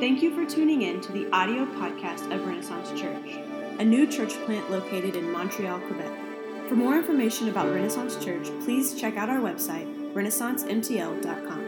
Thank 0.00 0.22
you 0.22 0.34
for 0.34 0.46
tuning 0.50 0.80
in 0.80 1.02
to 1.02 1.12
the 1.12 1.30
audio 1.30 1.66
podcast 1.66 2.34
of 2.34 2.46
Renaissance 2.46 2.98
Church, 2.98 3.38
a 3.78 3.84
new 3.84 4.06
church 4.06 4.32
plant 4.46 4.70
located 4.70 5.14
in 5.14 5.30
Montreal, 5.30 5.78
Quebec. 5.80 6.10
For 6.70 6.74
more 6.74 6.96
information 6.96 7.50
about 7.50 7.70
Renaissance 7.70 8.16
Church, 8.24 8.48
please 8.64 8.98
check 8.98 9.18
out 9.18 9.28
our 9.28 9.40
website, 9.40 10.14
renaissancemtl.com. 10.14 11.64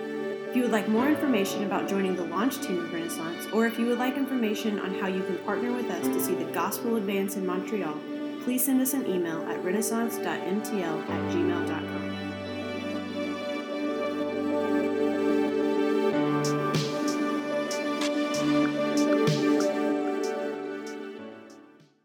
If 0.48 0.56
you 0.56 0.62
would 0.62 0.72
like 0.72 0.88
more 0.88 1.10
information 1.10 1.64
about 1.64 1.90
joining 1.90 2.16
the 2.16 2.24
launch 2.24 2.58
team 2.62 2.78
of 2.78 2.90
Renaissance, 2.90 3.48
or 3.52 3.66
if 3.66 3.78
you 3.78 3.84
would 3.84 3.98
like 3.98 4.16
information 4.16 4.78
on 4.78 4.94
how 4.94 5.08
you 5.08 5.22
can 5.24 5.36
partner 5.40 5.70
with 5.70 5.90
us 5.90 6.06
to 6.06 6.18
see 6.18 6.34
the 6.34 6.50
gospel 6.52 6.96
advance 6.96 7.36
in 7.36 7.44
Montreal, 7.44 7.98
please 8.44 8.64
send 8.64 8.80
us 8.80 8.94
an 8.94 9.06
email 9.06 9.42
at 9.42 9.62
renaissance.mtl 9.62 10.26
at 10.26 11.32
gmail.com. 11.32 12.11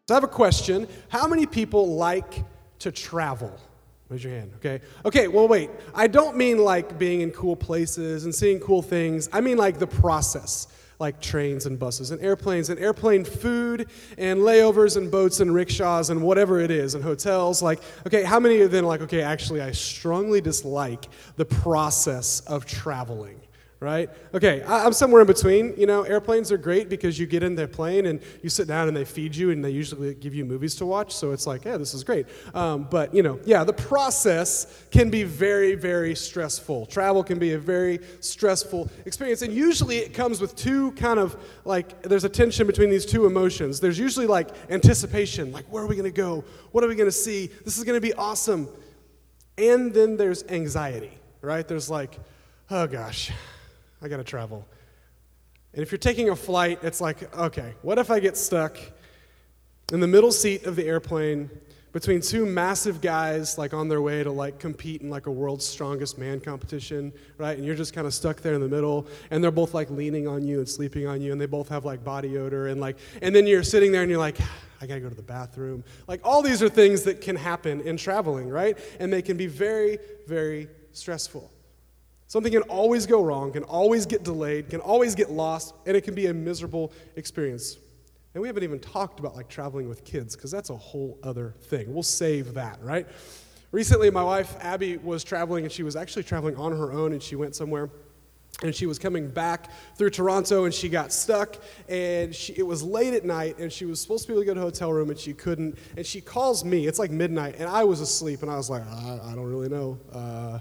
So 0.07 0.13
I 0.13 0.15
have 0.15 0.23
a 0.23 0.27
question. 0.27 0.87
How 1.09 1.27
many 1.27 1.45
people 1.45 1.95
like 1.95 2.45
to 2.79 2.93
travel? 2.93 3.51
Raise 4.07 4.23
your 4.23 4.31
hand, 4.31 4.53
okay? 4.55 4.79
Okay, 5.03 5.27
well, 5.27 5.49
wait. 5.49 5.69
I 5.93 6.07
don't 6.07 6.37
mean 6.37 6.59
like 6.59 6.97
being 6.97 7.19
in 7.19 7.31
cool 7.31 7.57
places 7.57 8.23
and 8.23 8.33
seeing 8.33 8.61
cool 8.61 8.81
things. 8.81 9.27
I 9.33 9.41
mean 9.41 9.57
like 9.57 9.79
the 9.79 9.87
process, 9.87 10.67
like 10.97 11.19
trains 11.19 11.65
and 11.65 11.77
buses 11.77 12.11
and 12.11 12.21
airplanes 12.21 12.69
and 12.69 12.79
airplane 12.79 13.25
food 13.25 13.89
and 14.17 14.39
layovers 14.39 14.95
and 14.95 15.11
boats 15.11 15.41
and 15.41 15.53
rickshaws 15.53 16.09
and 16.09 16.21
whatever 16.21 16.61
it 16.61 16.71
is 16.71 16.95
and 16.95 17.03
hotels. 17.03 17.61
Like, 17.61 17.81
okay, 18.05 18.23
how 18.23 18.39
many 18.39 18.61
of 18.61 18.71
them, 18.71 18.85
like, 18.85 19.01
okay, 19.01 19.21
actually, 19.21 19.61
I 19.61 19.73
strongly 19.73 20.39
dislike 20.39 21.09
the 21.35 21.43
process 21.43 22.39
of 22.47 22.65
traveling? 22.65 23.41
Right? 23.79 24.09
Okay, 24.33 24.63
I, 24.63 24.85
am 24.85 24.93
somewhere 24.93 25.21
in 25.21 25.27
between. 25.27 25.75
You 25.77 25.85
know, 25.85 26.01
airplanes 26.01 26.51
are 26.51 26.57
great 26.57 26.89
because 26.89 27.19
you 27.19 27.27
get 27.27 27.43
in 27.43 27.55
their 27.55 27.67
plane 27.67 28.07
and 28.07 28.21
you 28.41 28.49
sit 28.49 28.67
down 28.67 28.87
and 28.87 28.97
they 28.97 29.05
feed 29.05 29.35
you 29.35 29.51
and 29.51 29.63
they 29.63 29.69
usually 29.69 30.15
give 30.15 30.33
you 30.33 30.45
movies 30.45 30.75
to 30.75 30.85
watch. 30.85 31.13
So 31.13 31.31
it's 31.31 31.45
like, 31.45 31.65
yeah, 31.65 31.77
this 31.77 31.93
is 31.93 32.03
great. 32.03 32.25
Um, 32.55 32.87
but, 32.89 33.13
you 33.13 33.21
know, 33.21 33.39
yeah, 33.45 33.63
the 33.63 33.73
process 33.73 34.85
can 34.89 35.09
be 35.09 35.23
very, 35.23 35.75
very 35.75 36.15
stressful. 36.15 36.87
Travel 36.87 37.23
can 37.23 37.37
be 37.37 37.53
a 37.53 37.59
very 37.59 37.99
stressful 38.19 38.89
experience. 39.05 39.43
And 39.43 39.53
usually 39.53 39.97
it 39.97 40.13
comes 40.13 40.41
with 40.41 40.55
two 40.55 40.91
kind 40.93 41.19
of 41.19 41.37
like, 41.63 42.01
there's 42.01 42.23
a 42.23 42.29
tension 42.29 42.65
between 42.65 42.89
these 42.89 43.05
two 43.05 43.27
emotions. 43.27 43.79
There's 43.79 43.99
usually 43.99 44.27
like 44.27 44.49
anticipation, 44.71 45.51
like, 45.51 45.65
where 45.65 45.83
are 45.83 45.87
we 45.87 45.95
going 45.95 46.11
to 46.11 46.17
go? 46.17 46.43
What 46.71 46.83
are 46.83 46.87
we 46.87 46.95
going 46.95 47.09
to 47.09 47.11
see? 47.11 47.47
This 47.63 47.77
is 47.77 47.83
going 47.83 47.97
to 47.97 48.01
be 48.01 48.13
awesome. 48.13 48.69
And 49.55 49.93
then 49.93 50.17
there's 50.17 50.43
anxiety, 50.45 51.11
right? 51.41 51.67
There's 51.67 51.89
like, 51.89 52.19
oh 52.69 52.87
gosh, 52.87 53.31
I 54.01 54.07
got 54.07 54.17
to 54.17 54.23
travel. 54.23 54.67
And 55.73 55.81
if 55.81 55.91
you're 55.91 55.99
taking 55.99 56.29
a 56.29 56.35
flight, 56.35 56.79
it's 56.83 57.01
like, 57.01 57.35
okay, 57.37 57.73
what 57.81 57.97
if 57.97 58.09
I 58.09 58.19
get 58.19 58.37
stuck 58.37 58.77
in 59.91 59.99
the 59.99 60.07
middle 60.07 60.31
seat 60.31 60.65
of 60.65 60.75
the 60.75 60.85
airplane 60.85 61.49
between 61.93 62.21
two 62.21 62.45
massive 62.45 63.01
guys 63.01 63.57
like 63.57 63.73
on 63.73 63.87
their 63.87 64.01
way 64.01 64.23
to 64.23 64.31
like 64.31 64.59
compete 64.59 65.01
in 65.01 65.09
like 65.09 65.25
a 65.25 65.31
world's 65.31 65.65
strongest 65.65 66.17
man 66.17 66.39
competition, 66.39 67.11
right? 67.37 67.57
And 67.57 67.65
you're 67.65 67.75
just 67.75 67.93
kind 67.93 68.05
of 68.05 68.13
stuck 68.13 68.41
there 68.41 68.53
in 68.53 68.61
the 68.61 68.67
middle 68.67 69.07
and 69.31 69.43
they're 69.43 69.51
both 69.51 69.73
like 69.73 69.89
leaning 69.89 70.27
on 70.27 70.43
you 70.43 70.59
and 70.59 70.69
sleeping 70.69 71.07
on 71.07 71.21
you 71.21 71.31
and 71.31 71.39
they 71.39 71.45
both 71.45 71.69
have 71.69 71.85
like 71.85 72.03
body 72.03 72.37
odor 72.37 72.67
and 72.67 72.79
like 72.79 72.97
and 73.21 73.35
then 73.35 73.47
you're 73.47 73.63
sitting 73.63 73.91
there 73.91 74.01
and 74.01 74.11
you're 74.11 74.19
like 74.19 74.37
I 74.79 74.85
got 74.85 74.95
to 74.95 74.99
go 74.99 75.09
to 75.09 75.15
the 75.15 75.23
bathroom. 75.23 75.83
Like 76.07 76.21
all 76.23 76.43
these 76.43 76.61
are 76.61 76.69
things 76.69 77.01
that 77.03 77.19
can 77.19 77.35
happen 77.35 77.81
in 77.81 77.97
traveling, 77.97 78.47
right? 78.47 78.77
And 78.99 79.11
they 79.11 79.23
can 79.23 79.37
be 79.37 79.47
very 79.47 79.97
very 80.27 80.67
stressful. 80.91 81.51
Something 82.27 82.51
can 82.51 82.63
always 82.63 83.05
go 83.05 83.23
wrong, 83.23 83.53
can 83.53 83.63
always 83.63 84.05
get 84.05 84.23
delayed, 84.23 84.69
can 84.69 84.81
always 84.81 85.15
get 85.15 85.31
lost, 85.31 85.73
and 85.85 85.95
it 85.95 86.01
can 86.01 86.13
be 86.13 86.27
a 86.27 86.33
miserable 86.33 86.91
experience. 87.15 87.77
And 88.33 88.41
we 88.41 88.49
haven't 88.49 88.63
even 88.63 88.79
talked 88.79 89.19
about 89.19 89.35
like 89.35 89.47
traveling 89.47 89.87
with 89.87 90.03
kids 90.03 90.35
because 90.35 90.51
that's 90.51 90.69
a 90.69 90.75
whole 90.75 91.17
other 91.23 91.55
thing. 91.61 91.93
We'll 91.93 92.03
save 92.03 92.53
that, 92.55 92.79
right? 92.83 93.07
Recently, 93.71 94.11
my 94.11 94.23
wife 94.23 94.57
Abby 94.59 94.97
was 94.97 95.23
traveling, 95.23 95.63
and 95.63 95.71
she 95.71 95.83
was 95.83 95.95
actually 95.95 96.23
traveling 96.23 96.57
on 96.57 96.73
her 96.77 96.91
own, 96.91 97.13
and 97.13 97.23
she 97.23 97.35
went 97.35 97.55
somewhere. 97.55 97.89
And 98.63 98.73
she 98.75 98.87
was 98.87 98.97
coming 98.97 99.29
back 99.29 99.69
through 99.97 100.09
Toronto 100.09 100.65
and 100.65 100.73
she 100.73 100.89
got 100.89 101.13
stuck. 101.13 101.57
And 101.87 102.33
she, 102.33 102.53
it 102.53 102.65
was 102.65 102.81
late 102.81 103.13
at 103.13 103.23
night 103.23 103.59
and 103.59 103.71
she 103.71 103.85
was 103.85 104.01
supposed 104.01 104.23
to 104.23 104.29
be 104.29 104.33
able 104.33 104.41
to 104.41 104.45
go 104.47 104.53
to 104.55 104.59
a 104.61 104.63
hotel 104.63 104.91
room 104.91 105.11
and 105.11 105.19
she 105.19 105.33
couldn't. 105.33 105.77
And 105.95 106.03
she 106.03 106.21
calls 106.21 106.65
me. 106.65 106.87
It's 106.87 106.97
like 106.97 107.11
midnight 107.11 107.57
and 107.59 107.69
I 107.69 107.83
was 107.83 108.01
asleep 108.01 108.41
and 108.41 108.49
I 108.49 108.55
was 108.55 108.67
like, 108.67 108.81
I, 108.87 109.19
I 109.25 109.35
don't 109.35 109.45
really 109.45 109.69
know. 109.69 109.99
Uh, 110.11 110.59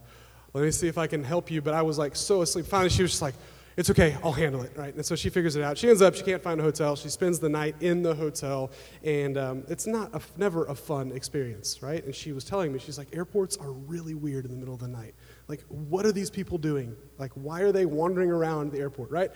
let 0.56 0.64
me 0.64 0.70
see 0.70 0.88
if 0.88 0.98
I 0.98 1.06
can 1.06 1.22
help 1.22 1.50
you. 1.50 1.60
But 1.62 1.74
I 1.74 1.82
was 1.82 1.98
like 1.98 2.16
so 2.16 2.42
asleep. 2.42 2.66
Finally, 2.66 2.90
she 2.90 3.02
was 3.02 3.12
just 3.12 3.22
like, 3.22 3.34
it's 3.76 3.90
okay, 3.90 4.16
I'll 4.24 4.32
handle 4.32 4.62
it, 4.62 4.72
right? 4.74 4.94
And 4.94 5.04
so 5.04 5.14
she 5.14 5.28
figures 5.28 5.54
it 5.54 5.62
out. 5.62 5.76
She 5.76 5.90
ends 5.90 6.00
up, 6.00 6.14
she 6.14 6.22
can't 6.22 6.42
find 6.42 6.58
a 6.58 6.62
hotel. 6.62 6.96
She 6.96 7.10
spends 7.10 7.38
the 7.38 7.50
night 7.50 7.76
in 7.80 8.02
the 8.02 8.14
hotel, 8.14 8.70
and 9.04 9.36
um, 9.36 9.64
it's 9.68 9.86
not 9.86 10.14
a, 10.14 10.20
never 10.38 10.64
a 10.64 10.74
fun 10.74 11.12
experience, 11.12 11.82
right? 11.82 12.02
And 12.02 12.14
she 12.14 12.32
was 12.32 12.42
telling 12.44 12.72
me, 12.72 12.78
she's 12.78 12.96
like, 12.96 13.14
airports 13.14 13.58
are 13.58 13.70
really 13.70 14.14
weird 14.14 14.46
in 14.46 14.50
the 14.50 14.56
middle 14.56 14.72
of 14.72 14.80
the 14.80 14.88
night. 14.88 15.14
Like, 15.46 15.62
what 15.68 16.06
are 16.06 16.12
these 16.12 16.30
people 16.30 16.56
doing? 16.56 16.96
Like, 17.18 17.32
why 17.34 17.60
are 17.60 17.72
they 17.72 17.84
wandering 17.84 18.30
around 18.30 18.72
the 18.72 18.78
airport, 18.78 19.10
right? 19.10 19.30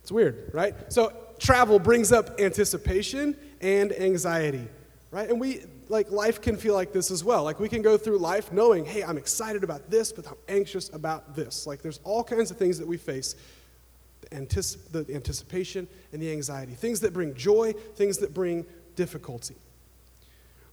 It's 0.00 0.10
weird, 0.10 0.50
right? 0.54 0.74
So 0.90 1.12
travel 1.38 1.78
brings 1.78 2.10
up 2.10 2.40
anticipation 2.40 3.36
and 3.60 3.92
anxiety, 3.92 4.66
right? 5.12 5.28
And 5.28 5.38
we, 5.38 5.60
like 5.88 6.10
life 6.10 6.40
can 6.40 6.56
feel 6.56 6.74
like 6.74 6.92
this 6.92 7.10
as 7.12 7.22
well. 7.22 7.44
Like 7.44 7.60
we 7.60 7.68
can 7.68 7.82
go 7.82 7.96
through 7.96 8.18
life 8.18 8.50
knowing, 8.50 8.84
hey, 8.84 9.04
I'm 9.04 9.18
excited 9.18 9.62
about 9.62 9.90
this, 9.90 10.10
but 10.10 10.26
I'm 10.26 10.34
anxious 10.48 10.88
about 10.92 11.36
this. 11.36 11.66
Like 11.66 11.82
there's 11.82 12.00
all 12.02 12.24
kinds 12.24 12.50
of 12.50 12.56
things 12.56 12.78
that 12.78 12.88
we 12.88 12.96
face 12.96 13.36
the, 14.22 14.28
anticip- 14.28 14.90
the 14.90 15.14
anticipation 15.14 15.86
and 16.12 16.20
the 16.20 16.32
anxiety, 16.32 16.72
things 16.72 17.00
that 17.00 17.12
bring 17.12 17.34
joy, 17.34 17.74
things 17.94 18.18
that 18.18 18.34
bring 18.34 18.64
difficulty. 18.96 19.54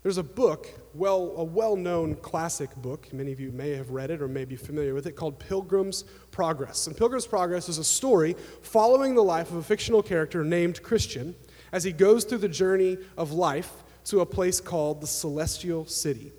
There's 0.04 0.18
a 0.18 0.24
book, 0.24 0.70
well, 0.94 1.34
a 1.36 1.44
well-known 1.44 2.16
classic 2.16 2.74
book. 2.78 3.12
Many 3.12 3.34
of 3.34 3.42
you 3.42 3.52
may 3.52 3.72
have 3.72 3.90
read 3.90 4.10
it 4.10 4.22
or 4.22 4.30
may 4.30 4.46
be 4.46 4.56
familiar 4.56 4.94
with 4.94 5.06
it, 5.06 5.18
called 5.18 5.38
Pilgrim's 5.40 6.06
Progress. 6.32 6.88
And 6.88 6.96
Pilgrim's 6.96 7.28
Progress 7.28 7.68
is 7.68 7.78
a 7.78 7.84
story 7.84 8.38
following 8.62 9.16
the 9.16 9.22
life 9.22 9.52
of 9.52 9.58
a 9.58 9.64
fictional 9.64 10.02
character 10.02 10.46
named 10.46 10.82
Christian 10.82 11.36
as 11.74 11.84
he 11.84 11.92
goes 11.92 12.24
through 12.24 12.38
the 12.38 12.48
journey 12.48 12.98
of 13.18 13.34
life 13.34 13.84
to 14.09 14.22
a 14.22 14.25
place 14.25 14.59
called 14.59 15.02
the 15.02 15.08
Celestial 15.08 15.86
City. 15.86 16.31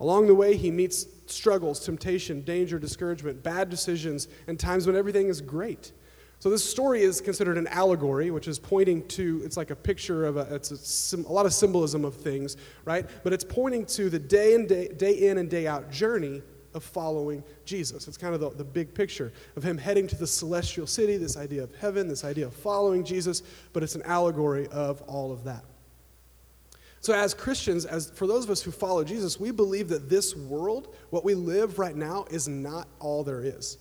Along 0.00 0.26
the 0.26 0.34
way, 0.34 0.56
he 0.56 0.70
meets 0.70 1.06
struggles, 1.26 1.80
temptation, 1.80 2.42
danger, 2.42 2.78
discouragement, 2.78 3.42
bad 3.42 3.70
decisions, 3.70 4.28
and 4.46 4.58
times 4.58 4.86
when 4.86 4.96
everything 4.96 5.28
is 5.28 5.40
great. 5.40 5.92
So 6.40 6.50
this 6.50 6.62
story 6.62 7.00
is 7.00 7.22
considered 7.22 7.56
an 7.56 7.68
allegory, 7.68 8.30
which 8.30 8.48
is 8.48 8.58
pointing 8.58 9.06
to, 9.08 9.40
it's 9.44 9.56
like 9.56 9.70
a 9.70 9.76
picture 9.76 10.26
of 10.26 10.36
a, 10.36 10.54
it's 10.54 11.14
a, 11.14 11.16
a 11.16 11.32
lot 11.32 11.46
of 11.46 11.54
symbolism 11.54 12.04
of 12.04 12.14
things, 12.14 12.58
right? 12.84 13.08
But 13.22 13.32
it's 13.32 13.44
pointing 13.44 13.86
to 13.86 14.10
the 14.10 14.18
day, 14.18 14.54
and 14.54 14.68
day, 14.68 14.88
day 14.88 15.28
in 15.28 15.38
and 15.38 15.48
day 15.48 15.66
out 15.66 15.90
journey 15.90 16.42
of 16.74 16.84
following 16.84 17.42
Jesus. 17.64 18.08
It's 18.08 18.18
kind 18.18 18.34
of 18.34 18.40
the, 18.40 18.50
the 18.50 18.64
big 18.64 18.92
picture 18.92 19.32
of 19.56 19.62
him 19.62 19.78
heading 19.78 20.06
to 20.08 20.16
the 20.16 20.26
celestial 20.26 20.86
city, 20.86 21.16
this 21.16 21.38
idea 21.38 21.62
of 21.62 21.74
heaven, 21.76 22.08
this 22.08 22.24
idea 22.24 22.46
of 22.46 22.52
following 22.52 23.04
Jesus, 23.04 23.42
but 23.72 23.82
it's 23.82 23.94
an 23.94 24.02
allegory 24.02 24.66
of 24.66 25.00
all 25.02 25.32
of 25.32 25.44
that. 25.44 25.64
So, 27.04 27.12
as 27.12 27.34
Christians, 27.34 27.84
as 27.84 28.08
for 28.08 28.26
those 28.26 28.44
of 28.44 28.50
us 28.50 28.62
who 28.62 28.70
follow 28.70 29.04
Jesus, 29.04 29.38
we 29.38 29.50
believe 29.50 29.90
that 29.90 30.08
this 30.08 30.34
world, 30.34 30.96
what 31.10 31.22
we 31.22 31.34
live 31.34 31.78
right 31.78 31.94
now, 31.94 32.24
is 32.30 32.48
not 32.48 32.88
all 32.98 33.22
there 33.22 33.42
is. 33.42 33.76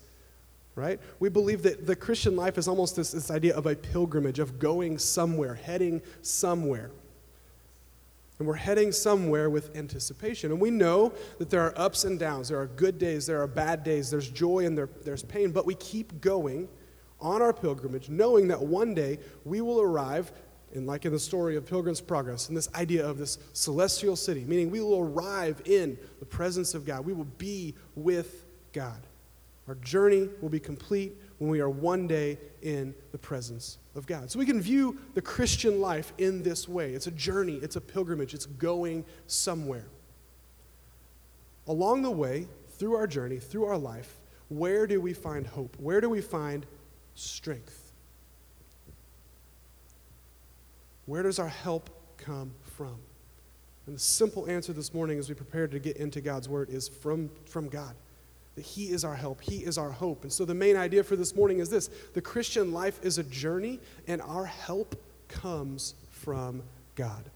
Right? 0.75 0.99
We 1.21 1.29
believe 1.29 1.63
that 1.63 1.87
the 1.87 1.95
Christian 1.95 2.35
life 2.35 2.57
is 2.57 2.67
almost 2.67 2.97
this, 2.97 3.11
this 3.11 3.31
idea 3.31 3.55
of 3.55 3.65
a 3.65 3.77
pilgrimage, 3.77 4.39
of 4.39 4.59
going 4.59 4.97
somewhere, 4.97 5.55
heading 5.55 6.01
somewhere. 6.21 6.91
And 8.39 8.47
we're 8.47 8.55
heading 8.55 8.91
somewhere 8.91 9.49
with 9.49 9.73
anticipation. 9.73 10.51
And 10.51 10.59
we 10.59 10.69
know 10.69 11.13
that 11.37 11.49
there 11.49 11.61
are 11.61 11.73
ups 11.77 12.03
and 12.03 12.19
downs. 12.19 12.49
There 12.49 12.59
are 12.59 12.67
good 12.67 12.99
days, 12.99 13.25
there 13.25 13.41
are 13.41 13.47
bad 13.47 13.85
days, 13.85 14.11
there's 14.11 14.29
joy 14.29 14.65
and 14.65 14.77
there, 14.77 14.89
there's 15.05 15.23
pain. 15.23 15.51
But 15.51 15.65
we 15.65 15.75
keep 15.75 16.19
going 16.19 16.67
on 17.21 17.41
our 17.41 17.53
pilgrimage, 17.53 18.09
knowing 18.09 18.49
that 18.49 18.61
one 18.61 18.93
day 18.93 19.19
we 19.45 19.61
will 19.61 19.79
arrive 19.79 20.33
and 20.73 20.87
like 20.87 21.05
in 21.05 21.11
the 21.11 21.19
story 21.19 21.55
of 21.55 21.65
Pilgrim's 21.65 22.01
Progress, 22.01 22.47
and 22.47 22.57
this 22.57 22.73
idea 22.75 23.05
of 23.07 23.17
this 23.17 23.37
celestial 23.53 24.15
city, 24.15 24.43
meaning 24.45 24.69
we 24.69 24.81
will 24.81 24.99
arrive 24.99 25.61
in 25.65 25.97
the 26.19 26.25
presence 26.25 26.73
of 26.73 26.85
God. 26.85 27.05
We 27.05 27.13
will 27.13 27.27
be 27.37 27.75
with 27.95 28.45
God. 28.73 28.99
Our 29.67 29.75
journey 29.75 30.29
will 30.41 30.49
be 30.49 30.59
complete 30.59 31.13
when 31.37 31.49
we 31.49 31.61
are 31.61 31.69
one 31.69 32.07
day 32.07 32.37
in 32.61 32.93
the 33.11 33.17
presence 33.17 33.77
of 33.95 34.05
God. 34.05 34.29
So 34.29 34.39
we 34.39 34.45
can 34.45 34.61
view 34.61 34.97
the 35.13 35.21
Christian 35.21 35.79
life 35.79 36.13
in 36.17 36.43
this 36.43 36.67
way 36.67 36.93
it's 36.93 37.07
a 37.07 37.11
journey, 37.11 37.59
it's 37.61 37.75
a 37.75 37.81
pilgrimage, 37.81 38.33
it's 38.33 38.45
going 38.45 39.05
somewhere. 39.27 39.85
Along 41.67 42.01
the 42.01 42.11
way, 42.11 42.47
through 42.77 42.95
our 42.95 43.07
journey, 43.07 43.39
through 43.39 43.65
our 43.65 43.77
life, 43.77 44.19
where 44.49 44.85
do 44.85 44.99
we 44.99 45.13
find 45.13 45.47
hope? 45.47 45.77
Where 45.79 46.01
do 46.01 46.09
we 46.09 46.19
find 46.19 46.65
strength? 47.15 47.82
Where 51.05 51.23
does 51.23 51.39
our 51.39 51.49
help 51.49 51.89
come 52.17 52.53
from? 52.61 52.97
And 53.85 53.95
the 53.95 53.99
simple 53.99 54.49
answer 54.49 54.71
this 54.71 54.93
morning 54.93 55.19
as 55.19 55.27
we 55.27 55.35
prepare 55.35 55.67
to 55.67 55.79
get 55.79 55.97
into 55.97 56.21
God's 56.21 56.47
Word 56.47 56.69
is 56.69 56.87
from, 56.87 57.29
from 57.45 57.67
God. 57.67 57.95
that 58.55 58.61
He 58.61 58.85
is 58.85 59.03
our 59.03 59.15
help, 59.15 59.41
He 59.41 59.57
is 59.57 59.77
our 59.77 59.91
hope. 59.91 60.23
And 60.23 60.31
so 60.31 60.45
the 60.45 60.53
main 60.53 60.77
idea 60.77 61.03
for 61.03 61.15
this 61.15 61.35
morning 61.35 61.59
is 61.59 61.69
this 61.69 61.89
the 62.13 62.21
Christian 62.21 62.71
life 62.71 62.99
is 63.03 63.17
a 63.17 63.23
journey, 63.23 63.79
and 64.07 64.21
our 64.21 64.45
help 64.45 64.95
comes 65.27 65.95
from 66.09 66.63
God. 66.95 67.29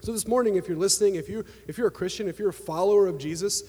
So 0.00 0.12
this 0.12 0.28
morning, 0.28 0.54
if 0.54 0.68
you're 0.68 0.76
listening, 0.76 1.16
if, 1.16 1.28
you, 1.28 1.44
if 1.66 1.76
you're 1.76 1.88
a 1.88 1.92
Christian, 1.92 2.28
if 2.28 2.38
you're 2.38 2.50
a 2.50 2.52
follower 2.52 3.08
of 3.08 3.18
Jesus, 3.18 3.64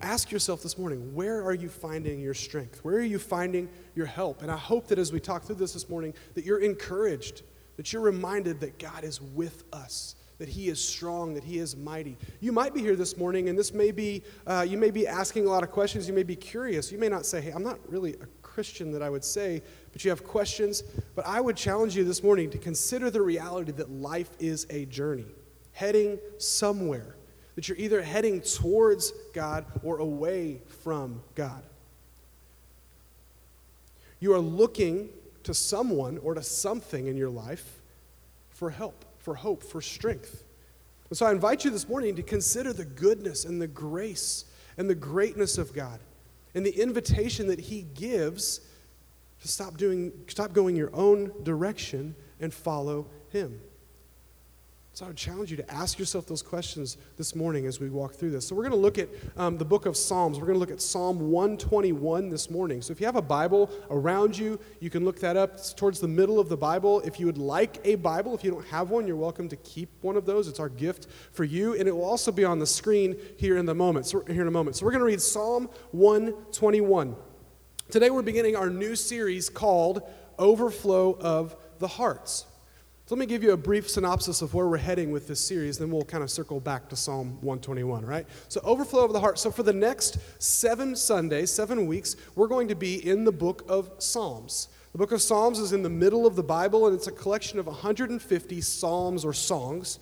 ask 0.00 0.32
yourself 0.32 0.62
this 0.62 0.76
morning 0.76 1.14
where 1.14 1.44
are 1.44 1.54
you 1.54 1.68
finding 1.68 2.18
your 2.18 2.34
strength? 2.34 2.80
Where 2.84 2.96
are 2.96 3.02
you 3.02 3.20
finding 3.20 3.68
your 3.94 4.06
help? 4.06 4.42
And 4.42 4.50
I 4.50 4.56
hope 4.56 4.88
that 4.88 4.98
as 4.98 5.12
we 5.12 5.20
talk 5.20 5.44
through 5.44 5.56
this 5.56 5.74
this 5.74 5.88
morning, 5.88 6.14
that 6.34 6.44
you're 6.44 6.58
encouraged, 6.58 7.42
that 7.76 7.92
you're 7.92 8.02
reminded 8.02 8.60
that 8.60 8.78
God 8.78 9.04
is 9.04 9.20
with 9.20 9.64
us 9.72 10.14
that 10.40 10.48
he 10.48 10.68
is 10.68 10.82
strong, 10.82 11.34
that 11.34 11.44
he 11.44 11.58
is 11.58 11.76
mighty. 11.76 12.16
You 12.40 12.50
might 12.50 12.72
be 12.72 12.80
here 12.80 12.96
this 12.96 13.18
morning, 13.18 13.50
and 13.50 13.58
this 13.58 13.74
may 13.74 13.90
be, 13.90 14.22
uh, 14.46 14.64
you 14.66 14.78
may 14.78 14.90
be 14.90 15.06
asking 15.06 15.44
a 15.44 15.50
lot 15.50 15.62
of 15.62 15.70
questions. 15.70 16.08
You 16.08 16.14
may 16.14 16.22
be 16.22 16.34
curious. 16.34 16.90
You 16.90 16.96
may 16.96 17.10
not 17.10 17.26
say, 17.26 17.42
hey, 17.42 17.50
I'm 17.50 17.62
not 17.62 17.78
really 17.86 18.14
a 18.14 18.26
Christian 18.42 18.90
that 18.92 19.02
I 19.02 19.10
would 19.10 19.22
say, 19.22 19.62
but 19.92 20.02
you 20.02 20.08
have 20.10 20.24
questions. 20.24 20.82
But 21.14 21.26
I 21.26 21.42
would 21.42 21.58
challenge 21.58 21.94
you 21.94 22.04
this 22.04 22.22
morning 22.22 22.48
to 22.50 22.58
consider 22.58 23.10
the 23.10 23.20
reality 23.20 23.70
that 23.72 23.90
life 23.90 24.30
is 24.38 24.66
a 24.70 24.86
journey, 24.86 25.26
heading 25.72 26.18
somewhere, 26.38 27.16
that 27.54 27.68
you're 27.68 27.76
either 27.76 28.00
heading 28.00 28.40
towards 28.40 29.12
God 29.34 29.66
or 29.82 29.98
away 29.98 30.62
from 30.82 31.22
God. 31.34 31.62
You 34.20 34.32
are 34.32 34.40
looking 34.40 35.10
to 35.44 35.54
someone 35.54 36.18
or 36.18 36.34
to 36.34 36.42
something 36.42 37.06
in 37.06 37.16
your 37.16 37.30
life 37.30 37.80
for 38.50 38.70
help 38.70 39.04
for 39.20 39.34
hope, 39.34 39.62
for 39.62 39.80
strength. 39.80 40.44
And 41.08 41.16
so 41.16 41.26
I 41.26 41.30
invite 41.30 41.64
you 41.64 41.70
this 41.70 41.88
morning 41.88 42.16
to 42.16 42.22
consider 42.22 42.72
the 42.72 42.84
goodness 42.84 43.44
and 43.44 43.60
the 43.60 43.68
grace 43.68 44.46
and 44.76 44.88
the 44.88 44.94
greatness 44.94 45.58
of 45.58 45.72
God 45.72 46.00
and 46.54 46.64
the 46.64 46.80
invitation 46.80 47.46
that 47.48 47.60
He 47.60 47.82
gives 47.94 48.60
to 49.42 49.48
stop, 49.48 49.76
doing, 49.76 50.12
stop 50.26 50.52
going 50.52 50.74
your 50.74 50.94
own 50.94 51.32
direction 51.42 52.14
and 52.40 52.52
follow 52.52 53.06
Him. 53.30 53.60
So 55.00 55.06
I 55.06 55.08
would 55.08 55.16
challenge 55.16 55.50
you 55.50 55.56
to 55.56 55.72
ask 55.72 55.98
yourself 55.98 56.26
those 56.26 56.42
questions 56.42 56.98
this 57.16 57.34
morning 57.34 57.64
as 57.64 57.80
we 57.80 57.88
walk 57.88 58.12
through 58.12 58.32
this. 58.32 58.46
So 58.46 58.54
we're 58.54 58.64
going 58.64 58.72
to 58.72 58.76
look 58.76 58.98
at 58.98 59.08
um, 59.38 59.56
the 59.56 59.64
book 59.64 59.86
of 59.86 59.96
Psalms. 59.96 60.38
We're 60.38 60.44
going 60.44 60.56
to 60.56 60.60
look 60.60 60.70
at 60.70 60.82
Psalm 60.82 61.30
121 61.30 62.28
this 62.28 62.50
morning. 62.50 62.82
So 62.82 62.92
if 62.92 63.00
you 63.00 63.06
have 63.06 63.16
a 63.16 63.22
Bible 63.22 63.70
around 63.88 64.36
you, 64.36 64.60
you 64.78 64.90
can 64.90 65.06
look 65.06 65.18
that 65.20 65.38
up. 65.38 65.54
It's 65.54 65.72
towards 65.72 66.00
the 66.00 66.08
middle 66.08 66.38
of 66.38 66.50
the 66.50 66.56
Bible. 66.58 67.00
If 67.00 67.18
you 67.18 67.24
would 67.24 67.38
like 67.38 67.78
a 67.82 67.94
Bible, 67.94 68.34
if 68.34 68.44
you 68.44 68.50
don't 68.50 68.66
have 68.66 68.90
one, 68.90 69.06
you're 69.06 69.16
welcome 69.16 69.48
to 69.48 69.56
keep 69.56 69.88
one 70.02 70.18
of 70.18 70.26
those. 70.26 70.48
It's 70.48 70.60
our 70.60 70.68
gift 70.68 71.06
for 71.32 71.44
you, 71.44 71.72
and 71.76 71.88
it 71.88 71.96
will 71.96 72.04
also 72.04 72.30
be 72.30 72.44
on 72.44 72.58
the 72.58 72.66
screen 72.66 73.16
here 73.38 73.56
in 73.56 73.64
the 73.64 73.74
moment. 73.74 74.04
So 74.04 74.22
here 74.26 74.42
in 74.42 74.48
a 74.48 74.50
moment. 74.50 74.76
So 74.76 74.84
we're 74.84 74.92
going 74.92 75.00
to 75.00 75.06
read 75.06 75.22
Psalm 75.22 75.70
121. 75.92 77.16
Today 77.90 78.10
we're 78.10 78.20
beginning 78.20 78.54
our 78.54 78.68
new 78.68 78.94
series 78.94 79.48
called 79.48 80.02
Overflow 80.38 81.16
of 81.20 81.56
the 81.78 81.88
Hearts. 81.88 82.44
So 83.10 83.16
let 83.16 83.18
me 83.18 83.26
give 83.26 83.42
you 83.42 83.50
a 83.50 83.56
brief 83.56 83.90
synopsis 83.90 84.40
of 84.40 84.54
where 84.54 84.68
we're 84.68 84.76
heading 84.76 85.10
with 85.10 85.26
this 85.26 85.40
series, 85.40 85.78
then 85.78 85.90
we'll 85.90 86.04
kind 86.04 86.22
of 86.22 86.30
circle 86.30 86.60
back 86.60 86.88
to 86.90 86.94
Psalm 86.94 87.38
121, 87.40 88.06
right? 88.06 88.24
So, 88.46 88.60
overflow 88.62 89.04
of 89.04 89.12
the 89.12 89.18
heart. 89.18 89.36
So, 89.36 89.50
for 89.50 89.64
the 89.64 89.72
next 89.72 90.18
seven 90.38 90.94
Sundays, 90.94 91.50
seven 91.50 91.88
weeks, 91.88 92.14
we're 92.36 92.46
going 92.46 92.68
to 92.68 92.76
be 92.76 93.04
in 93.04 93.24
the 93.24 93.32
book 93.32 93.64
of 93.68 93.90
Psalms. 93.98 94.68
The 94.92 94.98
book 94.98 95.10
of 95.10 95.20
Psalms 95.20 95.58
is 95.58 95.72
in 95.72 95.82
the 95.82 95.90
middle 95.90 96.24
of 96.24 96.36
the 96.36 96.44
Bible, 96.44 96.86
and 96.86 96.94
it's 96.94 97.08
a 97.08 97.10
collection 97.10 97.58
of 97.58 97.66
150 97.66 98.60
psalms 98.60 99.24
or 99.24 99.32
songs. 99.32 99.98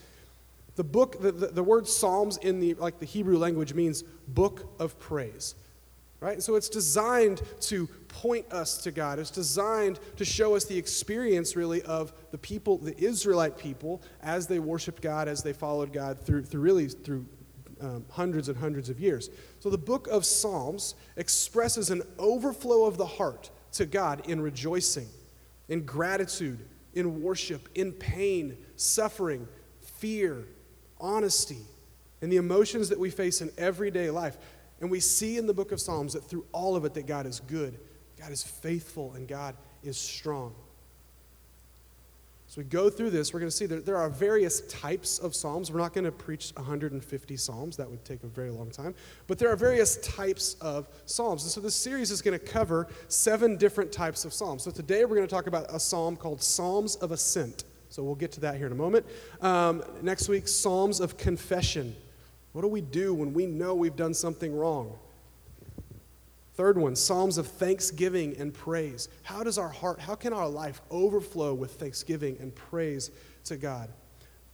The 0.76 0.84
book, 0.84 1.18
the, 1.22 1.32
the, 1.32 1.46
the 1.46 1.62
word 1.62 1.88
Psalms 1.88 2.36
in 2.36 2.60
the 2.60 2.74
like 2.74 2.98
the 2.98 3.06
Hebrew 3.06 3.38
language 3.38 3.72
means 3.72 4.04
book 4.26 4.70
of 4.78 4.98
praise 4.98 5.54
right? 6.20 6.42
So 6.42 6.56
it's 6.56 6.68
designed 6.68 7.42
to 7.62 7.86
point 8.08 8.52
us 8.52 8.78
to 8.78 8.90
God. 8.90 9.18
It's 9.18 9.30
designed 9.30 10.00
to 10.16 10.24
show 10.24 10.56
us 10.56 10.64
the 10.64 10.76
experience, 10.76 11.54
really, 11.54 11.82
of 11.82 12.12
the 12.30 12.38
people, 12.38 12.78
the 12.78 12.98
Israelite 12.98 13.56
people, 13.56 14.02
as 14.22 14.46
they 14.46 14.58
worshiped 14.58 15.02
God, 15.02 15.28
as 15.28 15.42
they 15.42 15.52
followed 15.52 15.92
God 15.92 16.18
through, 16.20 16.44
through 16.44 16.60
really 16.60 16.88
through 16.88 17.24
um, 17.80 18.04
hundreds 18.10 18.48
and 18.48 18.58
hundreds 18.58 18.88
of 18.88 18.98
years. 18.98 19.30
So 19.60 19.70
the 19.70 19.78
book 19.78 20.08
of 20.08 20.24
Psalms 20.24 20.94
expresses 21.16 21.90
an 21.90 22.02
overflow 22.18 22.84
of 22.86 22.96
the 22.96 23.06
heart 23.06 23.50
to 23.72 23.86
God 23.86 24.28
in 24.28 24.40
rejoicing, 24.40 25.06
in 25.68 25.84
gratitude, 25.84 26.58
in 26.94 27.22
worship, 27.22 27.68
in 27.74 27.92
pain, 27.92 28.56
suffering, 28.76 29.46
fear, 29.80 30.44
honesty, 31.00 31.60
and 32.20 32.32
the 32.32 32.36
emotions 32.36 32.88
that 32.88 32.98
we 32.98 33.10
face 33.10 33.40
in 33.40 33.50
everyday 33.56 34.10
life. 34.10 34.36
And 34.80 34.90
we 34.90 35.00
see 35.00 35.36
in 35.38 35.46
the 35.46 35.54
book 35.54 35.72
of 35.72 35.80
Psalms 35.80 36.12
that 36.12 36.24
through 36.24 36.44
all 36.52 36.76
of 36.76 36.84
it 36.84 36.94
that 36.94 37.06
God 37.06 37.26
is 37.26 37.40
good, 37.40 37.78
God 38.18 38.30
is 38.30 38.42
faithful, 38.42 39.12
and 39.14 39.26
God 39.26 39.56
is 39.82 39.96
strong. 39.96 40.54
So 42.48 42.62
we 42.62 42.64
go 42.64 42.88
through 42.88 43.10
this, 43.10 43.34
we're 43.34 43.40
going 43.40 43.50
to 43.50 43.56
see 43.56 43.66
that 43.66 43.84
there 43.84 43.98
are 43.98 44.08
various 44.08 44.62
types 44.62 45.18
of 45.18 45.34
psalms. 45.34 45.70
We're 45.70 45.80
not 45.80 45.92
going 45.92 46.06
to 46.06 46.10
preach 46.12 46.50
150 46.56 47.36
psalms, 47.36 47.76
that 47.76 47.90
would 47.90 48.02
take 48.06 48.22
a 48.22 48.26
very 48.26 48.50
long 48.50 48.70
time. 48.70 48.94
But 49.26 49.38
there 49.38 49.50
are 49.52 49.56
various 49.56 49.98
types 49.98 50.54
of 50.62 50.88
psalms. 51.04 51.42
And 51.42 51.52
so 51.52 51.60
this 51.60 51.76
series 51.76 52.10
is 52.10 52.22
going 52.22 52.38
to 52.38 52.44
cover 52.44 52.88
seven 53.08 53.58
different 53.58 53.92
types 53.92 54.24
of 54.24 54.32
psalms. 54.32 54.62
So 54.62 54.70
today 54.70 55.04
we're 55.04 55.16
going 55.16 55.28
to 55.28 55.34
talk 55.34 55.46
about 55.46 55.66
a 55.68 55.78
psalm 55.78 56.16
called 56.16 56.42
Psalms 56.42 56.96
of 56.96 57.12
Ascent. 57.12 57.64
So 57.90 58.02
we'll 58.02 58.14
get 58.14 58.32
to 58.32 58.40
that 58.40 58.56
here 58.56 58.66
in 58.66 58.72
a 58.72 58.76
moment. 58.76 59.04
Um, 59.42 59.82
next 60.00 60.30
week, 60.30 60.48
Psalms 60.48 61.00
of 61.00 61.18
Confession. 61.18 61.94
What 62.58 62.62
do 62.62 62.68
we 62.70 62.80
do 62.80 63.14
when 63.14 63.34
we 63.34 63.46
know 63.46 63.76
we've 63.76 63.94
done 63.94 64.12
something 64.12 64.52
wrong? 64.52 64.98
Third 66.54 66.76
one, 66.76 66.96
Psalms 66.96 67.38
of 67.38 67.46
thanksgiving 67.46 68.36
and 68.36 68.52
praise. 68.52 69.08
How 69.22 69.44
does 69.44 69.58
our 69.58 69.68
heart, 69.68 70.00
how 70.00 70.16
can 70.16 70.32
our 70.32 70.48
life 70.48 70.80
overflow 70.90 71.54
with 71.54 71.74
thanksgiving 71.74 72.36
and 72.40 72.52
praise 72.52 73.12
to 73.44 73.56
God? 73.56 73.90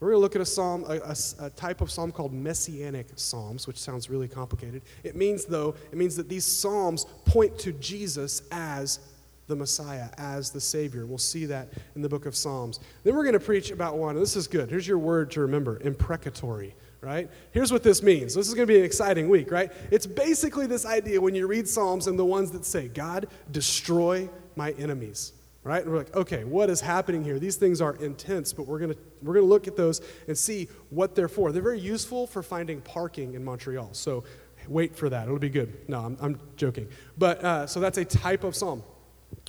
We're 0.01 0.09
going 0.09 0.19
to 0.19 0.21
look 0.21 0.37
at 0.37 0.43
a 0.43 0.45
psalm, 0.45 0.85
a, 0.87 0.99
a, 0.99 1.17
a, 1.47 1.49
type 1.49 1.81
of 1.81 1.91
psalm 1.91 2.12
called 2.12 2.35
messianic 2.35 3.06
psalms, 3.17 3.67
which 3.67 3.79
sounds 3.79 4.11
really 4.11 4.29
complicated. 4.29 4.83
It 5.03 5.17
means, 5.17 5.47
though, 5.47 5.75
it 5.91 5.97
means 5.97 6.15
that 6.17 6.29
these 6.29 6.45
psalms 6.45 7.06
point 7.25 7.59
to 7.61 7.73
Jesus 7.73 8.43
as 8.53 9.01
the 9.47 9.56
Messiah, 9.56 10.11
as 10.19 10.51
the 10.51 10.61
Savior. 10.61 11.06
We'll 11.06 11.17
see 11.17 11.47
that 11.47 11.69
in 11.97 12.03
the 12.03 12.11
book 12.11 12.27
of 12.27 12.37
Psalms. 12.37 12.81
Then 13.03 13.17
we're 13.17 13.25
going 13.25 13.33
to 13.33 13.41
preach 13.41 13.71
about 13.71 13.97
one. 13.97 14.15
This 14.15 14.37
is 14.37 14.47
good. 14.47 14.69
Here's 14.69 14.87
your 14.87 14.99
word 14.99 15.31
to 15.31 15.41
remember 15.41 15.81
imprecatory 15.81 16.75
right? 17.05 17.31
Here's 17.51 17.71
what 17.71 17.83
this 17.83 18.03
means. 18.03 18.35
This 18.35 18.49
is 18.49 18.55
going 18.55 18.67
to 18.67 18.73
be 18.73 18.79
an 18.79 18.85
exciting 18.85 19.29
week, 19.29 19.51
right? 19.51 19.71
It's 19.91 20.06
basically 20.06 20.67
this 20.67 20.87
idea 20.87 21.21
when 21.21 21.35
you 21.35 21.47
read 21.47 21.69
Psalms 21.69 22.06
and 22.06 22.19
the 22.19 22.25
ones 22.25 22.51
that 22.53 22.65
say, 22.65 22.89
God, 22.89 23.29
destroy 23.51 24.29
my 24.56 24.73
enemies, 24.73 25.33
right? 25.63 25.82
And 25.82 25.93
we're 25.93 25.99
like, 25.99 26.17
okay, 26.17 26.44
what 26.44 26.70
is 26.70 26.81
happening 26.81 27.23
here? 27.23 27.39
These 27.39 27.56
things 27.56 27.81
are 27.81 27.96
intense, 27.96 28.53
but 28.53 28.67
we're 28.67 28.79
going 28.79 28.93
to 28.93 28.99
we're 29.23 29.34
going 29.34 29.46
to 29.46 29.51
look 29.51 29.69
at 29.69 29.77
those 29.77 30.01
and 30.29 30.37
see 30.37 30.69
what 30.91 31.15
they're 31.15 31.29
for. 31.29 31.53
They're 31.53 31.63
very 31.63 31.81
useful 31.81 32.27
for 32.27 32.43
finding 32.43 32.81
parking 32.81 33.34
in 33.34 33.44
Montreal. 33.44 33.91
So 33.93 34.25
wait 34.69 34.96
for 34.96 35.08
that. 35.08 35.27
It'll 35.27 35.39
be 35.39 35.49
good. 35.49 35.89
No, 35.89 36.01
I'm, 36.01 36.17
I'm 36.20 36.41
joking. 36.56 36.89
But 37.17 37.44
uh, 37.44 37.67
so 37.67 37.81
that's 37.81 37.99
a 37.99 38.05
type 38.05 38.44
of 38.44 38.55
psalm. 38.55 38.82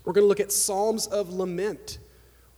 We're 0.03 0.13
going 0.13 0.23
to 0.23 0.27
look 0.27 0.39
at 0.39 0.51
Psalms 0.51 1.07
of 1.07 1.33
lament. 1.33 1.97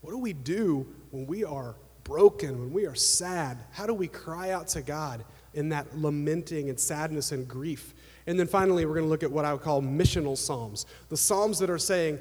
What 0.01 0.11
do 0.11 0.17
we 0.17 0.33
do 0.33 0.87
when 1.11 1.25
we 1.25 1.43
are 1.43 1.75
broken, 2.07 2.57
when 2.57 2.71
we 2.71 2.85
are 2.85 2.95
sad, 2.95 3.57
how 3.71 3.85
do 3.85 3.93
we 3.93 4.07
cry 4.07 4.51
out 4.51 4.69
to 4.69 4.81
God 4.81 5.25
in 5.53 5.69
that 5.69 5.97
lamenting 5.97 6.69
and 6.69 6.79
sadness 6.79 7.33
and 7.33 7.45
grief? 7.47 7.93
And 8.27 8.39
then 8.39 8.47
finally, 8.47 8.85
we're 8.85 8.93
going 8.93 9.05
to 9.05 9.09
look 9.09 9.23
at 9.23 9.31
what 9.31 9.43
I 9.43 9.51
would 9.51 9.61
call 9.61 9.81
missional 9.81 10.37
psalms 10.37 10.85
the 11.09 11.17
psalms 11.17 11.59
that 11.59 11.69
are 11.69 11.77
saying, 11.77 12.19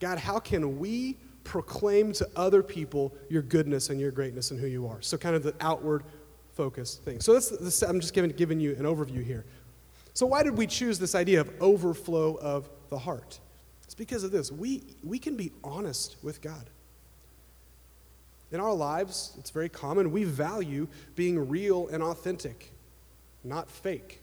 God, 0.00 0.18
how 0.18 0.38
can 0.38 0.78
we 0.78 1.18
proclaim 1.44 2.12
to 2.14 2.28
other 2.34 2.62
people 2.62 3.14
your 3.28 3.42
goodness 3.42 3.90
and 3.90 4.00
your 4.00 4.10
greatness 4.10 4.50
and 4.50 4.58
who 4.58 4.66
you 4.66 4.86
are? 4.86 5.02
So, 5.02 5.18
kind 5.18 5.36
of 5.36 5.42
the 5.42 5.54
outward 5.60 6.04
focus 6.54 6.96
thing. 6.96 7.20
So, 7.20 7.34
that's 7.34 7.82
I'm 7.82 8.00
just 8.00 8.14
giving, 8.14 8.30
giving 8.30 8.58
you 8.58 8.72
an 8.72 8.84
overview 8.84 9.22
here. 9.22 9.44
So, 10.14 10.24
why 10.24 10.42
did 10.42 10.56
we 10.56 10.66
choose 10.66 10.98
this 10.98 11.14
idea 11.14 11.42
of 11.42 11.50
overflow 11.60 12.36
of 12.36 12.70
the 12.88 12.98
heart? 12.98 13.38
It's 13.84 13.94
because 13.94 14.24
of 14.24 14.30
this. 14.30 14.50
We, 14.50 14.82
we 15.04 15.18
can 15.18 15.36
be 15.36 15.52
honest 15.62 16.16
with 16.22 16.40
God. 16.40 16.70
In 18.52 18.60
our 18.60 18.72
lives, 18.72 19.34
it's 19.38 19.50
very 19.50 19.68
common, 19.68 20.12
we 20.12 20.24
value 20.24 20.86
being 21.14 21.48
real 21.48 21.88
and 21.88 22.02
authentic, 22.02 22.72
not 23.42 23.70
fake. 23.70 24.20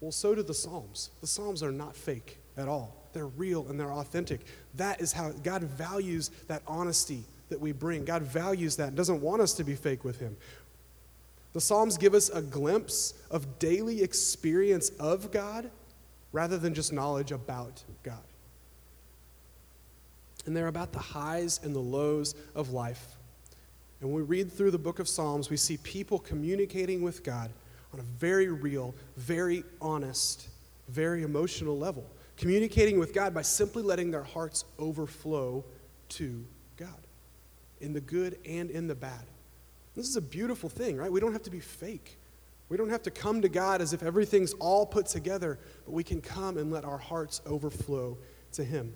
Well, 0.00 0.12
so 0.12 0.34
do 0.34 0.42
the 0.42 0.54
Psalms. 0.54 1.10
The 1.20 1.26
Psalms 1.26 1.62
are 1.62 1.72
not 1.72 1.96
fake 1.96 2.38
at 2.56 2.68
all. 2.68 2.94
They're 3.12 3.26
real 3.26 3.66
and 3.68 3.78
they're 3.78 3.92
authentic. 3.92 4.40
That 4.74 5.00
is 5.00 5.12
how 5.12 5.30
God 5.30 5.62
values 5.62 6.30
that 6.48 6.62
honesty 6.66 7.24
that 7.48 7.60
we 7.60 7.72
bring. 7.72 8.04
God 8.04 8.22
values 8.22 8.76
that 8.76 8.88
and 8.88 8.96
doesn't 8.96 9.20
want 9.20 9.42
us 9.42 9.54
to 9.54 9.64
be 9.64 9.74
fake 9.74 10.04
with 10.04 10.20
Him. 10.20 10.36
The 11.52 11.60
Psalms 11.60 11.96
give 11.96 12.14
us 12.14 12.28
a 12.28 12.42
glimpse 12.42 13.14
of 13.30 13.58
daily 13.58 14.02
experience 14.02 14.90
of 15.00 15.32
God 15.32 15.70
rather 16.32 16.58
than 16.58 16.74
just 16.74 16.92
knowledge 16.92 17.32
about 17.32 17.82
God 18.02 18.27
and 20.48 20.56
they're 20.56 20.66
about 20.66 20.92
the 20.92 20.98
highs 20.98 21.60
and 21.62 21.76
the 21.76 21.78
lows 21.78 22.34
of 22.54 22.70
life. 22.70 23.18
And 24.00 24.10
when 24.10 24.22
we 24.22 24.26
read 24.26 24.50
through 24.50 24.70
the 24.70 24.78
book 24.78 24.98
of 24.98 25.06
Psalms, 25.06 25.50
we 25.50 25.58
see 25.58 25.76
people 25.76 26.18
communicating 26.18 27.02
with 27.02 27.22
God 27.22 27.50
on 27.92 28.00
a 28.00 28.02
very 28.02 28.48
real, 28.48 28.94
very 29.18 29.62
honest, 29.78 30.48
very 30.88 31.22
emotional 31.22 31.76
level, 31.76 32.10
communicating 32.38 32.98
with 32.98 33.12
God 33.12 33.34
by 33.34 33.42
simply 33.42 33.82
letting 33.82 34.10
their 34.10 34.22
hearts 34.22 34.64
overflow 34.78 35.64
to 36.10 36.46
God 36.78 36.88
in 37.82 37.92
the 37.92 38.00
good 38.00 38.38
and 38.46 38.70
in 38.70 38.86
the 38.86 38.94
bad. 38.94 39.26
This 39.94 40.08
is 40.08 40.16
a 40.16 40.22
beautiful 40.22 40.70
thing, 40.70 40.96
right? 40.96 41.12
We 41.12 41.20
don't 41.20 41.32
have 41.32 41.42
to 41.42 41.50
be 41.50 41.60
fake. 41.60 42.16
We 42.70 42.78
don't 42.78 42.88
have 42.88 43.02
to 43.02 43.10
come 43.10 43.42
to 43.42 43.50
God 43.50 43.82
as 43.82 43.92
if 43.92 44.02
everything's 44.02 44.54
all 44.54 44.86
put 44.86 45.06
together, 45.06 45.58
but 45.84 45.92
we 45.92 46.04
can 46.04 46.22
come 46.22 46.56
and 46.56 46.70
let 46.70 46.86
our 46.86 46.98
hearts 46.98 47.42
overflow 47.44 48.16
to 48.52 48.64
Him. 48.64 48.94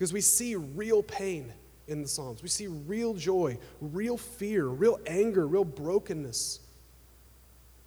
Because 0.00 0.14
we 0.14 0.22
see 0.22 0.56
real 0.56 1.02
pain 1.02 1.52
in 1.86 2.00
the 2.00 2.08
Psalms. 2.08 2.42
We 2.42 2.48
see 2.48 2.68
real 2.68 3.12
joy, 3.12 3.58
real 3.82 4.16
fear, 4.16 4.64
real 4.64 4.98
anger, 5.06 5.46
real 5.46 5.62
brokenness. 5.62 6.60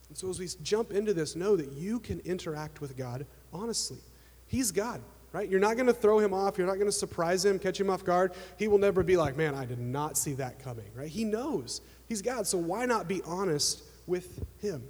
And 0.09 0.15
so 0.15 0.29
as 0.29 0.37
we 0.37 0.47
jump 0.61 0.91
into 0.91 1.15
this, 1.15 1.35
know 1.35 1.55
that 1.55 1.71
you 1.71 1.99
can 1.99 2.19
interact 2.19 2.81
with 2.81 2.95
God 2.95 3.25
honestly. 3.51 3.97
He's 4.45 4.71
God, 4.71 5.01
right? 5.31 5.49
You're 5.49 5.59
not 5.59 5.73
going 5.73 5.87
to 5.87 5.93
throw 5.93 6.19
him 6.19 6.35
off. 6.35 6.59
You're 6.59 6.67
not 6.67 6.75
going 6.75 6.85
to 6.85 6.91
surprise 6.91 7.43
him, 7.43 7.57
catch 7.57 7.79
him 7.79 7.89
off 7.89 8.05
guard. 8.05 8.33
He 8.59 8.67
will 8.67 8.77
never 8.77 9.01
be 9.01 9.17
like, 9.17 9.35
man, 9.35 9.55
I 9.55 9.65
did 9.65 9.79
not 9.79 10.15
see 10.15 10.33
that 10.33 10.59
coming, 10.59 10.91
right? 10.93 11.09
He 11.09 11.23
knows. 11.23 11.81
He's 12.07 12.21
God. 12.21 12.45
So 12.45 12.59
why 12.59 12.85
not 12.85 13.07
be 13.07 13.23
honest 13.25 13.81
with 14.05 14.45
him? 14.59 14.83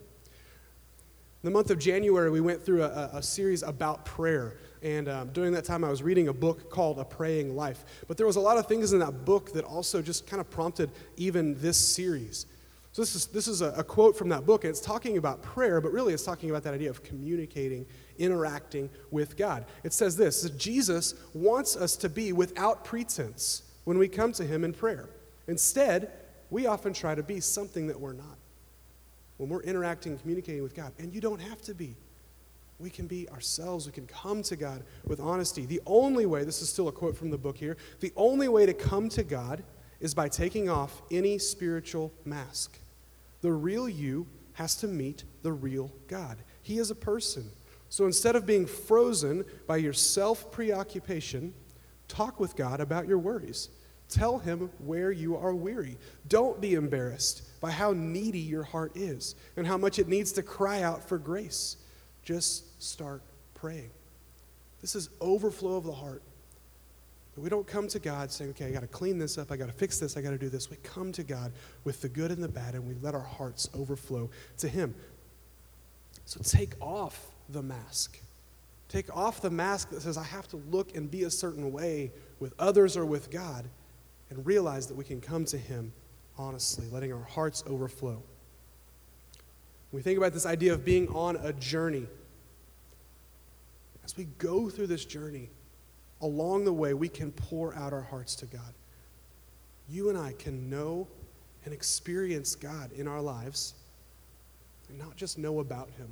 In 1.44 1.48
the 1.48 1.52
month 1.52 1.72
of 1.72 1.80
January, 1.80 2.30
we 2.30 2.42
went 2.42 2.62
through 2.62 2.84
a, 2.84 3.12
a 3.14 3.24
series 3.24 3.64
about 3.64 4.04
prayer. 4.04 4.58
And 4.84 5.08
um, 5.08 5.30
during 5.30 5.54
that 5.54 5.64
time, 5.64 5.84
I 5.86 5.90
was 5.90 6.04
reading 6.04 6.28
a 6.28 6.34
book 6.34 6.70
called 6.70 7.00
A 7.00 7.06
Praying 7.06 7.56
Life. 7.56 7.86
But 8.08 8.18
there 8.18 8.28
was 8.28 8.36
a 8.36 8.42
lot 8.42 8.58
of 8.58 8.68
things 8.68 8.92
in 8.92 9.00
that 9.00 9.24
book 9.24 9.54
that 9.54 9.64
also 9.64 10.02
just 10.02 10.28
kind 10.28 10.42
of 10.42 10.50
prompted 10.50 10.92
even 11.16 11.60
this 11.62 11.78
series. 11.78 12.46
So 12.92 13.02
this 13.02 13.16
is, 13.16 13.26
this 13.28 13.48
is 13.48 13.62
a, 13.62 13.72
a 13.72 13.84
quote 13.84 14.16
from 14.16 14.30
that 14.30 14.46
book, 14.46 14.66
and 14.66 14.70
it's 14.70 14.82
talking 14.82 15.18
about 15.18 15.42
prayer, 15.42 15.82
but 15.82 15.92
really 15.92 16.14
it's 16.14 16.24
talking 16.24 16.52
about 16.52 16.64
that 16.64 16.76
idea 16.76 16.92
of 16.92 17.02
communicating, 17.02 17.88
interacting 18.20 18.90
with 19.10 19.36
God. 19.36 19.66
It 19.84 19.94
says 19.94 20.16
this 20.16 20.48
Jesus 20.52 21.16
wants 21.34 21.76
us 21.76 21.96
to 21.98 22.10
be 22.10 22.34
without 22.34 22.84
pretense 22.84 23.64
when 23.86 23.98
we 23.98 24.08
come 24.08 24.32
to 24.34 24.44
him 24.44 24.64
in 24.64 24.74
prayer. 24.74 25.10
Instead, 25.48 26.12
we 26.52 26.68
often 26.68 26.94
try 26.94 27.16
to 27.16 27.24
be 27.24 27.40
something 27.40 27.88
that 27.88 28.00
we're 28.00 28.14
not 28.14 28.38
when 29.38 29.50
we're 29.50 29.64
interacting 29.64 30.18
communicating 30.20 30.62
with 30.62 30.76
God. 30.76 30.92
And 31.00 31.14
you 31.14 31.20
don't 31.20 31.42
have 31.42 31.62
to 31.64 31.74
be 31.74 31.96
we 32.80 32.90
can 32.90 33.08
be 33.08 33.30
ourselves. 33.30 33.86
We 33.86 33.92
can 33.92 34.08
come 34.08 34.44
to 34.44 34.56
God 34.56 34.84
with 35.06 35.20
honesty. 35.20 35.66
The 35.66 35.82
only 35.86 36.26
way, 36.26 36.44
this 36.44 36.62
is 36.62 36.70
still 36.70 36.88
a 36.88 36.92
quote 36.92 37.16
from 37.16 37.30
the 37.30 37.38
book 37.38 37.58
here, 37.58 37.78
the 38.00 38.14
only 38.16 38.48
way 38.48 38.66
to 38.66 38.74
come 38.74 39.10
to 39.10 39.24
God 39.24 39.64
is 40.00 40.14
by 40.14 40.28
taking 40.28 40.70
off 40.70 41.02
any 41.12 41.38
spiritual 41.38 42.12
mask. 42.26 42.78
The 43.42 43.52
real 43.52 43.88
you 43.88 44.28
has 44.54 44.76
to 44.78 44.88
meet 44.88 45.24
the 45.42 45.52
real 45.52 45.92
God. 46.08 46.38
He 46.62 46.78
is 46.78 46.92
a 46.92 46.96
person. 46.96 47.50
So 47.90 48.06
instead 48.06 48.36
of 48.36 48.46
being 48.46 48.66
frozen 48.66 49.46
by 49.68 49.78
your 49.78 49.94
self 49.94 50.52
preoccupation, 50.52 51.54
talk 52.08 52.40
with 52.40 52.56
God 52.56 52.80
about 52.80 53.08
your 53.08 53.20
worries. 53.20 53.70
Tell 54.10 54.40
Him 54.40 54.70
where 54.80 55.12
you 55.12 55.38
are 55.38 55.56
weary. 55.56 55.98
Don't 56.28 56.60
be 56.60 56.74
embarrassed 56.74 57.44
by 57.62 57.72
how 57.72 57.94
needy 57.94 58.40
your 58.40 58.64
heart 58.64 58.96
is 58.96 59.36
and 59.58 59.66
how 59.66 59.78
much 59.78 60.00
it 60.00 60.08
needs 60.08 60.32
to 60.34 60.44
cry 60.44 60.82
out 60.82 61.08
for 61.08 61.18
grace. 61.18 61.78
Just 62.24 62.82
start 62.82 63.22
praying. 63.54 63.92
This 64.82 64.96
is 64.96 65.10
overflow 65.22 65.78
of 65.78 65.86
the 65.86 65.94
heart. 65.94 66.22
we 67.38 67.50
don't 67.50 67.66
come 67.66 67.88
to 67.88 68.00
God 68.00 68.32
saying, 68.32 68.52
okay, 68.52 68.66
I 68.66 68.72
got 68.72 68.82
to 68.82 68.88
clean 68.88 69.18
this 69.18 69.38
up, 69.38 69.52
I 69.52 69.58
got 69.58 69.68
to 69.68 69.74
fix 69.74 70.00
this, 70.00 70.18
I 70.18 70.22
got 70.22 70.32
to 70.32 70.38
do 70.38 70.50
this. 70.50 70.70
We 70.70 70.78
come 70.84 71.12
to 71.14 71.24
God 71.24 71.52
with 71.84 72.02
the 72.02 72.10
good 72.10 72.32
and 72.32 72.44
the 72.44 72.50
bad, 72.50 72.76
and 72.76 72.88
we 72.88 72.96
let 72.96 73.16
our 73.16 73.22
hearts 73.22 73.70
overflow 73.74 74.30
to 74.58 74.68
Him. 74.68 74.94
So 76.26 76.42
take 76.44 76.74
off 76.82 77.32
the 77.50 77.64
mask. 77.64 78.20
Take 78.90 79.16
off 79.16 79.42
the 79.42 79.50
mask 79.50 79.90
that 79.90 80.02
says, 80.02 80.18
I 80.18 80.24
have 80.24 80.48
to 80.50 80.58
look 80.70 80.96
and 80.96 81.10
be 81.10 81.24
a 81.24 81.32
certain 81.32 81.72
way 81.72 82.12
with 82.40 82.54
others 82.60 82.96
or 82.96 83.06
with 83.06 83.32
God, 83.32 83.66
and 84.30 84.46
realize 84.46 84.88
that 84.88 84.96
we 84.96 85.04
can 85.04 85.22
come 85.22 85.46
to 85.46 85.58
Him 85.58 85.94
honestly, 86.38 86.88
letting 86.92 87.14
our 87.14 87.24
hearts 87.24 87.64
overflow 87.68 88.22
we 89.94 90.02
think 90.02 90.18
about 90.18 90.34
this 90.34 90.48
idea 90.48 90.74
of 90.74 90.84
being 90.84 91.08
on 91.10 91.36
a 91.38 91.54
journey, 91.54 92.08
as 94.04 94.18
we 94.18 94.26
go 94.40 94.68
through 94.68 94.88
this 94.88 95.06
journey, 95.06 95.52
along 96.20 96.66
the 96.66 96.74
way, 96.74 96.96
we 96.96 97.08
can 97.08 97.32
pour 97.32 97.76
out 97.76 97.94
our 97.94 98.02
hearts 98.02 98.36
to 98.38 98.48
God. 98.48 98.74
You 99.88 100.10
and 100.10 100.18
I 100.18 100.34
can 100.34 100.68
know 100.70 101.08
and 101.64 101.74
experience 101.74 102.56
God 102.56 102.92
in 102.94 103.08
our 103.08 103.22
lives, 103.22 103.76
and 104.90 104.98
not 104.98 105.16
just 105.16 105.38
know 105.38 105.60
about 105.60 105.90
Him, 105.92 106.10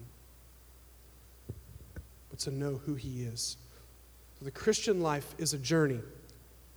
but 2.29 2.39
to 2.39 2.51
know 2.51 2.79
who 2.85 2.93
He 2.93 3.23
is. 3.23 3.57
So 4.37 4.45
the 4.45 4.51
Christian 4.51 5.01
life 5.01 5.33
is 5.39 5.53
a 5.55 5.57
journey, 5.57 6.01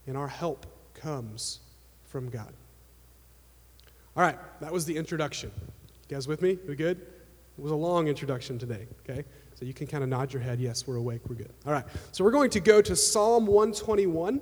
and 0.07 0.17
our 0.17 0.29
help 0.29 0.65
comes 0.95 1.61
from 2.07 2.31
God. 2.31 2.53
All 4.17 4.23
right, 4.23 4.39
that 4.61 4.73
was 4.73 4.87
the 4.87 4.97
introduction. 4.97 5.51
You 6.15 6.19
guys 6.19 6.29
with 6.29 6.43
me? 6.43 6.57
We 6.69 6.77
good? 6.77 6.99
It 6.99 7.61
was 7.61 7.73
a 7.73 7.75
long 7.75 8.07
introduction 8.07 8.57
today, 8.57 8.87
okay? 9.01 9.25
So 9.57 9.65
you 9.65 9.75
can 9.75 9.89
kind 9.89 10.05
of 10.05 10.09
nod 10.09 10.33
your 10.33 10.43
head. 10.43 10.61
Yes, 10.61 10.87
we're 10.87 10.95
awake. 10.95 11.23
We're 11.29 11.35
good. 11.35 11.53
All 11.67 11.73
right. 11.73 11.85
So 12.13 12.23
we're 12.23 12.31
going 12.31 12.51
to 12.51 12.61
go 12.61 12.81
to 12.81 12.95
Psalm 12.95 13.47
121 13.47 14.41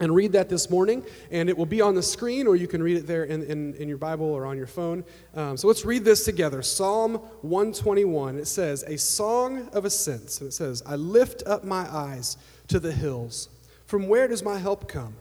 and 0.00 0.14
read 0.14 0.32
that 0.32 0.48
this 0.48 0.70
morning. 0.70 1.04
And 1.30 1.50
it 1.50 1.58
will 1.58 1.66
be 1.66 1.82
on 1.82 1.96
the 1.96 2.02
screen, 2.02 2.46
or 2.46 2.56
you 2.56 2.66
can 2.66 2.82
read 2.82 2.96
it 2.96 3.06
there 3.06 3.24
in, 3.24 3.42
in, 3.42 3.74
in 3.74 3.90
your 3.90 3.98
Bible 3.98 4.24
or 4.24 4.46
on 4.46 4.56
your 4.56 4.66
phone. 4.66 5.04
Um, 5.34 5.58
so 5.58 5.68
let's 5.68 5.84
read 5.84 6.02
this 6.02 6.24
together 6.24 6.62
Psalm 6.62 7.16
121. 7.42 8.38
It 8.38 8.46
says, 8.46 8.82
A 8.84 8.96
song 8.96 9.68
of 9.74 9.84
ascents. 9.84 10.40
And 10.40 10.48
it 10.48 10.52
says, 10.52 10.82
I 10.86 10.96
lift 10.96 11.42
up 11.44 11.62
my 11.62 11.94
eyes 11.94 12.38
to 12.68 12.80
the 12.80 12.92
hills. 12.92 13.50
From 13.84 14.08
where 14.08 14.26
does 14.26 14.42
my 14.42 14.56
help 14.56 14.88
come? 14.88 15.16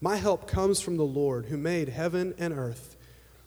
My 0.00 0.16
help 0.16 0.48
comes 0.48 0.80
from 0.80 0.96
the 0.96 1.04
Lord 1.04 1.46
who 1.46 1.56
made 1.56 1.90
heaven 1.90 2.34
and 2.36 2.52
earth. 2.52 2.93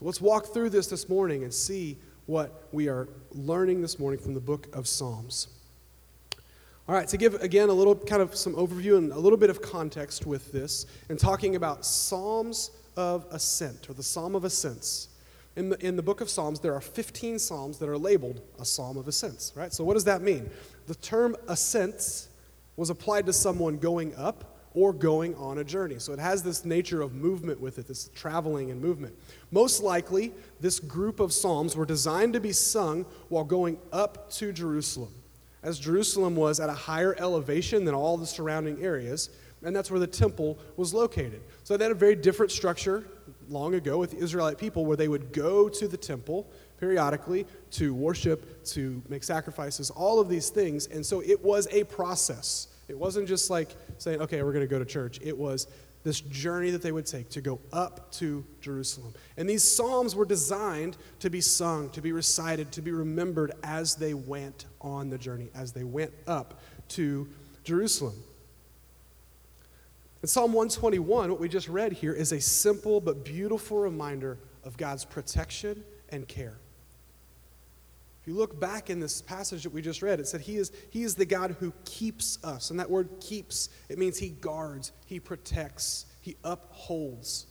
So 0.00 0.06
let's 0.06 0.20
walk 0.22 0.46
through 0.46 0.70
this 0.70 0.86
this 0.86 1.10
morning 1.10 1.42
and 1.42 1.52
see 1.52 1.98
what 2.24 2.64
we 2.72 2.88
are 2.88 3.06
learning 3.32 3.82
this 3.82 3.98
morning 3.98 4.18
from 4.18 4.32
the 4.32 4.40
book 4.40 4.74
of 4.74 4.88
Psalms. 4.88 5.48
All 6.88 6.94
right, 6.94 7.06
to 7.08 7.18
give 7.18 7.34
again 7.34 7.68
a 7.68 7.72
little 7.74 7.94
kind 7.94 8.22
of 8.22 8.34
some 8.34 8.54
overview 8.54 8.96
and 8.96 9.12
a 9.12 9.18
little 9.18 9.36
bit 9.36 9.50
of 9.50 9.60
context 9.60 10.24
with 10.24 10.52
this, 10.52 10.86
and 11.10 11.18
talking 11.18 11.54
about 11.54 11.84
Psalms 11.84 12.70
of 12.96 13.26
Ascent, 13.30 13.90
or 13.90 13.92
the 13.92 14.02
Psalm 14.02 14.34
of 14.34 14.44
Ascents. 14.44 15.08
In 15.56 15.68
the, 15.68 15.86
in 15.86 15.96
the 15.96 16.02
book 16.02 16.22
of 16.22 16.30
Psalms, 16.30 16.60
there 16.60 16.72
are 16.72 16.80
15 16.80 17.38
Psalms 17.38 17.76
that 17.76 17.88
are 17.90 17.98
labeled 17.98 18.40
a 18.58 18.64
Psalm 18.64 18.96
of 18.96 19.06
Ascents, 19.06 19.52
right? 19.54 19.70
So, 19.70 19.84
what 19.84 19.94
does 19.94 20.04
that 20.04 20.22
mean? 20.22 20.48
The 20.86 20.94
term 20.94 21.36
ascents 21.46 22.30
was 22.76 22.88
applied 22.88 23.26
to 23.26 23.34
someone 23.34 23.76
going 23.76 24.14
up 24.14 24.49
or 24.74 24.92
going 24.92 25.34
on 25.34 25.58
a 25.58 25.64
journey. 25.64 25.98
So 25.98 26.12
it 26.12 26.18
has 26.18 26.42
this 26.42 26.64
nature 26.64 27.02
of 27.02 27.14
movement 27.14 27.60
with 27.60 27.78
it, 27.78 27.88
this 27.88 28.08
traveling 28.14 28.70
and 28.70 28.80
movement. 28.80 29.14
Most 29.50 29.82
likely, 29.82 30.32
this 30.60 30.78
group 30.78 31.18
of 31.18 31.32
psalms 31.32 31.76
were 31.76 31.86
designed 31.86 32.34
to 32.34 32.40
be 32.40 32.52
sung 32.52 33.04
while 33.28 33.44
going 33.44 33.78
up 33.92 34.30
to 34.32 34.52
Jerusalem, 34.52 35.12
as 35.62 35.78
Jerusalem 35.78 36.36
was 36.36 36.60
at 36.60 36.68
a 36.68 36.74
higher 36.74 37.16
elevation 37.18 37.84
than 37.84 37.94
all 37.94 38.16
the 38.16 38.26
surrounding 38.26 38.82
areas, 38.82 39.30
and 39.62 39.74
that's 39.74 39.90
where 39.90 40.00
the 40.00 40.06
temple 40.06 40.58
was 40.76 40.94
located. 40.94 41.42
So 41.64 41.76
they 41.76 41.84
had 41.84 41.92
a 41.92 41.96
very 41.96 42.16
different 42.16 42.52
structure 42.52 43.06
long 43.48 43.74
ago 43.74 43.98
with 43.98 44.12
the 44.12 44.18
Israelite 44.18 44.56
people 44.56 44.86
where 44.86 44.96
they 44.96 45.08
would 45.08 45.32
go 45.32 45.68
to 45.68 45.88
the 45.88 45.96
temple 45.96 46.48
periodically 46.78 47.46
to 47.72 47.92
worship, 47.92 48.64
to 48.64 49.02
make 49.08 49.22
sacrifices, 49.22 49.90
all 49.90 50.18
of 50.18 50.28
these 50.28 50.48
things. 50.48 50.86
And 50.86 51.04
so 51.04 51.20
it 51.20 51.44
was 51.44 51.68
a 51.72 51.84
process. 51.84 52.68
It 52.90 52.98
wasn't 52.98 53.28
just 53.28 53.48
like 53.48 53.74
saying, 53.98 54.20
okay, 54.20 54.42
we're 54.42 54.52
going 54.52 54.66
to 54.66 54.70
go 54.70 54.78
to 54.78 54.84
church. 54.84 55.20
It 55.22 55.36
was 55.36 55.68
this 56.02 56.20
journey 56.20 56.70
that 56.70 56.82
they 56.82 56.92
would 56.92 57.06
take 57.06 57.28
to 57.30 57.40
go 57.40 57.60
up 57.72 58.10
to 58.12 58.44
Jerusalem. 58.60 59.14
And 59.36 59.48
these 59.48 59.62
psalms 59.62 60.16
were 60.16 60.24
designed 60.24 60.96
to 61.20 61.30
be 61.30 61.40
sung, 61.40 61.90
to 61.90 62.00
be 62.00 62.12
recited, 62.12 62.72
to 62.72 62.82
be 62.82 62.90
remembered 62.90 63.52
as 63.62 63.94
they 63.94 64.14
went 64.14 64.66
on 64.80 65.10
the 65.10 65.18
journey, 65.18 65.50
as 65.54 65.72
they 65.72 65.84
went 65.84 66.12
up 66.26 66.60
to 66.88 67.28
Jerusalem. 67.64 68.14
In 70.22 70.28
Psalm 70.28 70.52
121, 70.52 71.30
what 71.30 71.40
we 71.40 71.48
just 71.48 71.68
read 71.68 71.92
here 71.92 72.12
is 72.12 72.32
a 72.32 72.40
simple 72.40 73.00
but 73.00 73.24
beautiful 73.24 73.78
reminder 73.78 74.38
of 74.64 74.76
God's 74.76 75.04
protection 75.04 75.82
and 76.10 76.26
care. 76.26 76.58
If 78.20 78.28
you 78.28 78.34
look 78.34 78.60
back 78.60 78.90
in 78.90 79.00
this 79.00 79.22
passage 79.22 79.62
that 79.62 79.72
we 79.72 79.80
just 79.80 80.02
read, 80.02 80.20
it 80.20 80.28
said 80.28 80.42
he 80.42 80.56
is, 80.56 80.72
he 80.90 81.02
is 81.02 81.14
the 81.14 81.24
God 81.24 81.56
who 81.58 81.72
keeps 81.84 82.42
us. 82.44 82.70
And 82.70 82.78
that 82.78 82.90
word 82.90 83.08
keeps, 83.20 83.70
it 83.88 83.98
means 83.98 84.18
he 84.18 84.28
guards, 84.28 84.92
he 85.06 85.18
protects, 85.18 86.04
he 86.20 86.36
upholds. 86.44 87.46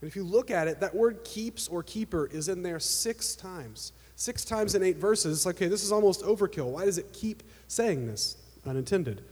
And 0.00 0.08
if 0.08 0.16
you 0.16 0.24
look 0.24 0.50
at 0.50 0.66
it, 0.66 0.80
that 0.80 0.94
word 0.94 1.24
keeps 1.24 1.68
or 1.68 1.82
keeper 1.82 2.26
is 2.26 2.48
in 2.48 2.62
there 2.62 2.80
six 2.80 3.34
times. 3.34 3.92
Six 4.16 4.44
times 4.44 4.74
in 4.74 4.82
eight 4.82 4.96
verses. 4.96 5.36
It's 5.36 5.46
like, 5.46 5.56
okay, 5.56 5.68
this 5.68 5.84
is 5.84 5.92
almost 5.92 6.22
overkill. 6.22 6.70
Why 6.70 6.86
does 6.86 6.98
it 6.98 7.12
keep 7.12 7.42
saying 7.66 8.06
this? 8.06 8.36
Unintended. 8.64 9.22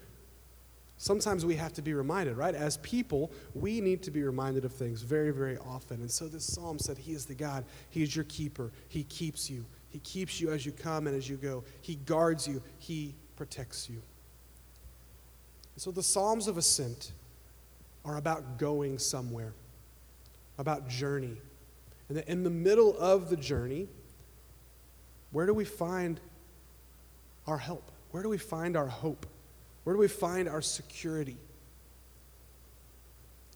Sometimes 0.99 1.45
we 1.45 1.57
have 1.57 1.73
to 1.75 1.83
be 1.83 1.93
reminded, 1.93 2.37
right? 2.37 2.55
As 2.55 2.79
people, 2.79 3.31
we 3.55 3.81
need 3.81 4.03
to 4.05 4.11
be 4.11 4.23
reminded 4.23 4.65
of 4.65 4.73
things 4.73 5.03
very, 5.03 5.31
very 5.31 5.59
often. 5.59 6.01
And 6.01 6.11
so 6.11 6.27
this 6.27 6.45
psalm 6.45 6.79
said, 6.79 6.97
He 6.97 7.13
is 7.13 7.27
the 7.27 7.35
God. 7.35 7.65
He 7.91 8.03
is 8.03 8.17
your 8.17 8.25
keeper. 8.25 8.73
He 8.89 9.05
keeps 9.05 9.51
you. 9.51 9.67
He 9.97 10.01
keeps 10.01 10.43
you 10.43 10.51
as 10.51 10.67
you 10.67 10.73
come 10.73 11.07
and 11.07 11.17
as 11.17 11.27
you 11.27 11.39
go. 11.39 11.65
He 11.81 11.95
guards 11.95 12.47
you. 12.47 12.61
He 12.79 13.15
protects 13.35 13.89
you. 13.89 14.03
So 15.79 15.91
the 15.91 16.03
Psalms 16.03 16.49
of 16.49 16.59
Ascent 16.59 17.13
are 18.05 18.19
about 18.19 18.59
going 18.59 18.99
somewhere, 18.99 19.55
about 20.59 20.87
journey. 20.87 21.39
And 22.11 22.19
in 22.19 22.45
the 22.45 22.51
middle 22.51 22.95
of 22.99 23.31
the 23.31 23.39
journey, 23.39 23.89
where 25.31 25.47
do 25.47 25.55
we 25.55 25.65
find 25.65 26.21
our 27.47 27.57
help? 27.57 27.91
Where 28.11 28.23
do 28.23 28.29
we 28.29 28.37
find 28.37 28.77
our 28.77 28.89
hope? 28.89 29.25
Where 29.85 29.97
do 29.97 29.99
we 29.99 30.09
find 30.09 30.47
our 30.47 30.61
security? 30.61 31.39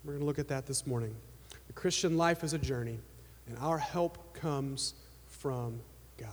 We're 0.04 0.14
going 0.14 0.20
to 0.20 0.26
look 0.26 0.38
at 0.38 0.48
that 0.48 0.64
this 0.64 0.86
morning. 0.86 1.14
The 1.66 1.74
Christian 1.74 2.16
life 2.16 2.42
is 2.42 2.54
a 2.54 2.58
journey, 2.58 2.98
and 3.46 3.58
our 3.58 3.76
help 3.76 4.32
comes 4.32 4.94
from 5.26 5.80
God. 6.20 6.28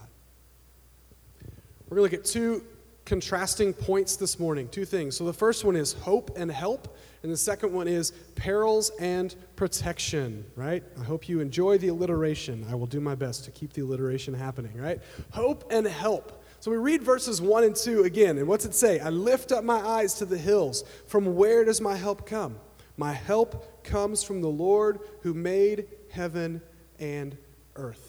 We're 1.88 1.96
going 1.96 2.10
to 2.10 2.16
look 2.16 2.24
at 2.24 2.30
two 2.30 2.62
contrasting 3.08 3.72
points 3.72 4.16
this 4.16 4.38
morning, 4.38 4.68
two 4.68 4.84
things. 4.84 5.16
So 5.16 5.24
the 5.24 5.32
first 5.32 5.64
one 5.64 5.76
is 5.76 5.94
hope 5.94 6.36
and 6.36 6.50
help, 6.50 6.94
and 7.22 7.32
the 7.32 7.38
second 7.38 7.72
one 7.72 7.88
is 7.88 8.12
perils 8.34 8.90
and 9.00 9.34
protection, 9.56 10.44
right? 10.56 10.84
I 11.00 11.04
hope 11.04 11.26
you 11.26 11.40
enjoy 11.40 11.78
the 11.78 11.88
alliteration. 11.88 12.66
I 12.70 12.74
will 12.74 12.86
do 12.86 13.00
my 13.00 13.14
best 13.14 13.46
to 13.46 13.50
keep 13.50 13.72
the 13.72 13.80
alliteration 13.80 14.34
happening, 14.34 14.76
right? 14.76 15.00
Hope 15.30 15.64
and 15.70 15.86
help. 15.86 16.44
So 16.60 16.70
we 16.70 16.76
read 16.76 17.02
verses 17.02 17.40
1 17.40 17.64
and 17.64 17.74
2 17.74 18.02
again, 18.02 18.36
and 18.36 18.46
what's 18.46 18.66
it 18.66 18.74
say? 18.74 19.00
I 19.00 19.08
lift 19.08 19.52
up 19.52 19.64
my 19.64 19.78
eyes 19.78 20.14
to 20.14 20.26
the 20.26 20.36
hills. 20.36 20.84
From 21.06 21.34
where 21.34 21.64
does 21.64 21.80
my 21.80 21.96
help 21.96 22.26
come? 22.26 22.58
My 22.98 23.12
help 23.14 23.84
comes 23.84 24.22
from 24.22 24.42
the 24.42 24.48
Lord 24.48 25.00
who 25.22 25.32
made 25.32 25.86
heaven 26.10 26.60
and 26.98 27.38
earth. 27.76 28.07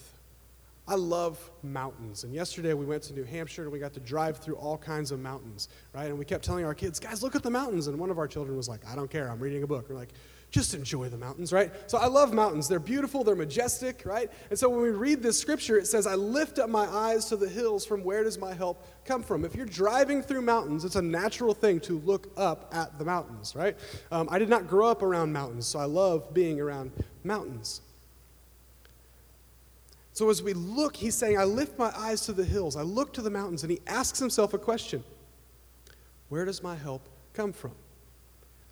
I 0.89 0.95
love 0.95 1.51
mountains. 1.61 2.23
And 2.23 2.33
yesterday 2.33 2.73
we 2.73 2.83
went 2.83 3.03
to 3.03 3.13
New 3.13 3.23
Hampshire 3.23 3.61
and 3.61 3.71
we 3.71 3.77
got 3.77 3.93
to 3.93 3.99
drive 3.99 4.37
through 4.37 4.55
all 4.55 4.75
kinds 4.75 5.11
of 5.11 5.19
mountains, 5.19 5.69
right? 5.93 6.07
And 6.07 6.17
we 6.17 6.25
kept 6.25 6.43
telling 6.43 6.65
our 6.65 6.73
kids, 6.73 6.99
guys, 6.99 7.21
look 7.21 7.35
at 7.35 7.43
the 7.43 7.51
mountains. 7.51 7.85
And 7.85 7.99
one 7.99 8.09
of 8.09 8.17
our 8.17 8.27
children 8.27 8.57
was 8.57 8.67
like, 8.67 8.81
I 8.87 8.95
don't 8.95 9.09
care, 9.09 9.29
I'm 9.29 9.39
reading 9.39 9.61
a 9.61 9.67
book. 9.67 9.87
We're 9.87 9.95
like, 9.95 10.13
just 10.49 10.73
enjoy 10.73 11.09
the 11.09 11.17
mountains, 11.17 11.53
right? 11.53 11.71
So 11.85 11.99
I 11.99 12.07
love 12.07 12.33
mountains. 12.33 12.67
They're 12.67 12.79
beautiful, 12.79 13.23
they're 13.23 13.35
majestic, 13.35 14.01
right? 14.03 14.31
And 14.49 14.57
so 14.57 14.67
when 14.67 14.81
we 14.81 14.89
read 14.89 15.21
this 15.21 15.39
scripture, 15.39 15.77
it 15.77 15.85
says, 15.85 16.07
I 16.07 16.15
lift 16.15 16.57
up 16.57 16.71
my 16.71 16.87
eyes 16.87 17.25
to 17.25 17.35
the 17.35 17.47
hills. 17.47 17.85
From 17.85 18.03
where 18.03 18.23
does 18.23 18.39
my 18.39 18.55
help 18.55 18.83
come 19.05 19.21
from? 19.21 19.45
If 19.45 19.53
you're 19.53 19.67
driving 19.67 20.23
through 20.23 20.41
mountains, 20.41 20.85
it's 20.85 20.95
a 20.95 21.03
natural 21.03 21.53
thing 21.53 21.79
to 21.81 21.99
look 21.99 22.33
up 22.35 22.67
at 22.73 22.97
the 22.97 23.05
mountains, 23.05 23.55
right? 23.55 23.77
Um, 24.11 24.27
I 24.31 24.39
did 24.39 24.49
not 24.49 24.67
grow 24.67 24.87
up 24.87 25.03
around 25.03 25.31
mountains, 25.31 25.67
so 25.67 25.77
I 25.77 25.85
love 25.85 26.33
being 26.33 26.59
around 26.59 26.93
mountains. 27.23 27.81
So 30.19 30.29
as 30.29 30.43
we 30.43 30.51
look, 30.51 30.97
he's 30.97 31.15
saying, 31.15 31.39
I 31.39 31.45
lift 31.45 31.79
my 31.79 31.93
eyes 31.95 32.19
to 32.25 32.33
the 32.33 32.43
hills, 32.43 32.75
I 32.75 32.81
look 32.81 33.13
to 33.13 33.21
the 33.21 33.29
mountains, 33.29 33.63
and 33.63 33.71
he 33.71 33.79
asks 33.87 34.19
himself 34.19 34.53
a 34.53 34.57
question 34.57 35.01
Where 36.27 36.43
does 36.43 36.61
my 36.61 36.75
help 36.75 37.07
come 37.31 37.53
from? 37.53 37.71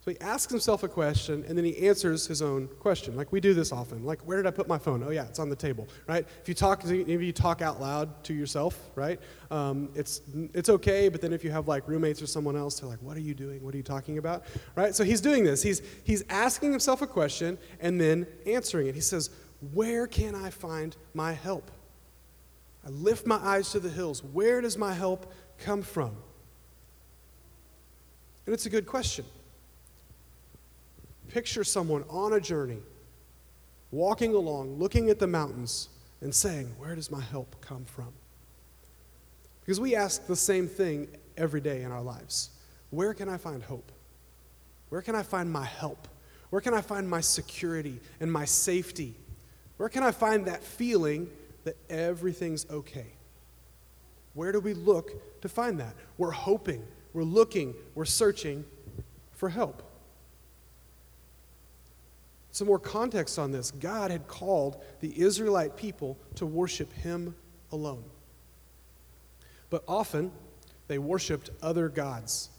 So 0.02 0.12
he 0.12 0.20
asks 0.20 0.52
himself 0.52 0.84
a 0.84 0.90
question 0.90 1.44
and 1.48 1.58
then 1.58 1.66
he 1.66 1.88
answers 1.88 2.28
his 2.28 2.42
own 2.42 2.68
question. 2.80 3.16
Like 3.16 3.32
we 3.32 3.42
do 3.42 3.54
this 3.54 3.74
often. 3.74 4.06
Like, 4.06 4.22
where 4.22 4.38
did 4.38 4.46
I 4.46 4.52
put 4.52 4.68
my 4.68 4.78
phone? 4.78 5.04
Oh, 5.04 5.10
yeah, 5.10 5.26
it's 5.26 5.40
on 5.40 5.50
the 5.50 5.56
table, 5.56 5.88
right? 6.08 6.26
If 6.42 6.48
you 6.48 6.54
talk, 6.54 6.84
if 6.86 7.22
you 7.22 7.32
talk 7.34 7.62
out 7.62 7.82
loud 7.82 8.24
to 8.26 8.34
yourself, 8.34 8.78
right? 8.96 9.20
Um, 9.52 9.90
it's, 9.96 10.22
it's 10.54 10.70
okay, 10.70 11.10
but 11.10 11.22
then 11.22 11.34
if 11.34 11.44
you 11.44 11.52
have 11.52 11.68
like 11.68 11.88
roommates 11.88 12.22
or 12.22 12.28
someone 12.28 12.56
else, 12.56 12.80
they're 12.80 12.90
like, 12.90 13.02
what 13.02 13.18
are 13.18 13.22
you 13.22 13.34
doing? 13.34 13.62
What 13.64 13.74
are 13.74 13.78
you 13.78 13.84
talking 13.84 14.18
about? 14.18 14.44
Right? 14.76 14.96
So 14.96 15.04
he's 15.04 15.20
doing 15.20 15.44
this. 15.44 15.62
He's, 15.62 15.82
he's 16.04 16.24
asking 16.30 16.72
himself 16.72 17.02
a 17.02 17.08
question 17.08 17.58
and 17.82 18.00
then 18.00 18.28
answering 18.46 18.88
it. 18.88 18.96
He 18.96 19.02
says, 19.02 19.30
where 19.74 20.08
can 20.08 20.36
I 20.36 20.50
find 20.50 20.96
my 21.14 21.34
help? 21.34 21.72
I 22.86 22.90
lift 22.90 23.26
my 23.26 23.38
eyes 23.38 23.72
to 23.72 23.80
the 23.80 23.90
hills. 23.90 24.24
Where 24.24 24.62
does 24.62 24.78
my 24.78 24.94
help 24.94 25.32
come 25.60 25.82
from? 25.82 26.16
And 28.46 28.54
it's 28.54 28.66
a 28.66 28.70
good 28.70 28.86
question. 28.86 29.26
Picture 31.28 31.64
someone 31.64 32.06
on 32.10 32.34
a 32.34 32.40
journey, 32.40 32.80
walking 33.92 34.34
along, 34.34 34.78
looking 34.78 35.10
at 35.10 35.20
the 35.20 35.28
mountains, 35.28 35.90
and 36.22 36.34
saying, 36.34 36.74
Where 36.78 36.96
does 36.96 37.12
my 37.12 37.22
help 37.22 37.60
come 37.62 37.84
from? 37.86 38.14
Because 39.60 39.80
we 39.82 39.96
ask 39.96 40.26
the 40.28 40.36
same 40.36 40.68
thing 40.68 41.10
every 41.36 41.60
day 41.60 41.84
in 41.84 41.92
our 41.92 42.02
lives 42.02 42.52
Where 42.90 43.14
can 43.14 43.28
I 43.28 43.38
find 43.38 43.62
hope? 43.62 43.92
Where 44.90 45.02
can 45.02 45.16
I 45.16 45.24
find 45.24 45.52
my 45.52 45.66
help? 45.66 46.08
Where 46.50 46.62
can 46.62 46.74
I 46.74 46.80
find 46.80 47.10
my 47.10 47.20
security 47.20 48.00
and 48.22 48.32
my 48.32 48.46
safety? 48.46 49.16
Where 49.78 49.90
can 49.90 50.04
I 50.04 50.12
find 50.12 50.46
that 50.46 50.64
feeling 50.64 51.30
that 51.64 51.78
everything's 51.90 52.66
okay? 52.70 53.08
Where 54.34 54.52
do 54.52 54.60
we 54.60 54.74
look 54.74 55.42
to 55.42 55.50
find 55.50 55.80
that? 55.80 55.96
We're 56.18 56.32
hoping, 56.32 56.84
we're 57.14 57.24
looking, 57.24 57.74
we're 57.96 58.06
searching 58.06 58.66
for 59.32 59.50
help. 59.50 59.84
Some 62.52 62.68
more 62.68 62.80
context 62.80 63.38
on 63.38 63.52
this 63.52 63.70
God 63.70 64.10
had 64.10 64.28
called 64.28 64.84
the 65.00 65.20
Israelite 65.22 65.78
people 65.78 66.18
to 66.36 66.46
worship 66.46 66.92
Him 66.94 67.36
alone. 67.72 68.04
But 69.70 69.84
often, 69.88 70.32
they 70.88 70.98
worshiped 70.98 71.52
other 71.62 71.90
gods. 71.90 72.50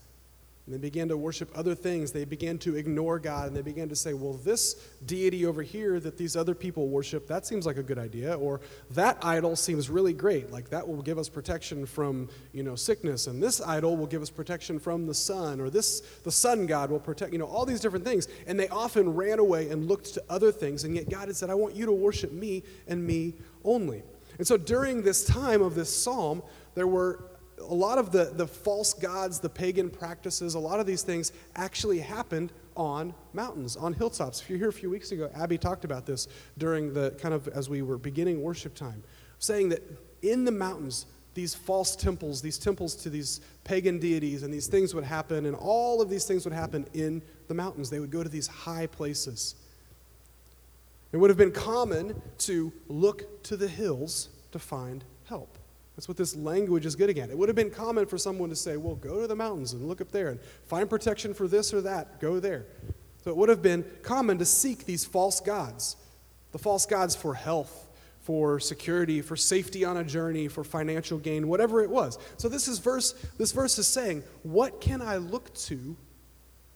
And 0.69 0.75
they 0.75 0.79
began 0.79 1.09
to 1.09 1.17
worship 1.17 1.51
other 1.55 1.75
things. 1.75 2.13
They 2.13 2.27
began 2.27 2.59
to 2.59 2.77
ignore 2.77 3.19
God 3.19 3.49
and 3.49 3.57
they 3.57 3.63
began 3.63 3.89
to 3.89 3.97
say, 3.97 4.13
well, 4.13 4.35
this 4.35 4.75
deity 5.07 5.47
over 5.47 5.63
here 5.63 5.99
that 5.99 6.19
these 6.19 6.37
other 6.37 6.55
people 6.55 6.89
worship, 6.89 7.27
that 7.29 7.47
seems 7.47 7.65
like 7.65 7.79
a 7.79 7.83
good 7.83 7.99
idea. 7.99 8.37
Or 8.37 8.61
that 8.91 9.17
idol 9.23 9.57
seems 9.57 9.89
really 9.89 10.13
great. 10.13 10.53
Like 10.53 10.69
that 10.69 10.87
will 10.87 11.01
give 11.01 11.17
us 11.17 11.27
protection 11.27 11.87
from, 11.87 12.29
you 12.53 12.63
know, 12.63 12.75
sickness. 12.75 13.29
And 13.29 13.43
this 13.43 13.63
idol 13.63 13.97
will 13.97 14.07
give 14.07 14.21
us 14.21 14.29
protection 14.29 14.79
from 14.79 15.07
the 15.07 15.15
sun. 15.15 15.59
Or 15.59 15.71
this, 15.71 16.01
the 16.25 16.31
sun 16.31 16.67
god 16.67 16.91
will 16.91 17.01
protect, 17.01 17.33
you 17.33 17.39
know, 17.39 17.47
all 17.47 17.65
these 17.65 17.81
different 17.81 18.05
things. 18.05 18.29
And 18.47 18.61
they 18.61 18.69
often 18.69 19.15
ran 19.15 19.39
away 19.39 19.71
and 19.71 19.89
looked 19.89 20.13
to 20.13 20.23
other 20.29 20.53
things. 20.53 20.85
And 20.85 20.95
yet 20.95 21.09
God 21.09 21.29
had 21.29 21.37
said, 21.37 21.49
I 21.49 21.55
want 21.55 21.77
you 21.77 21.87
to 21.87 21.93
worship 21.93 22.31
me 22.31 22.63
and 22.87 23.07
me 23.07 23.37
only. 23.65 24.03
And 24.37 24.47
so 24.47 24.59
during 24.59 25.01
this 25.01 25.25
time 25.25 25.63
of 25.63 25.75
this 25.75 25.89
psalm, 25.89 26.43
there 26.75 26.87
were 26.87 27.25
a 27.61 27.75
lot 27.75 27.99
of 27.99 28.13
the, 28.13 28.33
the 28.35 28.47
false 28.47 28.95
gods, 28.95 29.41
the 29.41 29.49
pagan 29.49 29.91
practices, 29.91 30.55
a 30.55 30.59
lot 30.59 30.81
of 30.81 30.87
these 30.87 31.03
things 31.03 31.33
actually 31.57 31.99
happened 32.01 32.53
on 32.77 33.15
mountains, 33.33 33.77
on 33.77 33.93
hilltops. 33.93 34.41
If 34.41 34.49
you're 34.49 34.59
here 34.59 34.69
a 34.69 34.73
few 34.73 34.91
weeks 34.91 35.13
ago, 35.13 35.31
Abby 35.35 35.59
talked 35.59 35.85
about 35.85 36.07
this 36.07 36.29
during 36.57 36.93
the 36.93 37.11
kind 37.21 37.35
of 37.35 37.49
as 37.49 37.69
we 37.69 37.83
were 37.83 37.99
beginning 37.99 38.43
worship 38.43 38.75
time, 38.75 39.03
saying 39.39 39.71
that 39.71 39.83
in 40.23 40.45
the 40.45 40.53
mountains, 40.53 41.07
these 41.35 41.55
false 41.55 41.95
temples, 41.95 42.43
these 42.43 42.59
temples 42.59 42.95
to 42.97 43.11
these 43.11 43.41
pagan 43.63 43.99
deities, 43.99 44.43
and 44.43 44.53
these 44.53 44.67
things 44.67 44.95
would 44.95 45.05
happen, 45.05 45.47
and 45.47 45.55
all 45.55 46.01
of 46.01 46.09
these 46.09 46.25
things 46.25 46.45
would 46.45 46.55
happen 46.55 46.87
in 46.95 47.23
the 47.47 47.55
mountains. 47.55 47.91
They 47.91 48.01
would 48.01 48.11
go 48.11 48.23
to 48.23 48.29
these 48.29 48.47
high 48.47 48.87
places. 48.87 49.55
It 51.13 51.17
would 51.17 51.31
have 51.31 51.37
been 51.37 51.53
common 51.53 52.21
to 52.39 52.73
look 52.89 53.43
to 53.45 53.57
the 53.57 53.69
hills 53.69 54.31
to 54.53 54.59
find 54.59 55.05
help. 55.27 55.59
That's 55.99 56.07
what 56.07 56.17
this 56.17 56.37
language 56.37 56.87
is 56.87 56.95
getting 56.95 57.19
at. 57.19 57.29
It 57.29 57.37
would 57.37 57.49
have 57.49 57.57
been 57.57 57.73
common 57.73 58.07
for 58.07 58.19
someone 58.19 58.51
to 58.51 58.55
say, 58.55 58.77
well, 58.77 58.95
go 58.95 59.21
to 59.21 59.27
the 59.27 59.35
mountains 59.35 59.73
and 59.73 59.89
look 59.89 60.01
up 60.01 60.13
there 60.13 60.29
and 60.29 60.39
find 60.69 60.89
protection 60.89 61.35
for 61.35 61.49
this 61.49 61.75
or 61.75 61.81
that. 61.81 62.21
Go 62.21 62.39
there. 62.39 62.67
So 63.25 63.33
it 63.33 63.37
would 63.37 63.49
have 63.49 63.63
been 63.63 63.85
common 64.03 64.39
to 64.39 64.45
seek 64.45 64.85
these 64.85 65.05
false 65.05 65.41
gods 65.41 65.97
the 66.53 66.59
false 66.59 66.87
gods 66.87 67.17
for 67.17 67.35
health, 67.35 67.89
for 68.21 68.61
security, 68.61 69.21
for 69.23 69.35
safety 69.35 69.85
on 69.85 69.97
a 69.97 70.05
journey, 70.05 70.47
for 70.47 70.63
financial 70.63 71.19
gain, 71.19 71.49
whatever 71.49 71.83
it 71.83 71.91
was. 71.91 72.17
So 72.37 72.49
this 72.49 72.69
is 72.69 72.79
verse 72.79 73.15
this 73.37 73.51
verse 73.51 73.77
is 73.77 73.89
saying, 73.89 74.23
what 74.45 74.81
can 74.81 75.03
I 75.03 75.17
look 75.17 75.53
to 75.55 75.97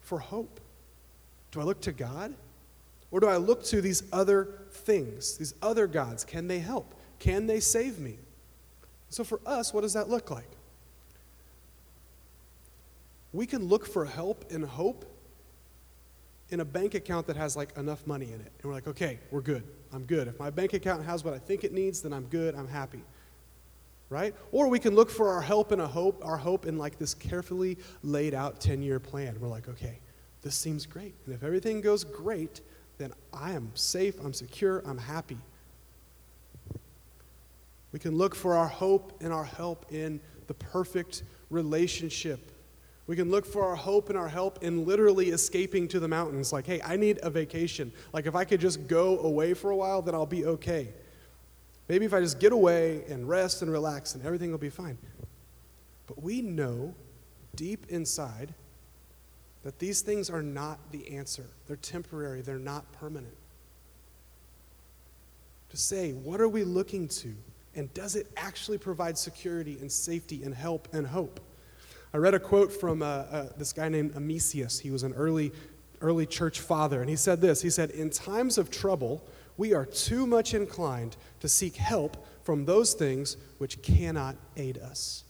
for 0.00 0.18
hope? 0.18 0.60
Do 1.52 1.60
I 1.60 1.62
look 1.62 1.80
to 1.82 1.92
God? 1.92 2.34
Or 3.12 3.20
do 3.20 3.28
I 3.28 3.36
look 3.36 3.62
to 3.66 3.80
these 3.80 4.02
other 4.12 4.48
things, 4.72 5.38
these 5.38 5.54
other 5.62 5.86
gods? 5.86 6.24
Can 6.24 6.48
they 6.48 6.58
help? 6.58 6.92
Can 7.20 7.46
they 7.46 7.60
save 7.60 8.00
me? 8.00 8.18
So, 9.12 9.24
for 9.24 9.40
us, 9.44 9.74
what 9.74 9.82
does 9.82 9.92
that 9.92 10.08
look 10.08 10.30
like? 10.30 10.48
We 13.32 13.46
can 13.46 13.66
look 13.66 13.86
for 13.86 14.06
help 14.06 14.50
and 14.50 14.64
hope 14.64 15.04
in 16.48 16.60
a 16.60 16.64
bank 16.64 16.94
account 16.94 17.26
that 17.26 17.36
has 17.36 17.56
like 17.56 17.76
enough 17.76 18.06
money 18.06 18.26
in 18.26 18.40
it. 18.40 18.52
And 18.60 18.64
we're 18.64 18.72
like, 18.72 18.88
okay, 18.88 19.18
we're 19.30 19.42
good. 19.42 19.64
I'm 19.92 20.04
good. 20.04 20.28
If 20.28 20.38
my 20.38 20.50
bank 20.50 20.72
account 20.72 21.04
has 21.04 21.24
what 21.24 21.34
I 21.34 21.38
think 21.38 21.64
it 21.64 21.72
needs, 21.72 22.00
then 22.02 22.12
I'm 22.12 22.24
good. 22.24 22.54
I'm 22.54 22.68
happy. 22.68 23.02
right? 24.12 24.34
Or 24.52 24.68
we 24.68 24.78
can 24.78 24.94
look 24.94 25.10
for 25.10 25.30
our 25.30 25.40
help 25.40 25.72
and 25.72 25.80
a 25.80 25.86
hope, 25.86 26.22
our 26.24 26.36
hope 26.36 26.66
in 26.66 26.76
like 26.76 26.98
this 26.98 27.14
carefully 27.14 27.78
laid 28.02 28.34
out 28.34 28.60
10-year 28.60 29.00
plan. 29.00 29.38
We're 29.40 29.48
like, 29.48 29.68
okay, 29.68 29.98
this 30.42 30.54
seems 30.54 30.84
great. 30.84 31.14
And 31.24 31.34
if 31.34 31.42
everything 31.42 31.80
goes 31.80 32.04
great, 32.04 32.60
then 32.98 33.14
I 33.32 33.52
am 33.52 33.70
safe, 33.74 34.20
I'm 34.22 34.34
secure, 34.34 34.82
I'm 34.86 34.98
happy. 34.98 35.38
We 37.92 37.98
can 37.98 38.16
look 38.16 38.34
for 38.34 38.54
our 38.54 38.68
hope 38.68 39.20
and 39.20 39.32
our 39.32 39.44
help 39.44 39.86
in 39.92 40.20
the 40.46 40.54
perfect 40.54 41.22
relationship. 41.50 42.50
We 43.06 43.16
can 43.16 43.30
look 43.30 43.44
for 43.44 43.64
our 43.64 43.76
hope 43.76 44.08
and 44.08 44.18
our 44.18 44.28
help 44.28 44.62
in 44.62 44.86
literally 44.86 45.30
escaping 45.30 45.88
to 45.88 46.00
the 46.00 46.08
mountains. 46.08 46.52
Like, 46.52 46.66
hey, 46.66 46.80
I 46.82 46.96
need 46.96 47.18
a 47.22 47.30
vacation. 47.30 47.92
Like, 48.12 48.26
if 48.26 48.34
I 48.34 48.44
could 48.44 48.60
just 48.60 48.86
go 48.86 49.18
away 49.18 49.54
for 49.54 49.70
a 49.70 49.76
while, 49.76 50.00
then 50.02 50.14
I'll 50.14 50.24
be 50.24 50.46
okay. 50.46 50.88
Maybe 51.88 52.06
if 52.06 52.14
I 52.14 52.20
just 52.20 52.38
get 52.38 52.52
away 52.52 53.04
and 53.08 53.28
rest 53.28 53.60
and 53.60 53.70
relax, 53.70 54.14
and 54.14 54.24
everything 54.24 54.50
will 54.50 54.58
be 54.58 54.70
fine. 54.70 54.96
But 56.06 56.22
we 56.22 56.40
know 56.40 56.94
deep 57.54 57.86
inside 57.88 58.54
that 59.64 59.78
these 59.78 60.00
things 60.00 60.30
are 60.30 60.42
not 60.42 60.78
the 60.90 61.16
answer. 61.16 61.46
They're 61.66 61.76
temporary, 61.76 62.40
they're 62.40 62.58
not 62.58 62.90
permanent. 62.92 63.36
To 65.70 65.76
say, 65.76 66.12
what 66.12 66.40
are 66.40 66.48
we 66.48 66.64
looking 66.64 67.08
to? 67.08 67.34
And 67.74 67.92
does 67.94 68.16
it 68.16 68.26
actually 68.36 68.78
provide 68.78 69.16
security 69.16 69.78
and 69.80 69.90
safety 69.90 70.42
and 70.42 70.54
help 70.54 70.88
and 70.92 71.06
hope? 71.06 71.40
I 72.14 72.18
read 72.18 72.34
a 72.34 72.40
quote 72.40 72.72
from 72.72 73.02
uh, 73.02 73.06
uh, 73.06 73.48
this 73.56 73.72
guy 73.72 73.88
named 73.88 74.14
Amesius. 74.14 74.80
He 74.80 74.90
was 74.90 75.02
an 75.02 75.14
early, 75.14 75.52
early 76.00 76.26
church 76.26 76.60
father, 76.60 77.00
and 77.00 77.08
he 77.08 77.16
said 77.16 77.40
this 77.40 77.62
He 77.62 77.70
said, 77.70 77.90
In 77.90 78.10
times 78.10 78.58
of 78.58 78.70
trouble, 78.70 79.24
we 79.56 79.72
are 79.72 79.86
too 79.86 80.26
much 80.26 80.54
inclined 80.54 81.16
to 81.40 81.48
seek 81.48 81.76
help 81.76 82.26
from 82.42 82.64
those 82.64 82.94
things 82.94 83.36
which 83.58 83.80
cannot 83.82 84.36
aid 84.56 84.78
us. 84.78 85.24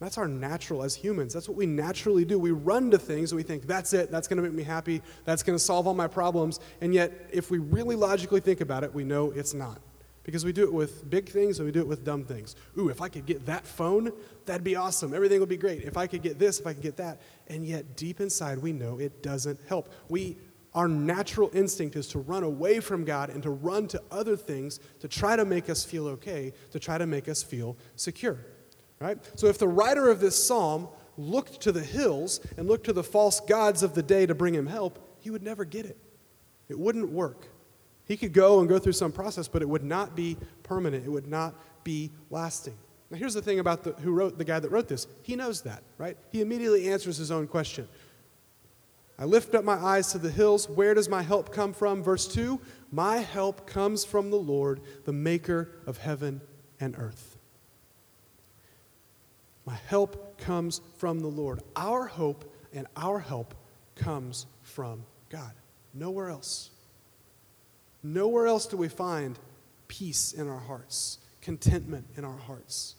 That's 0.00 0.18
our 0.18 0.26
natural 0.26 0.82
as 0.82 0.96
humans. 0.96 1.32
That's 1.32 1.48
what 1.48 1.56
we 1.56 1.66
naturally 1.66 2.24
do. 2.24 2.36
We 2.36 2.50
run 2.50 2.90
to 2.90 2.98
things 2.98 3.32
we 3.32 3.44
think, 3.44 3.68
that's 3.68 3.92
it, 3.92 4.10
that's 4.10 4.26
going 4.26 4.38
to 4.38 4.42
make 4.42 4.52
me 4.52 4.64
happy, 4.64 5.00
that's 5.24 5.44
going 5.44 5.56
to 5.56 5.62
solve 5.62 5.86
all 5.86 5.94
my 5.94 6.08
problems. 6.08 6.58
And 6.80 6.92
yet, 6.92 7.12
if 7.30 7.52
we 7.52 7.58
really 7.58 7.94
logically 7.94 8.40
think 8.40 8.60
about 8.60 8.82
it, 8.82 8.92
we 8.92 9.04
know 9.04 9.30
it's 9.30 9.54
not. 9.54 9.80
Because 10.24 10.44
we 10.44 10.52
do 10.52 10.62
it 10.62 10.72
with 10.72 11.08
big 11.10 11.28
things 11.28 11.58
and 11.58 11.66
we 11.66 11.72
do 11.72 11.80
it 11.80 11.86
with 11.86 12.04
dumb 12.04 12.24
things. 12.24 12.54
Ooh, 12.78 12.88
if 12.88 13.00
I 13.00 13.08
could 13.08 13.26
get 13.26 13.44
that 13.46 13.66
phone, 13.66 14.12
that'd 14.46 14.62
be 14.62 14.76
awesome. 14.76 15.14
Everything 15.14 15.40
would 15.40 15.48
be 15.48 15.56
great. 15.56 15.82
If 15.82 15.96
I 15.96 16.06
could 16.06 16.22
get 16.22 16.38
this, 16.38 16.60
if 16.60 16.66
I 16.66 16.74
could 16.74 16.82
get 16.82 16.96
that. 16.98 17.20
And 17.48 17.66
yet, 17.66 17.96
deep 17.96 18.20
inside, 18.20 18.58
we 18.58 18.72
know 18.72 18.98
it 18.98 19.22
doesn't 19.22 19.58
help. 19.66 19.92
We, 20.08 20.36
our 20.74 20.86
natural 20.86 21.50
instinct 21.52 21.96
is 21.96 22.06
to 22.08 22.20
run 22.20 22.44
away 22.44 22.78
from 22.78 23.04
God 23.04 23.30
and 23.30 23.42
to 23.42 23.50
run 23.50 23.88
to 23.88 24.02
other 24.12 24.36
things 24.36 24.78
to 25.00 25.08
try 25.08 25.34
to 25.34 25.44
make 25.44 25.68
us 25.68 25.84
feel 25.84 26.06
okay, 26.08 26.52
to 26.70 26.78
try 26.78 26.98
to 26.98 27.06
make 27.06 27.28
us 27.28 27.42
feel 27.42 27.76
secure. 27.96 28.38
Right? 29.00 29.18
So 29.34 29.48
if 29.48 29.58
the 29.58 29.66
writer 29.66 30.08
of 30.08 30.20
this 30.20 30.40
psalm 30.46 30.88
looked 31.16 31.60
to 31.62 31.72
the 31.72 31.82
hills 31.82 32.40
and 32.56 32.68
looked 32.68 32.84
to 32.84 32.92
the 32.92 33.02
false 33.02 33.40
gods 33.40 33.82
of 33.82 33.94
the 33.94 34.02
day 34.02 34.26
to 34.26 34.34
bring 34.34 34.54
him 34.54 34.66
help, 34.66 35.18
he 35.18 35.30
would 35.30 35.42
never 35.42 35.64
get 35.64 35.84
it. 35.84 35.98
It 36.68 36.78
wouldn't 36.78 37.10
work. 37.10 37.48
He 38.12 38.18
could 38.18 38.34
go 38.34 38.60
and 38.60 38.68
go 38.68 38.78
through 38.78 38.92
some 38.92 39.10
process, 39.10 39.48
but 39.48 39.62
it 39.62 39.68
would 39.70 39.82
not 39.82 40.14
be 40.14 40.36
permanent. 40.64 41.06
It 41.06 41.08
would 41.08 41.26
not 41.26 41.54
be 41.82 42.10
lasting. 42.28 42.76
Now, 43.10 43.16
here's 43.16 43.32
the 43.32 43.40
thing 43.40 43.58
about 43.58 43.84
the, 43.84 43.92
who 44.02 44.12
wrote 44.12 44.36
the 44.36 44.44
guy 44.44 44.60
that 44.60 44.70
wrote 44.70 44.86
this. 44.86 45.06
He 45.22 45.34
knows 45.34 45.62
that, 45.62 45.82
right? 45.96 46.18
He 46.30 46.42
immediately 46.42 46.90
answers 46.90 47.16
his 47.16 47.30
own 47.30 47.46
question. 47.46 47.88
I 49.18 49.24
lift 49.24 49.54
up 49.54 49.64
my 49.64 49.76
eyes 49.76 50.12
to 50.12 50.18
the 50.18 50.30
hills. 50.30 50.68
Where 50.68 50.92
does 50.92 51.08
my 51.08 51.22
help 51.22 51.54
come 51.54 51.72
from? 51.72 52.02
Verse 52.02 52.28
2 52.28 52.60
My 52.90 53.16
help 53.16 53.66
comes 53.66 54.04
from 54.04 54.28
the 54.28 54.36
Lord, 54.36 54.82
the 55.06 55.14
maker 55.14 55.70
of 55.86 55.96
heaven 55.96 56.42
and 56.80 56.94
earth. 56.98 57.38
My 59.64 59.78
help 59.86 60.36
comes 60.36 60.82
from 60.98 61.20
the 61.20 61.28
Lord. 61.28 61.62
Our 61.76 62.08
hope 62.08 62.44
and 62.74 62.86
our 62.94 63.20
help 63.20 63.54
comes 63.96 64.44
from 64.60 65.06
God. 65.30 65.52
Nowhere 65.94 66.28
else. 66.28 66.72
Nowhere 68.02 68.46
else 68.46 68.66
do 68.66 68.76
we 68.76 68.88
find 68.88 69.38
peace 69.88 70.32
in 70.32 70.48
our 70.48 70.58
hearts, 70.58 71.18
contentment 71.40 72.06
in 72.16 72.24
our 72.24 72.36
hearts. 72.36 72.96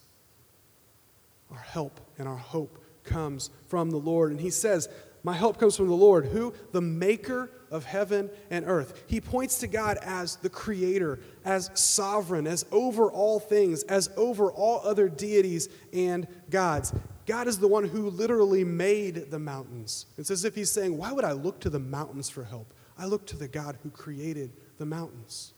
Our 1.51 1.59
help 1.59 1.99
and 2.17 2.27
our 2.27 2.37
hope 2.37 2.83
comes 3.03 3.49
from 3.67 3.89
the 3.89 3.97
Lord. 3.97 4.31
And 4.31 4.39
he 4.39 4.49
says, 4.49 4.87
My 5.23 5.33
help 5.33 5.59
comes 5.59 5.75
from 5.75 5.87
the 5.87 5.93
Lord, 5.93 6.27
who? 6.27 6.53
The 6.71 6.81
maker 6.81 7.49
of 7.69 7.85
heaven 7.85 8.29
and 8.49 8.65
earth. 8.67 9.03
He 9.07 9.19
points 9.19 9.59
to 9.59 9.67
God 9.67 9.97
as 10.03 10.37
the 10.37 10.49
creator, 10.49 11.19
as 11.43 11.71
sovereign, 11.73 12.47
as 12.47 12.65
over 12.71 13.11
all 13.11 13.39
things, 13.39 13.83
as 13.83 14.09
over 14.15 14.51
all 14.51 14.81
other 14.83 15.09
deities 15.09 15.69
and 15.91 16.27
gods. 16.49 16.93
God 17.25 17.47
is 17.47 17.57
the 17.57 17.67
one 17.67 17.85
who 17.85 18.09
literally 18.09 18.63
made 18.63 19.31
the 19.31 19.39
mountains. 19.39 20.05
It's 20.17 20.29
as 20.29 20.45
if 20.45 20.55
he's 20.55 20.71
saying, 20.71 20.97
Why 20.97 21.11
would 21.11 21.25
I 21.25 21.31
look 21.31 21.59
to 21.61 21.69
the 21.69 21.79
mountains 21.79 22.29
for 22.29 22.43
help? 22.43 22.73
I 22.97 23.05
look 23.05 23.25
to 23.27 23.37
the 23.37 23.47
God 23.47 23.77
who 23.81 23.89
created 23.89 24.51
the 24.77 24.85
mountains. 24.85 25.53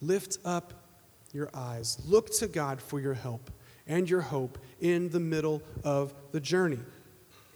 Lift 0.00 0.38
up 0.44 0.74
your 1.32 1.50
eyes. 1.54 1.98
Look 2.06 2.30
to 2.34 2.46
God 2.46 2.80
for 2.80 3.00
your 3.00 3.14
help 3.14 3.50
and 3.86 4.08
your 4.08 4.20
hope 4.20 4.58
in 4.80 5.08
the 5.10 5.20
middle 5.20 5.62
of 5.84 6.14
the 6.32 6.40
journey. 6.40 6.80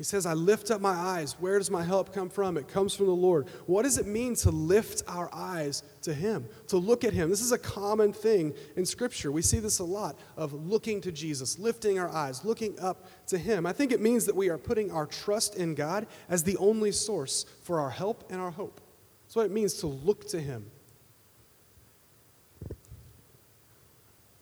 He 0.01 0.05
says, 0.05 0.25
I 0.25 0.33
lift 0.33 0.71
up 0.71 0.81
my 0.81 0.95
eyes. 0.95 1.37
Where 1.41 1.59
does 1.59 1.71
my 1.71 1.83
help 1.83 2.15
come 2.15 2.31
from? 2.31 2.57
It 2.57 2.69
comes 2.69 2.95
from 2.95 3.05
the 3.05 3.13
Lord. 3.13 3.51
What 3.67 3.83
does 3.83 3.99
it 3.99 4.07
mean 4.07 4.35
to 4.37 4.51
lift 4.51 5.03
our 5.07 5.29
eyes 5.31 5.83
to 6.01 6.15
Him, 6.15 6.49
to 6.69 6.79
look 6.79 7.05
at 7.05 7.13
Him? 7.13 7.29
This 7.29 7.43
is 7.43 7.53
a 7.53 7.59
common 7.59 8.15
thing 8.15 8.55
in 8.77 8.87
Scripture. 8.87 9.31
We 9.31 9.43
see 9.43 9.59
this 9.59 9.79
a 9.79 9.85
lot 9.85 10.19
of 10.39 10.55
looking 10.55 11.03
to 11.03 11.13
Jesus, 11.13 11.59
lifting 11.59 11.99
our 11.99 12.09
eyes, 12.09 12.47
looking 12.47 12.81
up 12.81 13.11
to 13.27 13.37
Him. 13.37 13.67
I 13.67 13.75
think 13.75 13.93
it 13.93 14.01
means 14.01 14.25
that 14.25 14.35
we 14.35 14.49
are 14.49 14.57
putting 14.57 14.91
our 14.91 15.05
trust 15.05 15.57
in 15.57 15.75
God 15.75 16.07
as 16.31 16.45
the 16.45 16.57
only 16.57 16.93
source 16.93 17.45
for 17.63 17.79
our 17.79 17.91
help 17.91 18.25
and 18.33 18.41
our 18.41 18.53
hope. 18.53 18.81
That's 19.27 19.37
what 19.37 19.45
it 19.45 19.53
means 19.53 19.75
to 19.81 19.87
look 19.87 20.27
to 20.29 20.41
Him. 20.41 20.71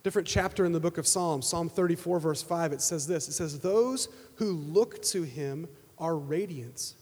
different 0.08 0.26
chapter 0.26 0.64
in 0.64 0.72
the 0.72 0.80
book 0.80 0.96
of 0.96 1.06
Psalms, 1.06 1.46
Psalm 1.46 1.68
34, 1.68 2.18
verse 2.18 2.42
5, 2.42 2.72
it 2.72 2.80
says 2.80 3.06
this 3.06 3.28
It 3.28 3.32
says, 3.32 3.60
Those 3.60 4.08
who 4.38 4.52
look 4.52 5.02
to 5.02 5.22
him 5.22 5.68
are 5.98 6.16
radiant, 6.16 6.94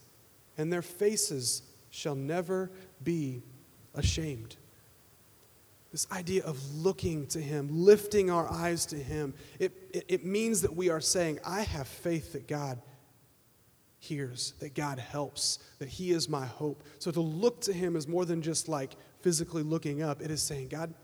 and 0.58 0.72
their 0.72 0.82
faces 0.82 1.62
shall 1.90 2.14
never 2.14 2.70
be 3.02 3.42
ashamed. 3.94 4.56
This 5.92 6.06
idea 6.10 6.44
of 6.44 6.58
looking 6.74 7.26
to 7.28 7.40
him, 7.40 7.68
lifting 7.70 8.30
our 8.30 8.50
eyes 8.50 8.86
to 8.86 8.96
him, 8.96 9.34
it, 9.58 9.72
it, 9.92 10.04
it 10.08 10.24
means 10.24 10.62
that 10.62 10.74
we 10.74 10.90
are 10.90 11.00
saying, 11.00 11.38
I 11.44 11.62
have 11.62 11.86
faith 11.86 12.32
that 12.32 12.48
God 12.48 12.80
hears, 13.98 14.54
that 14.60 14.74
God 14.74 14.98
helps, 14.98 15.58
that 15.78 15.88
He 15.88 16.10
is 16.12 16.28
my 16.28 16.46
hope. 16.46 16.82
So 16.98 17.10
to 17.10 17.20
look 17.20 17.60
to 17.62 17.72
Him 17.72 17.96
is 17.96 18.06
more 18.06 18.24
than 18.24 18.42
just 18.42 18.68
like 18.68 18.96
physically 19.20 19.62
looking 19.62 20.02
up, 20.02 20.20
it 20.22 20.30
is 20.30 20.42
saying, 20.42 20.68
God, 20.68 20.94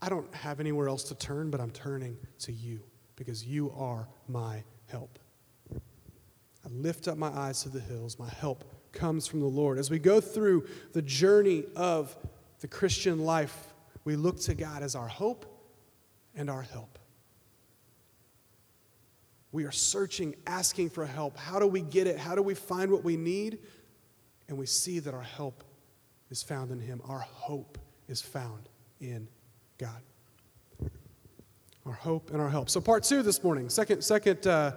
I 0.00 0.08
don't 0.08 0.32
have 0.34 0.60
anywhere 0.60 0.88
else 0.88 1.04
to 1.04 1.14
turn, 1.14 1.50
but 1.50 1.60
I'm 1.60 1.70
turning 1.70 2.16
to 2.40 2.52
you 2.52 2.80
because 3.16 3.44
you 3.44 3.72
are 3.76 4.08
my 4.28 4.62
help. 4.86 5.18
I 6.64 6.68
lift 6.70 7.08
up 7.08 7.18
my 7.18 7.28
eyes 7.28 7.62
to 7.62 7.68
the 7.68 7.80
hills. 7.80 8.18
My 8.18 8.28
help 8.28 8.64
comes 8.92 9.26
from 9.26 9.40
the 9.40 9.46
Lord. 9.46 9.78
As 9.78 9.90
we 9.90 9.98
go 9.98 10.20
through 10.20 10.66
the 10.92 11.02
journey 11.02 11.64
of 11.76 12.16
the 12.60 12.68
Christian 12.68 13.20
life, 13.20 13.74
we 14.04 14.16
look 14.16 14.40
to 14.40 14.54
God 14.54 14.82
as 14.82 14.94
our 14.94 15.08
hope 15.08 15.46
and 16.34 16.48
our 16.48 16.62
help. 16.62 16.98
We 19.52 19.64
are 19.64 19.72
searching, 19.72 20.34
asking 20.46 20.90
for 20.90 21.06
help. 21.06 21.36
How 21.36 21.58
do 21.58 21.66
we 21.66 21.80
get 21.80 22.06
it? 22.06 22.18
How 22.18 22.34
do 22.34 22.42
we 22.42 22.54
find 22.54 22.90
what 22.90 23.04
we 23.04 23.16
need? 23.16 23.58
And 24.48 24.58
we 24.58 24.66
see 24.66 24.98
that 24.98 25.14
our 25.14 25.22
help 25.22 25.62
is 26.30 26.42
found 26.42 26.70
in 26.70 26.80
Him. 26.80 27.00
Our 27.06 27.20
hope 27.20 27.78
is 28.08 28.20
found 28.20 28.68
in 29.00 29.28
God. 29.78 30.00
Our 31.86 31.92
hope 31.92 32.30
and 32.30 32.40
our 32.40 32.48
help. 32.48 32.70
So, 32.70 32.80
part 32.80 33.04
two 33.04 33.22
this 33.22 33.44
morning, 33.44 33.68
second, 33.68 34.02
second 34.02 34.46
uh, 34.46 34.72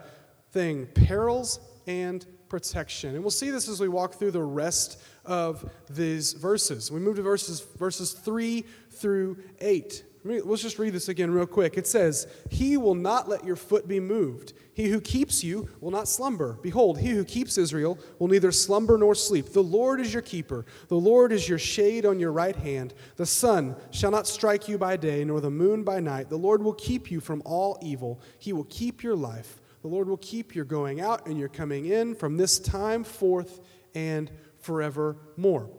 thing 0.52 0.86
perils 0.88 1.60
and 1.88 2.26
protection. 2.50 3.15
And 3.15 3.23
we'll 3.23 3.32
see 3.32 3.50
this 3.50 3.67
as 3.67 3.80
we 3.80 3.88
walk 3.88 4.15
through 4.15 4.32
the 4.32 4.43
rest 4.43 5.02
of 5.26 5.69
these 5.89 6.34
verses. 6.34 6.91
We 6.91 7.00
move 7.00 7.15
to 7.15 7.21
verses, 7.21 7.62
verses 7.78 8.13
3 8.13 8.63
through 8.91 9.38
8. 9.60 10.04
Let's 10.23 10.62
just 10.62 10.78
read 10.78 10.91
this 10.91 11.08
again 11.08 11.32
real 11.32 11.45
quick. 11.45 11.78
It 11.78 11.88
says, 11.88 12.28
He 12.50 12.76
will 12.76 12.95
not 12.95 13.30
let 13.30 13.45
your 13.45 13.56
foot 13.56 13.88
be 13.88 14.02
moved. 14.02 14.54
He 14.73 14.89
who 14.89 15.00
keeps 15.00 15.41
you 15.41 15.69
will 15.80 15.91
not 15.91 16.08
slumber. 16.08 16.60
Behold, 16.62 17.00
he 17.00 17.10
who 17.10 17.23
keeps 17.23 17.58
Israel 17.58 17.97
will 18.19 18.28
neither 18.28 18.52
slumber 18.52 18.97
nor 18.97 19.15
sleep. 19.15 19.54
The 19.54 19.63
Lord 19.63 20.02
is 20.02 20.12
your 20.12 20.21
keeper. 20.21 20.65
The 20.89 20.95
Lord 20.95 21.32
is 21.32 21.47
your 21.47 21.60
shade 21.60 22.06
on 22.06 22.19
your 22.19 22.34
right 22.34 22.56
hand. 22.56 22.93
The 23.15 23.26
sun 23.26 23.76
shall 23.91 24.12
not 24.12 24.28
strike 24.28 24.67
you 24.67 24.78
by 24.78 24.97
day, 24.97 25.23
nor 25.23 25.39
the 25.39 25.50
moon 25.50 25.84
by 25.84 26.02
night. 26.02 26.30
The 26.30 26.38
Lord 26.38 26.62
will 26.62 26.73
keep 26.73 27.10
you 27.10 27.21
from 27.21 27.41
all 27.45 27.80
evil. 27.82 28.19
He 28.38 28.52
will 28.52 28.65
keep 28.65 29.04
your 29.04 29.15
life. 29.15 29.62
The 29.81 29.87
Lord 29.87 30.07
will 30.09 30.17
keep 30.17 30.55
your 30.55 30.65
going 30.65 31.01
out 31.01 31.27
and 31.27 31.37
your 31.37 31.49
coming 31.49 31.85
in 31.85 32.15
from 32.15 32.37
this 32.37 32.59
time 32.59 33.03
forth 33.03 33.61
and 33.95 34.29
forevermore. 34.59 35.69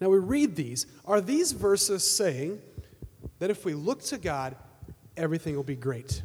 Now 0.00 0.08
we 0.08 0.18
read 0.18 0.56
these. 0.56 0.86
Are 1.04 1.20
these 1.20 1.52
verses 1.52 2.08
saying, 2.08 2.60
that 3.38 3.50
if 3.50 3.64
we 3.64 3.74
look 3.74 4.02
to 4.02 4.18
God, 4.18 4.56
everything 5.16 5.56
will 5.56 5.64
be 5.64 5.76
great. 5.76 6.22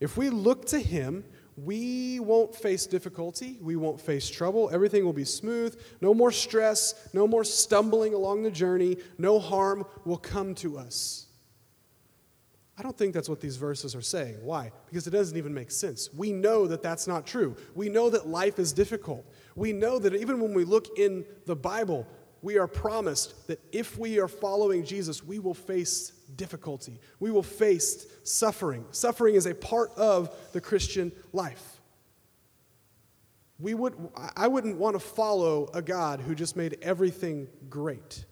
If 0.00 0.16
we 0.16 0.30
look 0.30 0.66
to 0.66 0.80
Him, 0.80 1.24
we 1.56 2.18
won't 2.18 2.54
face 2.54 2.86
difficulty. 2.86 3.58
We 3.60 3.76
won't 3.76 4.00
face 4.00 4.28
trouble. 4.28 4.70
Everything 4.72 5.04
will 5.04 5.12
be 5.12 5.24
smooth. 5.24 5.80
No 6.00 6.12
more 6.12 6.32
stress. 6.32 7.08
No 7.12 7.28
more 7.28 7.44
stumbling 7.44 8.12
along 8.12 8.42
the 8.42 8.50
journey. 8.50 8.96
No 9.18 9.38
harm 9.38 9.84
will 10.04 10.16
come 10.16 10.54
to 10.56 10.78
us. 10.78 11.23
I 12.76 12.82
don't 12.82 12.96
think 12.98 13.14
that's 13.14 13.28
what 13.28 13.40
these 13.40 13.56
verses 13.56 13.94
are 13.94 14.02
saying. 14.02 14.38
Why? 14.42 14.72
Because 14.86 15.06
it 15.06 15.10
doesn't 15.10 15.36
even 15.36 15.54
make 15.54 15.70
sense. 15.70 16.10
We 16.12 16.32
know 16.32 16.66
that 16.66 16.82
that's 16.82 17.06
not 17.06 17.24
true. 17.24 17.56
We 17.74 17.88
know 17.88 18.10
that 18.10 18.26
life 18.26 18.58
is 18.58 18.72
difficult. 18.72 19.24
We 19.54 19.72
know 19.72 20.00
that 20.00 20.14
even 20.14 20.40
when 20.40 20.54
we 20.54 20.64
look 20.64 20.98
in 20.98 21.24
the 21.46 21.54
Bible, 21.54 22.06
we 22.42 22.58
are 22.58 22.66
promised 22.66 23.46
that 23.46 23.60
if 23.72 23.96
we 23.96 24.18
are 24.18 24.26
following 24.28 24.84
Jesus, 24.84 25.22
we 25.22 25.38
will 25.38 25.54
face 25.54 26.10
difficulty. 26.34 26.98
We 27.20 27.30
will 27.30 27.44
face 27.44 28.06
suffering. 28.24 28.84
Suffering 28.90 29.36
is 29.36 29.46
a 29.46 29.54
part 29.54 29.92
of 29.96 30.34
the 30.52 30.60
Christian 30.60 31.12
life. 31.32 31.80
We 33.60 33.74
would, 33.74 33.94
I 34.36 34.48
wouldn't 34.48 34.78
want 34.78 34.96
to 34.96 35.00
follow 35.00 35.70
a 35.72 35.80
God 35.80 36.20
who 36.20 36.34
just 36.34 36.56
made 36.56 36.76
everything 36.82 37.46
great. 37.70 38.24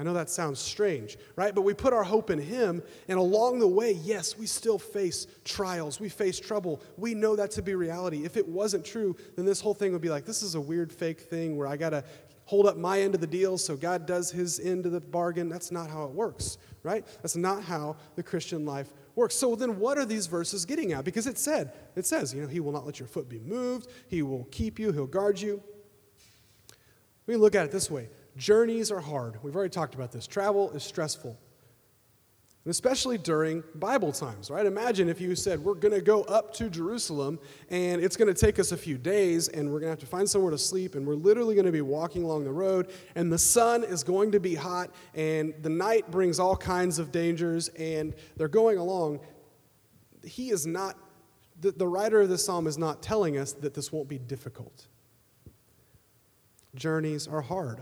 I 0.00 0.02
know 0.02 0.14
that 0.14 0.30
sounds 0.30 0.58
strange, 0.58 1.18
right? 1.36 1.54
But 1.54 1.60
we 1.60 1.74
put 1.74 1.92
our 1.92 2.02
hope 2.02 2.30
in 2.30 2.38
Him, 2.38 2.82
and 3.06 3.18
along 3.18 3.58
the 3.58 3.68
way, 3.68 3.92
yes, 3.92 4.38
we 4.38 4.46
still 4.46 4.78
face 4.78 5.26
trials, 5.44 6.00
we 6.00 6.08
face 6.08 6.40
trouble. 6.40 6.80
We 6.96 7.12
know 7.12 7.36
that 7.36 7.50
to 7.52 7.62
be 7.62 7.74
reality. 7.74 8.24
If 8.24 8.38
it 8.38 8.48
wasn't 8.48 8.86
true, 8.86 9.14
then 9.36 9.44
this 9.44 9.60
whole 9.60 9.74
thing 9.74 9.92
would 9.92 10.00
be 10.00 10.08
like, 10.08 10.24
this 10.24 10.42
is 10.42 10.54
a 10.54 10.60
weird 10.60 10.90
fake 10.90 11.20
thing 11.20 11.54
where 11.54 11.66
I 11.66 11.76
got 11.76 11.90
to 11.90 12.02
hold 12.46 12.66
up 12.66 12.78
my 12.78 13.02
end 13.02 13.14
of 13.14 13.20
the 13.20 13.26
deal 13.26 13.58
so 13.58 13.76
God 13.76 14.06
does 14.06 14.30
His 14.30 14.58
end 14.58 14.86
of 14.86 14.92
the 14.92 15.02
bargain. 15.02 15.50
That's 15.50 15.70
not 15.70 15.90
how 15.90 16.04
it 16.04 16.12
works, 16.12 16.56
right? 16.82 17.06
That's 17.20 17.36
not 17.36 17.62
how 17.62 17.96
the 18.16 18.22
Christian 18.22 18.64
life 18.64 18.94
works. 19.14 19.36
So 19.36 19.54
then 19.54 19.78
what 19.78 19.98
are 19.98 20.06
these 20.06 20.28
verses 20.28 20.64
getting 20.64 20.94
at? 20.94 21.04
Because 21.04 21.26
it 21.26 21.36
said, 21.36 21.74
it 21.94 22.06
says, 22.06 22.32
you 22.32 22.40
know, 22.40 22.48
He 22.48 22.60
will 22.60 22.72
not 22.72 22.86
let 22.86 22.98
your 22.98 23.06
foot 23.06 23.28
be 23.28 23.40
moved, 23.40 23.88
He 24.08 24.22
will 24.22 24.44
keep 24.50 24.78
you, 24.78 24.92
He'll 24.92 25.06
guard 25.06 25.38
you. 25.38 25.62
We 27.26 27.36
look 27.36 27.54
at 27.54 27.66
it 27.66 27.70
this 27.70 27.90
way 27.90 28.08
Journeys 28.36 28.90
are 28.90 29.00
hard. 29.00 29.42
We've 29.42 29.54
already 29.54 29.70
talked 29.70 29.94
about 29.94 30.12
this. 30.12 30.26
Travel 30.26 30.70
is 30.72 30.82
stressful. 30.82 31.38
And 32.64 32.70
especially 32.70 33.16
during 33.16 33.64
Bible 33.74 34.12
times, 34.12 34.50
right? 34.50 34.66
Imagine 34.66 35.08
if 35.08 35.18
you 35.18 35.34
said, 35.34 35.58
We're 35.64 35.74
going 35.74 35.94
to 35.94 36.02
go 36.02 36.24
up 36.24 36.52
to 36.54 36.68
Jerusalem 36.68 37.38
and 37.70 38.02
it's 38.02 38.18
going 38.18 38.32
to 38.32 38.38
take 38.38 38.58
us 38.58 38.70
a 38.72 38.76
few 38.76 38.98
days 38.98 39.48
and 39.48 39.68
we're 39.68 39.80
going 39.80 39.86
to 39.86 39.92
have 39.92 39.98
to 40.00 40.06
find 40.06 40.28
somewhere 40.28 40.50
to 40.50 40.58
sleep 40.58 40.94
and 40.94 41.06
we're 41.06 41.14
literally 41.14 41.54
going 41.54 41.66
to 41.66 41.72
be 41.72 41.80
walking 41.80 42.22
along 42.22 42.44
the 42.44 42.52
road 42.52 42.90
and 43.14 43.32
the 43.32 43.38
sun 43.38 43.82
is 43.82 44.04
going 44.04 44.32
to 44.32 44.40
be 44.40 44.54
hot 44.54 44.90
and 45.14 45.54
the 45.62 45.70
night 45.70 46.10
brings 46.10 46.38
all 46.38 46.54
kinds 46.54 46.98
of 46.98 47.10
dangers 47.10 47.68
and 47.68 48.14
they're 48.36 48.46
going 48.46 48.76
along. 48.76 49.20
He 50.22 50.50
is 50.50 50.66
not, 50.66 50.98
the, 51.62 51.70
the 51.70 51.88
writer 51.88 52.20
of 52.20 52.28
this 52.28 52.44
psalm 52.44 52.66
is 52.66 52.76
not 52.76 53.02
telling 53.02 53.38
us 53.38 53.54
that 53.54 53.72
this 53.72 53.90
won't 53.90 54.08
be 54.08 54.18
difficult. 54.18 54.86
Journeys 56.74 57.26
are 57.26 57.40
hard. 57.40 57.80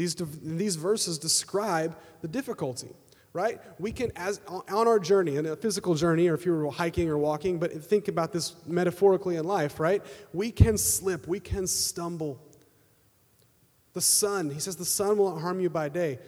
These, 0.00 0.14
these 0.42 0.76
verses 0.76 1.18
describe 1.18 1.94
the 2.22 2.28
difficulty, 2.28 2.88
right? 3.34 3.60
We 3.78 3.92
can, 3.92 4.10
as 4.16 4.40
on 4.48 4.62
our 4.88 4.98
journey, 4.98 5.36
in 5.36 5.44
a 5.44 5.56
physical 5.56 5.94
journey, 5.94 6.26
or 6.28 6.34
if 6.34 6.46
you 6.46 6.52
were 6.52 6.70
hiking 6.70 7.10
or 7.10 7.18
walking, 7.18 7.58
but 7.58 7.70
think 7.84 8.08
about 8.08 8.32
this 8.32 8.56
metaphorically 8.66 9.36
in 9.36 9.44
life, 9.44 9.78
right? 9.78 10.02
We 10.32 10.52
can 10.52 10.78
slip, 10.78 11.28
we 11.28 11.38
can 11.38 11.66
stumble. 11.66 12.40
The 13.92 14.00
sun, 14.00 14.48
he 14.48 14.58
says, 14.58 14.76
the 14.76 14.86
sun 14.86 15.18
will 15.18 15.34
not 15.34 15.42
harm 15.42 15.60
you 15.60 15.68
by 15.68 15.90
day. 15.90 16.18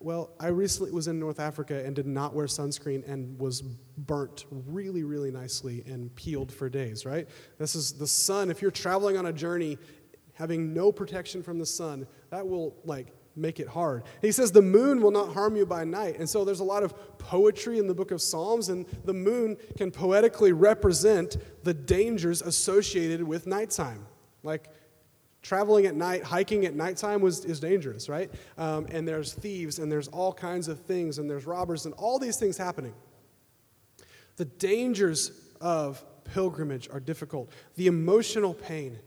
Well, 0.00 0.30
I 0.40 0.48
recently 0.48 0.90
was 0.90 1.06
in 1.06 1.20
North 1.20 1.38
Africa 1.38 1.84
and 1.86 1.94
did 1.94 2.08
not 2.08 2.34
wear 2.34 2.46
sunscreen 2.46 3.08
and 3.08 3.38
was 3.38 3.62
burnt 3.62 4.46
really, 4.50 5.04
really 5.04 5.30
nicely 5.30 5.84
and 5.86 6.12
peeled 6.16 6.52
for 6.52 6.68
days, 6.68 7.06
right? 7.06 7.28
This 7.58 7.76
is 7.76 7.92
the 7.92 8.08
sun. 8.08 8.50
If 8.50 8.60
you're 8.62 8.72
traveling 8.72 9.16
on 9.16 9.26
a 9.26 9.32
journey 9.32 9.78
having 10.36 10.72
no 10.72 10.92
protection 10.92 11.42
from 11.42 11.58
the 11.58 11.66
sun, 11.66 12.06
that 12.30 12.46
will 12.46 12.76
like 12.84 13.12
make 13.38 13.60
it 13.60 13.68
hard. 13.68 14.02
he 14.22 14.32
says 14.32 14.50
the 14.50 14.62
moon 14.62 15.02
will 15.02 15.10
not 15.10 15.34
harm 15.34 15.56
you 15.56 15.66
by 15.66 15.84
night. 15.84 16.18
And 16.18 16.28
so 16.28 16.42
there's 16.42 16.60
a 16.60 16.64
lot 16.64 16.82
of 16.82 17.18
poetry 17.18 17.78
in 17.78 17.86
the 17.86 17.94
book 17.94 18.10
of 18.10 18.22
Psalms, 18.22 18.70
and 18.70 18.86
the 19.04 19.12
moon 19.12 19.58
can 19.76 19.90
poetically 19.90 20.52
represent 20.52 21.36
the 21.62 21.74
dangers 21.74 22.40
associated 22.40 23.22
with 23.22 23.46
nighttime. 23.46 24.06
Like 24.42 24.70
traveling 25.42 25.86
at 25.86 25.94
night, 25.94 26.24
hiking 26.24 26.64
at 26.64 26.74
nighttime 26.74 27.20
was, 27.20 27.44
is 27.44 27.60
dangerous, 27.60 28.08
right? 28.08 28.30
Um, 28.56 28.86
and 28.90 29.06
there's 29.06 29.34
thieves, 29.34 29.78
and 29.78 29.92
there's 29.92 30.08
all 30.08 30.32
kinds 30.32 30.68
of 30.68 30.80
things, 30.80 31.18
and 31.18 31.28
there's 31.28 31.46
robbers, 31.46 31.84
and 31.84 31.94
all 31.94 32.18
these 32.18 32.36
things 32.36 32.56
happening. 32.56 32.94
The 34.36 34.46
dangers 34.46 35.30
of 35.60 36.02
pilgrimage 36.24 36.88
are 36.90 37.00
difficult. 37.00 37.50
The 37.76 37.86
emotional 37.86 38.54
pain, 38.54 38.98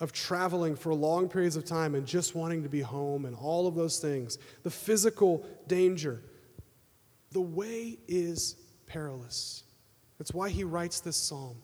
of 0.00 0.12
traveling 0.12 0.74
for 0.74 0.94
long 0.94 1.28
periods 1.28 1.56
of 1.56 1.64
time 1.64 1.94
and 1.94 2.06
just 2.06 2.34
wanting 2.34 2.62
to 2.62 2.68
be 2.68 2.80
home 2.80 3.26
and 3.26 3.36
all 3.36 3.66
of 3.66 3.74
those 3.74 3.98
things, 3.98 4.38
the 4.62 4.70
physical 4.70 5.46
danger. 5.68 6.22
The 7.32 7.40
way 7.40 7.98
is 8.08 8.56
perilous. 8.86 9.62
That's 10.18 10.32
why 10.32 10.48
he 10.48 10.64
writes 10.64 11.00
this 11.00 11.16
psalm. 11.16 11.56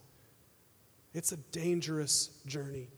It's 1.14 1.32
a 1.32 1.38
dangerous 1.50 2.30
journey. 2.46 2.88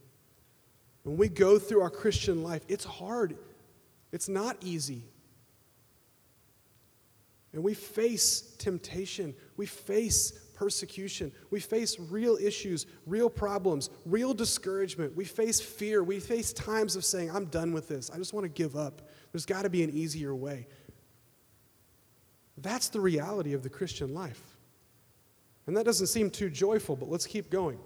When 1.03 1.15
we 1.15 1.29
go 1.29 1.57
through 1.57 1.81
our 1.81 1.89
Christian 1.89 2.43
life, 2.43 2.63
it's 2.67 2.83
hard, 2.83 3.37
it's 4.11 4.27
not 4.27 4.57
easy. 4.61 5.03
And 7.53 7.63
we 7.63 7.73
face 7.73 8.41
temptation, 8.59 9.33
we 9.55 9.65
face 9.65 10.33
persecution. 10.59 11.31
We 11.51 11.61
face 11.61 11.97
real 11.97 12.35
issues, 12.35 12.85
real 13.05 13.29
problems, 13.29 13.89
real 14.05 14.33
discouragement. 14.33 15.15
We 15.15 15.23
face 15.23 15.61
fear. 15.61 16.03
We 16.03 16.19
face 16.19 16.51
times 16.51 16.97
of 16.97 17.05
saying, 17.05 17.31
I'm 17.31 17.45
done 17.45 17.71
with 17.71 17.87
this. 17.87 18.11
I 18.11 18.17
just 18.17 18.33
want 18.33 18.43
to 18.43 18.49
give 18.49 18.75
up. 18.75 19.07
There's 19.31 19.45
got 19.45 19.61
to 19.61 19.69
be 19.69 19.83
an 19.83 19.89
easier 19.91 20.35
way. 20.35 20.67
That's 22.57 22.89
the 22.89 22.99
reality 22.99 23.53
of 23.53 23.63
the 23.63 23.69
Christian 23.69 24.13
life. 24.13 24.41
And 25.65 25.77
that 25.77 25.85
doesn't 25.85 26.07
seem 26.07 26.29
too 26.29 26.49
joyful, 26.49 26.97
but 26.97 27.09
let's 27.09 27.25
keep 27.25 27.49
going. 27.49 27.79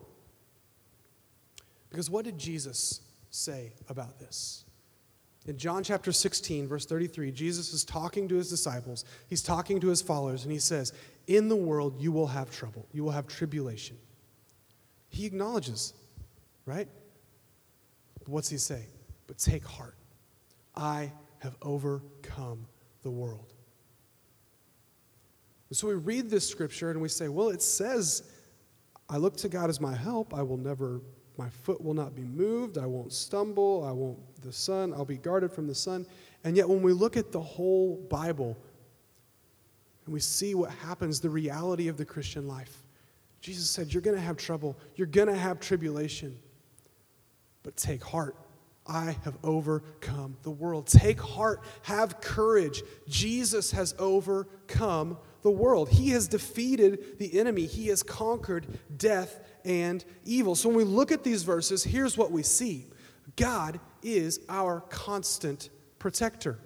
Because 1.92 2.10
what 2.10 2.26
did 2.26 2.40
Jesus 2.40 3.02
say 3.30 3.74
about 3.88 4.18
this? 4.18 4.66
In 5.46 5.58
John 5.58 5.84
chapter 5.84 6.12
16, 6.12 6.68
verse 6.68 6.86
33, 6.86 7.32
Jesus 7.32 7.74
is 7.74 7.84
talking 7.84 8.30
to 8.30 8.36
his 8.36 8.50
disciples, 8.50 9.04
he's 9.28 9.44
talking 9.44 9.80
to 9.82 9.90
his 9.90 10.02
followers, 10.02 10.44
and 10.44 10.52
he 10.52 10.58
says, 10.58 10.94
In 11.28 11.48
the 11.48 11.56
world 11.56 12.00
you 12.00 12.12
will 12.12 12.28
have 12.28 12.52
trouble, 12.52 12.88
you 12.92 13.04
will 13.04 13.12
have 13.12 13.28
tribulation. 13.28 13.98
He 15.10 15.26
acknowledges, 15.26 15.94
right? 16.66 16.88
what's 18.26 18.48
he 18.48 18.58
say? 18.58 18.86
But 19.28 19.38
take 19.38 19.66
heart. 19.66 19.96
I 20.76 21.12
have 21.40 21.58
overcome 21.62 22.66
the 23.02 23.12
world. 23.12 23.54
And 25.70 25.78
so 25.78 25.90
we 25.90 25.96
read 25.96 26.30
this 26.30 26.48
scripture 26.48 26.90
and 26.90 27.02
we 27.02 27.10
say, 27.10 27.28
well, 27.28 27.50
it 27.50 27.62
says, 27.62 28.32
I 29.10 29.18
look 29.18 29.36
to 29.38 29.50
God 29.50 29.70
as 29.70 29.82
my 29.82 29.94
help. 29.94 30.34
I 30.34 30.42
will 30.42 30.58
never 30.58 31.02
my 31.38 31.50
foot 31.50 31.84
will 31.84 31.94
not 31.94 32.16
be 32.16 32.22
moved. 32.22 32.78
I 32.78 32.86
won't 32.86 33.12
stumble. 33.12 33.84
I 33.88 33.92
won't, 33.92 34.20
the 34.42 34.54
sun, 34.54 34.94
I'll 34.94 35.06
be 35.06 35.18
guarded 35.18 35.52
from 35.52 35.68
the 35.68 35.76
sun. 35.76 36.06
And 36.44 36.56
yet, 36.56 36.68
when 36.68 36.82
we 36.82 36.94
look 36.94 37.18
at 37.18 37.32
the 37.32 37.42
whole 37.42 37.98
Bible 38.10 38.58
and 40.06 40.13
we 40.13 40.20
see 40.20 40.56
what 40.56 40.72
happens, 40.72 41.20
the 41.20 41.30
reality 41.30 41.88
of 41.88 41.98
the 41.98 42.06
Christian 42.06 42.48
life, 42.48 42.84
Jesus 43.42 43.70
said, 43.70 43.94
You're 43.94 44.02
going 44.02 44.16
to 44.16 44.22
have 44.24 44.38
trouble. 44.38 44.78
You're 44.96 45.08
going 45.08 45.28
to 45.28 45.36
have 45.36 45.60
tribulation. 45.60 46.38
But 47.62 47.76
take 47.76 48.04
heart. 48.04 48.36
I 48.86 49.16
have 49.24 49.38
overcome 49.44 50.38
the 50.44 50.52
world. 50.52 50.88
Take 50.88 51.20
heart. 51.20 51.62
Have 51.84 52.20
courage. 52.20 52.84
Jesus 53.08 53.72
has 53.72 53.96
overcome 54.00 55.18
the 55.42 55.52
world. 55.52 55.89
He 55.89 56.10
has 56.10 56.28
defeated 56.28 57.20
the 57.20 57.38
enemy, 57.39 57.66
He 57.66 57.88
has 57.88 58.02
conquered 58.02 58.66
death 58.98 59.39
and 59.66 60.04
evil. 60.26 60.56
So 60.56 60.70
when 60.70 60.78
we 60.78 60.84
look 60.86 61.12
at 61.12 61.24
these 61.24 61.44
verses, 61.44 61.84
here's 61.84 62.18
what 62.18 62.32
we 62.32 62.44
see 62.44 62.88
God 63.36 63.80
is 64.02 64.39
our 64.50 64.82
constant 64.89 65.70
protector. 66.00 66.60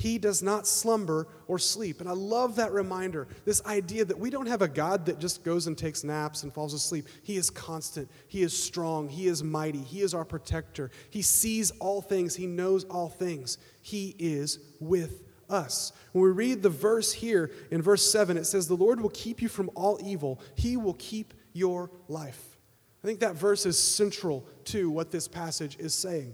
He 0.00 0.16
does 0.16 0.42
not 0.42 0.66
slumber 0.66 1.28
or 1.46 1.58
sleep. 1.58 2.00
And 2.00 2.08
I 2.08 2.14
love 2.14 2.56
that 2.56 2.72
reminder 2.72 3.28
this 3.44 3.62
idea 3.66 4.02
that 4.06 4.18
we 4.18 4.30
don't 4.30 4.46
have 4.46 4.62
a 4.62 4.66
God 4.66 5.04
that 5.04 5.18
just 5.18 5.44
goes 5.44 5.66
and 5.66 5.76
takes 5.76 6.04
naps 6.04 6.42
and 6.42 6.54
falls 6.54 6.72
asleep. 6.72 7.06
He 7.22 7.36
is 7.36 7.50
constant, 7.50 8.10
He 8.26 8.40
is 8.40 8.56
strong, 8.56 9.10
He 9.10 9.26
is 9.26 9.44
mighty, 9.44 9.82
He 9.82 10.00
is 10.00 10.14
our 10.14 10.24
protector. 10.24 10.90
He 11.10 11.20
sees 11.20 11.70
all 11.72 12.00
things, 12.00 12.34
He 12.34 12.46
knows 12.46 12.84
all 12.84 13.10
things. 13.10 13.58
He 13.82 14.16
is 14.18 14.58
with 14.80 15.22
us. 15.50 15.92
When 16.12 16.24
we 16.24 16.30
read 16.30 16.62
the 16.62 16.70
verse 16.70 17.12
here 17.12 17.50
in 17.70 17.82
verse 17.82 18.10
7, 18.10 18.38
it 18.38 18.46
says, 18.46 18.68
The 18.68 18.76
Lord 18.76 19.02
will 19.02 19.10
keep 19.10 19.42
you 19.42 19.50
from 19.50 19.68
all 19.74 19.98
evil, 20.02 20.40
He 20.54 20.78
will 20.78 20.94
keep 20.94 21.34
your 21.52 21.90
life. 22.08 22.56
I 23.04 23.06
think 23.06 23.20
that 23.20 23.34
verse 23.34 23.66
is 23.66 23.78
central 23.78 24.46
to 24.64 24.88
what 24.88 25.10
this 25.10 25.28
passage 25.28 25.76
is 25.78 25.92
saying. 25.92 26.32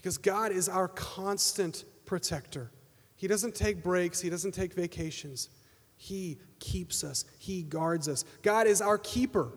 Because 0.00 0.16
God 0.16 0.50
is 0.50 0.66
our 0.66 0.88
constant 0.88 1.84
protector. 2.06 2.70
He 3.16 3.26
doesn't 3.26 3.54
take 3.54 3.82
breaks, 3.82 4.18
He 4.18 4.30
doesn't 4.30 4.52
take 4.52 4.72
vacations. 4.72 5.50
He 5.98 6.38
keeps 6.58 7.04
us, 7.04 7.26
He 7.38 7.62
guards 7.62 8.08
us. 8.08 8.24
God 8.40 8.66
is 8.66 8.80
our 8.80 8.96
keeper, 8.96 9.52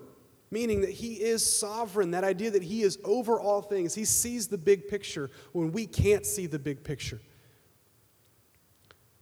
meaning 0.52 0.82
that 0.82 0.90
He 0.90 1.14
is 1.14 1.46
sovereign. 1.46 2.12
That 2.12 2.26
idea 2.26 2.52
that 2.52 2.64
He 2.64 2.82
is 2.82 3.00
over 3.06 3.40
all 3.40 3.62
things. 3.62 3.96
He 3.96 4.04
sees 4.04 4.50
the 4.50 4.58
big 4.58 4.90
picture 4.90 5.32
when 5.54 5.72
we 5.72 5.86
can't 5.86 6.26
see 6.26 6.46
the 6.46 6.60
big 6.60 6.84
picture. 6.84 7.22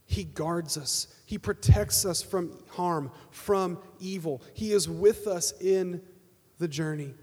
He 0.04 0.24
guards 0.24 0.76
us. 0.76 1.06
He 1.24 1.38
protects 1.38 2.04
us 2.04 2.20
from 2.20 2.58
harm, 2.70 3.12
from 3.30 3.78
evil. 4.00 4.42
He 4.54 4.72
is 4.72 4.88
with 4.88 5.28
us 5.28 5.52
in 5.60 6.02
the 6.58 6.66
journey. 6.66 7.14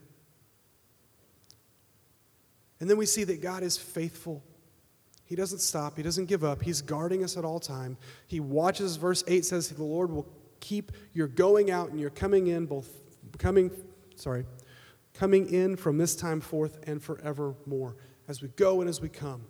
And 2.79 2.89
then 2.89 2.97
we 2.97 3.05
see 3.05 3.23
that 3.25 3.41
God 3.41 3.63
is 3.63 3.77
faithful. 3.77 4.43
He 5.25 5.35
doesn't 5.35 5.59
stop, 5.59 5.97
He 5.97 6.03
doesn't 6.03 6.25
give 6.25 6.43
up. 6.43 6.61
He's 6.61 6.81
guarding 6.81 7.23
us 7.23 7.37
at 7.37 7.45
all 7.45 7.59
time. 7.59 7.97
He 8.27 8.39
watches, 8.39 8.95
verse 8.95 9.23
8 9.27 9.45
says, 9.45 9.69
The 9.69 9.83
Lord 9.83 10.11
will 10.11 10.27
keep 10.59 10.91
your 11.13 11.27
going 11.27 11.71
out 11.71 11.89
and 11.89 11.99
your 11.99 12.09
coming 12.09 12.47
in, 12.47 12.65
both 12.65 12.89
coming, 13.37 13.71
sorry, 14.15 14.45
coming 15.13 15.49
in 15.49 15.75
from 15.75 15.97
this 15.97 16.15
time 16.15 16.41
forth 16.41 16.79
and 16.87 17.01
forevermore. 17.01 17.95
As 18.27 18.41
we 18.41 18.47
go 18.49 18.81
and 18.81 18.89
as 18.89 19.01
we 19.01 19.09
come, 19.09 19.43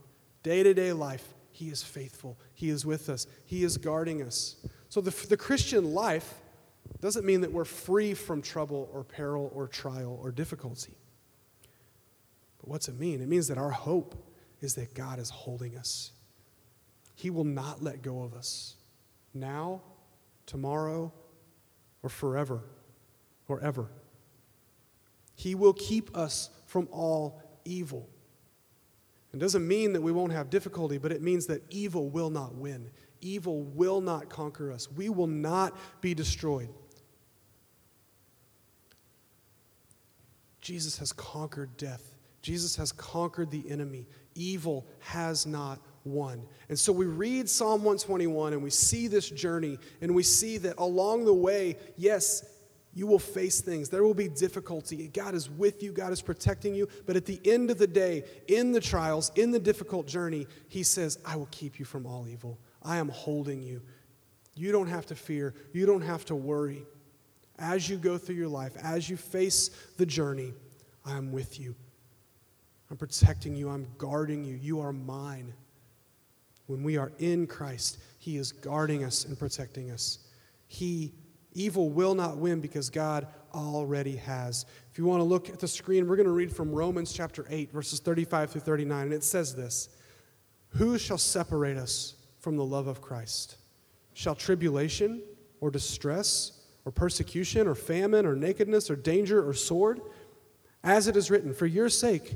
day 0.43 0.63
to 0.63 0.73
day 0.73 0.93
life, 0.93 1.33
he 1.51 1.69
is 1.69 1.83
faithful. 1.83 2.39
He 2.53 2.69
is 2.69 2.85
with 2.85 3.09
us. 3.09 3.27
He 3.45 3.63
is 3.63 3.77
guarding 3.77 4.21
us. 4.21 4.55
So 4.87 5.01
the, 5.01 5.11
the 5.27 5.37
Christian 5.37 5.93
life 5.93 6.35
doesn't 7.01 7.25
mean 7.25 7.41
that 7.41 7.51
we're 7.51 7.65
free 7.65 8.13
from 8.13 8.41
trouble 8.41 8.89
or 8.93 9.03
peril 9.03 9.51
or 9.53 9.67
trial 9.67 10.19
or 10.23 10.31
difficulty. 10.31 10.95
What's 12.69 12.87
it 12.87 12.99
mean? 12.99 13.21
It 13.21 13.27
means 13.27 13.47
that 13.47 13.57
our 13.57 13.71
hope 13.71 14.15
is 14.61 14.75
that 14.75 14.93
God 14.93 15.19
is 15.19 15.29
holding 15.29 15.75
us. 15.75 16.11
He 17.15 17.29
will 17.29 17.43
not 17.43 17.81
let 17.81 18.01
go 18.01 18.21
of 18.21 18.33
us 18.33 18.75
now, 19.33 19.81
tomorrow, 20.45 21.11
or 22.03 22.09
forever 22.09 22.63
or 23.47 23.59
ever. 23.61 23.89
He 25.35 25.55
will 25.55 25.73
keep 25.73 26.15
us 26.15 26.49
from 26.65 26.87
all 26.91 27.41
evil. 27.65 28.07
It 29.33 29.39
doesn't 29.39 29.67
mean 29.67 29.93
that 29.93 30.01
we 30.01 30.11
won't 30.11 30.31
have 30.31 30.49
difficulty, 30.49 30.97
but 30.97 31.11
it 31.11 31.21
means 31.21 31.47
that 31.47 31.61
evil 31.69 32.09
will 32.09 32.29
not 32.29 32.55
win. 32.55 32.89
Evil 33.21 33.63
will 33.63 34.01
not 34.01 34.29
conquer 34.29 34.71
us. 34.71 34.91
We 34.91 35.09
will 35.09 35.27
not 35.27 35.75
be 36.01 36.13
destroyed. 36.13 36.69
Jesus 40.61 40.97
has 40.99 41.11
conquered 41.13 41.75
death. 41.77 42.15
Jesus 42.41 42.75
has 42.77 42.91
conquered 42.91 43.51
the 43.51 43.69
enemy. 43.69 44.07
Evil 44.35 44.87
has 44.99 45.45
not 45.45 45.79
won. 46.05 46.45
And 46.69 46.79
so 46.79 46.93
we 46.93 47.05
read 47.05 47.49
Psalm 47.49 47.83
121 47.83 48.53
and 48.53 48.63
we 48.63 48.69
see 48.69 49.07
this 49.07 49.29
journey 49.29 49.77
and 50.01 50.15
we 50.15 50.23
see 50.23 50.57
that 50.59 50.75
along 50.77 51.25
the 51.25 51.33
way, 51.33 51.77
yes, 51.97 52.45
you 52.93 53.05
will 53.05 53.19
face 53.19 53.61
things. 53.61 53.89
There 53.89 54.03
will 54.03 54.13
be 54.13 54.27
difficulty. 54.27 55.07
God 55.09 55.35
is 55.35 55.49
with 55.49 55.83
you, 55.83 55.91
God 55.91 56.11
is 56.11 56.21
protecting 56.21 56.73
you. 56.73 56.87
But 57.05 57.15
at 57.15 57.25
the 57.25 57.39
end 57.45 57.69
of 57.69 57.77
the 57.77 57.87
day, 57.87 58.23
in 58.47 58.71
the 58.71 58.81
trials, 58.81 59.31
in 59.35 59.51
the 59.51 59.59
difficult 59.59 60.07
journey, 60.07 60.47
He 60.67 60.83
says, 60.83 61.19
I 61.25 61.35
will 61.35 61.49
keep 61.51 61.79
you 61.79 61.85
from 61.85 62.05
all 62.05 62.27
evil. 62.27 62.57
I 62.81 62.97
am 62.97 63.09
holding 63.09 63.61
you. 63.61 63.81
You 64.55 64.71
don't 64.71 64.87
have 64.87 65.05
to 65.07 65.15
fear, 65.15 65.53
you 65.73 65.85
don't 65.85 66.01
have 66.01 66.25
to 66.25 66.35
worry. 66.35 66.83
As 67.57 67.89
you 67.89 67.97
go 67.97 68.17
through 68.17 68.35
your 68.35 68.47
life, 68.47 68.73
as 68.81 69.09
you 69.09 69.17
face 69.17 69.69
the 69.97 70.05
journey, 70.05 70.53
I 71.05 71.17
am 71.17 71.31
with 71.31 71.59
you. 71.59 71.75
I'm 72.89 72.97
protecting 72.97 73.55
you, 73.55 73.69
I'm 73.69 73.87
guarding 73.97 74.43
you. 74.43 74.55
You 74.55 74.81
are 74.81 74.93
mine. 74.93 75.53
When 76.67 76.83
we 76.83 76.97
are 76.97 77.11
in 77.19 77.47
Christ, 77.47 77.99
He 78.17 78.37
is 78.37 78.51
guarding 78.51 79.03
us 79.03 79.25
and 79.25 79.37
protecting 79.37 79.91
us. 79.91 80.19
He 80.67 81.13
Evil 81.53 81.89
will 81.89 82.13
not 82.13 82.37
win 82.37 82.61
because 82.61 82.89
God 82.89 83.27
already 83.53 84.15
has. 84.17 84.65
If 84.91 84.97
you 84.97 85.05
want 85.05 85.19
to 85.19 85.25
look 85.25 85.49
at 85.49 85.59
the 85.59 85.67
screen, 85.67 86.07
we're 86.07 86.15
going 86.15 86.27
to 86.27 86.31
read 86.31 86.55
from 86.55 86.71
Romans 86.71 87.11
chapter 87.11 87.45
8, 87.49 87.71
verses 87.71 87.99
35 87.99 88.51
through 88.51 88.61
39. 88.61 89.05
And 89.05 89.13
it 89.13 89.23
says 89.23 89.55
this 89.55 89.89
Who 90.69 90.97
shall 90.97 91.17
separate 91.17 91.77
us 91.77 92.15
from 92.39 92.55
the 92.55 92.65
love 92.65 92.87
of 92.87 93.01
Christ? 93.01 93.57
Shall 94.13 94.35
tribulation 94.35 95.23
or 95.59 95.71
distress 95.71 96.51
or 96.85 96.91
persecution 96.91 97.67
or 97.67 97.75
famine 97.75 98.25
or 98.25 98.35
nakedness 98.35 98.89
or 98.89 98.95
danger 98.95 99.47
or 99.47 99.53
sword? 99.53 100.01
As 100.83 101.07
it 101.07 101.17
is 101.17 101.31
written, 101.31 101.53
For 101.53 101.65
your 101.65 101.89
sake 101.89 102.35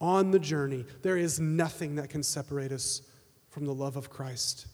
On 0.00 0.30
the 0.30 0.38
journey, 0.38 0.84
there 1.02 1.16
is 1.16 1.40
nothing 1.40 1.96
that 1.96 2.10
can 2.10 2.22
separate 2.22 2.72
us 2.72 3.02
from 3.48 3.64
the 3.64 3.74
love 3.74 3.96
of 3.96 4.10
Christ. 4.10 4.66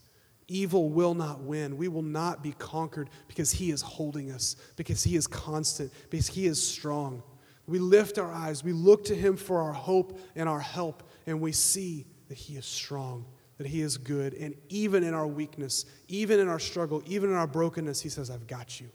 Evil 0.48 0.90
will 0.90 1.14
not 1.14 1.40
win. 1.40 1.76
We 1.76 1.88
will 1.88 2.02
not 2.02 2.42
be 2.42 2.52
conquered 2.52 3.08
because 3.28 3.52
He 3.52 3.70
is 3.70 3.80
holding 3.82 4.30
us, 4.32 4.56
because 4.76 5.04
He 5.04 5.16
is 5.16 5.26
constant, 5.26 5.92
because 6.10 6.26
He 6.26 6.46
is 6.46 6.66
strong. 6.66 7.22
We 7.66 7.78
lift 7.78 8.18
our 8.18 8.32
eyes, 8.32 8.64
we 8.64 8.72
look 8.72 9.04
to 9.04 9.14
Him 9.14 9.36
for 9.36 9.60
our 9.60 9.72
hope 9.72 10.18
and 10.34 10.48
our 10.48 10.60
help, 10.60 11.08
and 11.26 11.40
we 11.40 11.52
see 11.52 12.06
that 12.28 12.36
He 12.36 12.56
is 12.56 12.66
strong, 12.66 13.24
that 13.58 13.68
He 13.68 13.82
is 13.82 13.96
good. 13.96 14.34
And 14.34 14.56
even 14.68 15.04
in 15.04 15.14
our 15.14 15.28
weakness, 15.28 15.86
even 16.08 16.40
in 16.40 16.48
our 16.48 16.58
struggle, 16.58 17.02
even 17.06 17.30
in 17.30 17.36
our 17.36 17.46
brokenness, 17.46 18.00
He 18.00 18.08
says, 18.08 18.28
I've 18.28 18.48
got 18.48 18.80
you. 18.80 18.88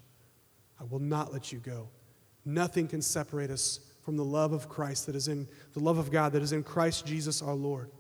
I 0.80 0.84
will 0.84 1.00
not 1.00 1.32
let 1.32 1.54
you 1.54 1.60
go. 1.60 1.88
Nothing 2.44 2.88
can 2.88 3.02
separate 3.02 3.50
us 3.50 3.80
from 4.08 4.16
the 4.16 4.24
love 4.24 4.54
of 4.54 4.70
Christ 4.70 5.08
that 5.08 5.18
is 5.18 5.28
in 5.28 5.50
the 5.74 5.82
love 5.82 5.98
of 5.98 6.12
God 6.12 6.32
that 6.32 6.42
is 6.42 6.54
in 6.54 6.64
Christ 6.64 7.06
Jesus 7.06 7.42
our 7.42 7.54
Lord. 7.54 7.92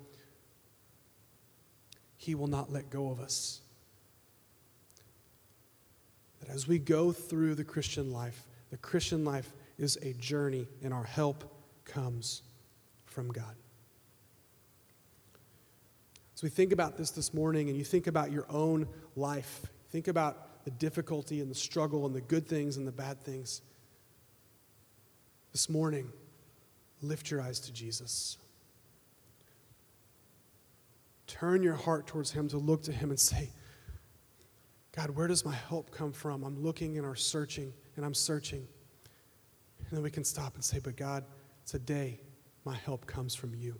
He 2.15 2.33
will 2.33 2.47
not 2.47 2.71
let 2.71 2.89
go 2.89 3.09
of 3.09 3.19
us. 3.19 3.59
That 6.39 6.47
as 6.47 6.65
we 6.65 6.79
go 6.79 7.11
through 7.11 7.55
the 7.55 7.65
Christian 7.65 8.13
life, 8.13 8.47
the 8.71 8.77
Christian 8.77 9.25
life 9.25 9.51
is 9.77 9.97
a 9.97 10.13
journey, 10.13 10.69
and 10.81 10.93
our 10.93 11.03
help 11.03 11.43
comes 11.83 12.41
from 13.03 13.27
God. 13.27 13.57
As 16.33 16.41
we 16.41 16.47
think 16.47 16.71
about 16.71 16.95
this 16.95 17.11
this 17.11 17.33
morning, 17.33 17.67
and 17.67 17.77
you 17.77 17.83
think 17.83 18.07
about 18.07 18.31
your 18.31 18.45
own 18.49 18.87
life, 19.17 19.65
think 19.89 20.07
about 20.07 20.63
the 20.63 20.71
difficulty 20.71 21.41
and 21.41 21.51
the 21.51 21.55
struggle 21.55 22.05
and 22.05 22.15
the 22.15 22.21
good 22.21 22.47
things 22.47 22.77
and 22.77 22.87
the 22.87 22.93
bad 22.93 23.19
things. 23.19 23.61
This 25.57 25.69
morning, 25.69 26.11
lift 27.01 27.31
your 27.31 27.41
eyes 27.41 27.59
to 27.61 27.73
Jesus. 27.73 28.37
Turn 31.25 31.63
your 31.63 31.73
heart 31.73 32.05
towards 32.05 32.29
Him 32.29 32.47
to 32.49 32.59
look 32.59 32.83
to 32.83 32.91
Him 32.91 33.09
and 33.09 33.19
say, 33.19 33.49
God, 34.95 35.09
where 35.09 35.25
does 35.25 35.43
my 35.43 35.55
help 35.55 35.89
come 35.89 36.11
from? 36.11 36.43
I'm 36.43 36.61
looking 36.61 36.99
and 36.99 37.07
I'm 37.07 37.15
searching 37.15 37.73
and 37.95 38.05
I'm 38.05 38.13
searching. 38.13 38.67
And 39.79 39.97
then 39.97 40.03
we 40.03 40.11
can 40.11 40.23
stop 40.23 40.53
and 40.53 40.63
say, 40.63 40.77
But 40.77 40.95
God, 40.95 41.25
today 41.65 42.19
my 42.63 42.75
help 42.75 43.07
comes 43.07 43.33
from 43.33 43.55
you. 43.55 43.79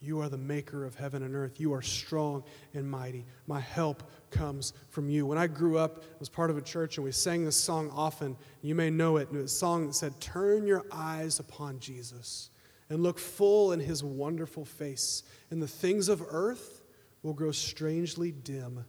You 0.00 0.20
are 0.20 0.28
the 0.28 0.38
maker 0.38 0.84
of 0.84 0.94
heaven 0.94 1.22
and 1.24 1.34
earth. 1.34 1.58
You 1.58 1.72
are 1.74 1.82
strong 1.82 2.44
and 2.72 2.88
mighty. 2.88 3.26
My 3.46 3.58
help 3.58 4.04
comes 4.30 4.72
from 4.90 5.10
you. 5.10 5.26
When 5.26 5.38
I 5.38 5.48
grew 5.48 5.76
up, 5.76 6.02
I 6.02 6.16
was 6.20 6.28
part 6.28 6.50
of 6.50 6.56
a 6.56 6.62
church 6.62 6.98
and 6.98 7.04
we 7.04 7.10
sang 7.10 7.44
this 7.44 7.56
song 7.56 7.90
often. 7.92 8.36
You 8.62 8.76
may 8.76 8.90
know 8.90 9.16
it. 9.16 9.28
It 9.32 9.32
was 9.32 9.52
a 9.52 9.56
song 9.56 9.86
that 9.86 9.94
said, 9.94 10.20
Turn 10.20 10.66
your 10.66 10.84
eyes 10.92 11.40
upon 11.40 11.80
Jesus 11.80 12.50
and 12.90 13.02
look 13.02 13.18
full 13.18 13.72
in 13.72 13.80
his 13.80 14.02
wonderful 14.02 14.64
face, 14.64 15.24
and 15.50 15.60
the 15.60 15.68
things 15.68 16.08
of 16.08 16.24
earth 16.28 16.82
will 17.22 17.34
grow 17.34 17.52
strangely 17.52 18.32
dim 18.32 18.84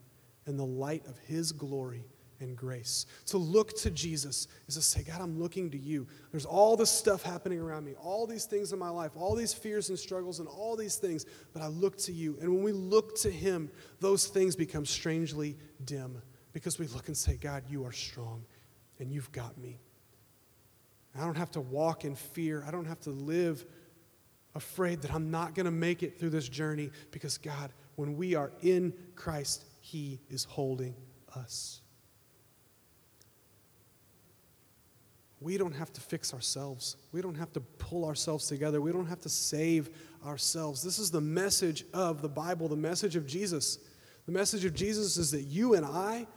in 0.46 0.58
the 0.58 0.66
light 0.66 1.06
of 1.08 1.18
his 1.20 1.52
glory 1.52 2.06
and 2.40 2.56
grace. 2.56 3.06
To 3.28 3.38
look 3.38 3.76
to 3.80 3.92
Jesus 3.92 4.48
is 4.68 4.76
to 4.76 4.82
say, 4.82 5.04
God, 5.04 5.22
I'm 5.22 5.40
looking 5.40 5.70
to 5.72 5.78
you. 5.78 6.08
There's 6.32 6.46
all 6.46 6.78
this 6.78 6.92
stuff 6.92 7.24
happening 7.24 7.60
around 7.60 7.86
me, 7.86 7.94
all 8.02 8.26
these 8.26 8.46
things 8.46 8.74
in 8.74 8.80
my 8.80 8.90
life, 8.90 9.12
all 9.16 9.36
these 9.36 9.54
fears 9.54 9.90
and 9.90 10.00
struggles, 10.00 10.40
and 10.40 10.48
all 10.48 10.76
these 10.76 10.96
things, 10.96 11.26
but 11.54 11.62
I 11.62 11.68
look 11.68 11.98
to 12.00 12.12
you. 12.12 12.38
And 12.42 12.54
when 12.54 12.64
we 12.64 12.72
look 12.72 13.18
to 13.20 13.32
him, 13.32 13.70
those 14.00 14.28
things 14.28 14.56
become 14.56 14.86
strangely 14.86 15.58
dim 15.86 16.22
because 16.54 16.80
we 16.80 16.88
look 16.88 17.08
and 17.08 17.18
say, 17.18 17.36
God, 17.36 17.64
you 17.70 17.86
are 17.86 17.92
strong 17.92 18.44
and 19.00 19.12
you've 19.12 19.32
got 19.32 19.58
me. 19.58 19.80
I 21.18 21.22
don't 21.22 21.38
have 21.38 21.52
to 21.52 21.62
walk 21.62 22.06
in 22.06 22.16
fear, 22.16 22.64
I 22.68 22.72
don't 22.72 22.86
have 22.86 23.00
to 23.02 23.10
live 23.10 23.66
afraid 24.56 25.02
that 25.02 25.14
I'm 25.14 25.32
not 25.32 25.56
going 25.56 25.66
to 25.66 25.72
make 25.72 26.04
it 26.04 26.20
through 26.20 26.32
this 26.32 26.50
journey 26.50 26.92
because, 27.12 27.38
God, 27.38 27.72
when 27.96 28.18
we 28.18 28.36
are 28.36 28.52
in 28.62 28.94
Christ, 29.16 29.66
He 29.80 30.20
is 30.30 30.44
holding 30.44 30.96
us. 31.36 31.79
We 35.42 35.58
don't 35.58 35.74
have 35.74 35.94
to 35.94 36.02
fix 36.02 36.34
ourselves. 36.34 36.98
We 37.12 37.22
don't 37.22 37.36
have 37.36 37.54
to 37.54 37.62
pull 37.62 38.06
ourselves 38.06 38.48
together. 38.48 38.82
We 38.82 38.92
don't 38.92 39.06
have 39.06 39.22
to 39.22 39.30
save 39.30 39.90
ourselves. 40.26 40.84
This 40.84 41.00
is 41.00 41.12
the 41.12 41.22
message 41.22 41.86
of 41.94 42.22
the 42.22 42.28
Bible, 42.28 42.68
the 42.68 42.76
message 42.76 43.16
of 43.16 43.26
Jesus. 43.26 43.80
The 44.26 44.34
message 44.34 44.66
of 44.66 44.74
Jesus 44.74 45.18
is 45.18 45.32
that 45.32 45.44
you 45.44 45.76
and 45.76 45.86
I, 45.86 46.28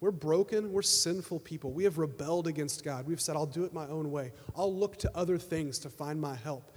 we're 0.00 0.10
broken, 0.10 0.70
we're 0.70 0.82
sinful 0.82 1.40
people. 1.40 1.72
We 1.72 1.84
have 1.84 1.96
rebelled 1.96 2.46
against 2.46 2.84
God. 2.84 3.06
We've 3.06 3.20
said, 3.20 3.36
I'll 3.36 3.46
do 3.46 3.64
it 3.64 3.72
my 3.72 3.86
own 3.88 4.10
way. 4.10 4.32
I'll 4.54 4.74
look 4.74 4.98
to 4.98 5.10
other 5.16 5.38
things 5.38 5.78
to 5.80 5.88
find 5.88 6.20
my 6.20 6.36
help. 6.36 6.70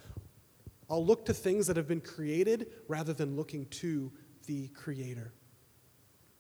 I'll 0.89 1.05
look 1.05 1.26
to 1.26 1.34
things 1.34 1.68
that 1.68 1.76
have 1.76 1.88
been 1.88 2.01
created 2.01 2.68
rather 2.88 3.14
than 3.14 3.36
looking 3.36 3.66
to 3.66 4.12
the 4.47 4.70
Creator. 4.70 5.34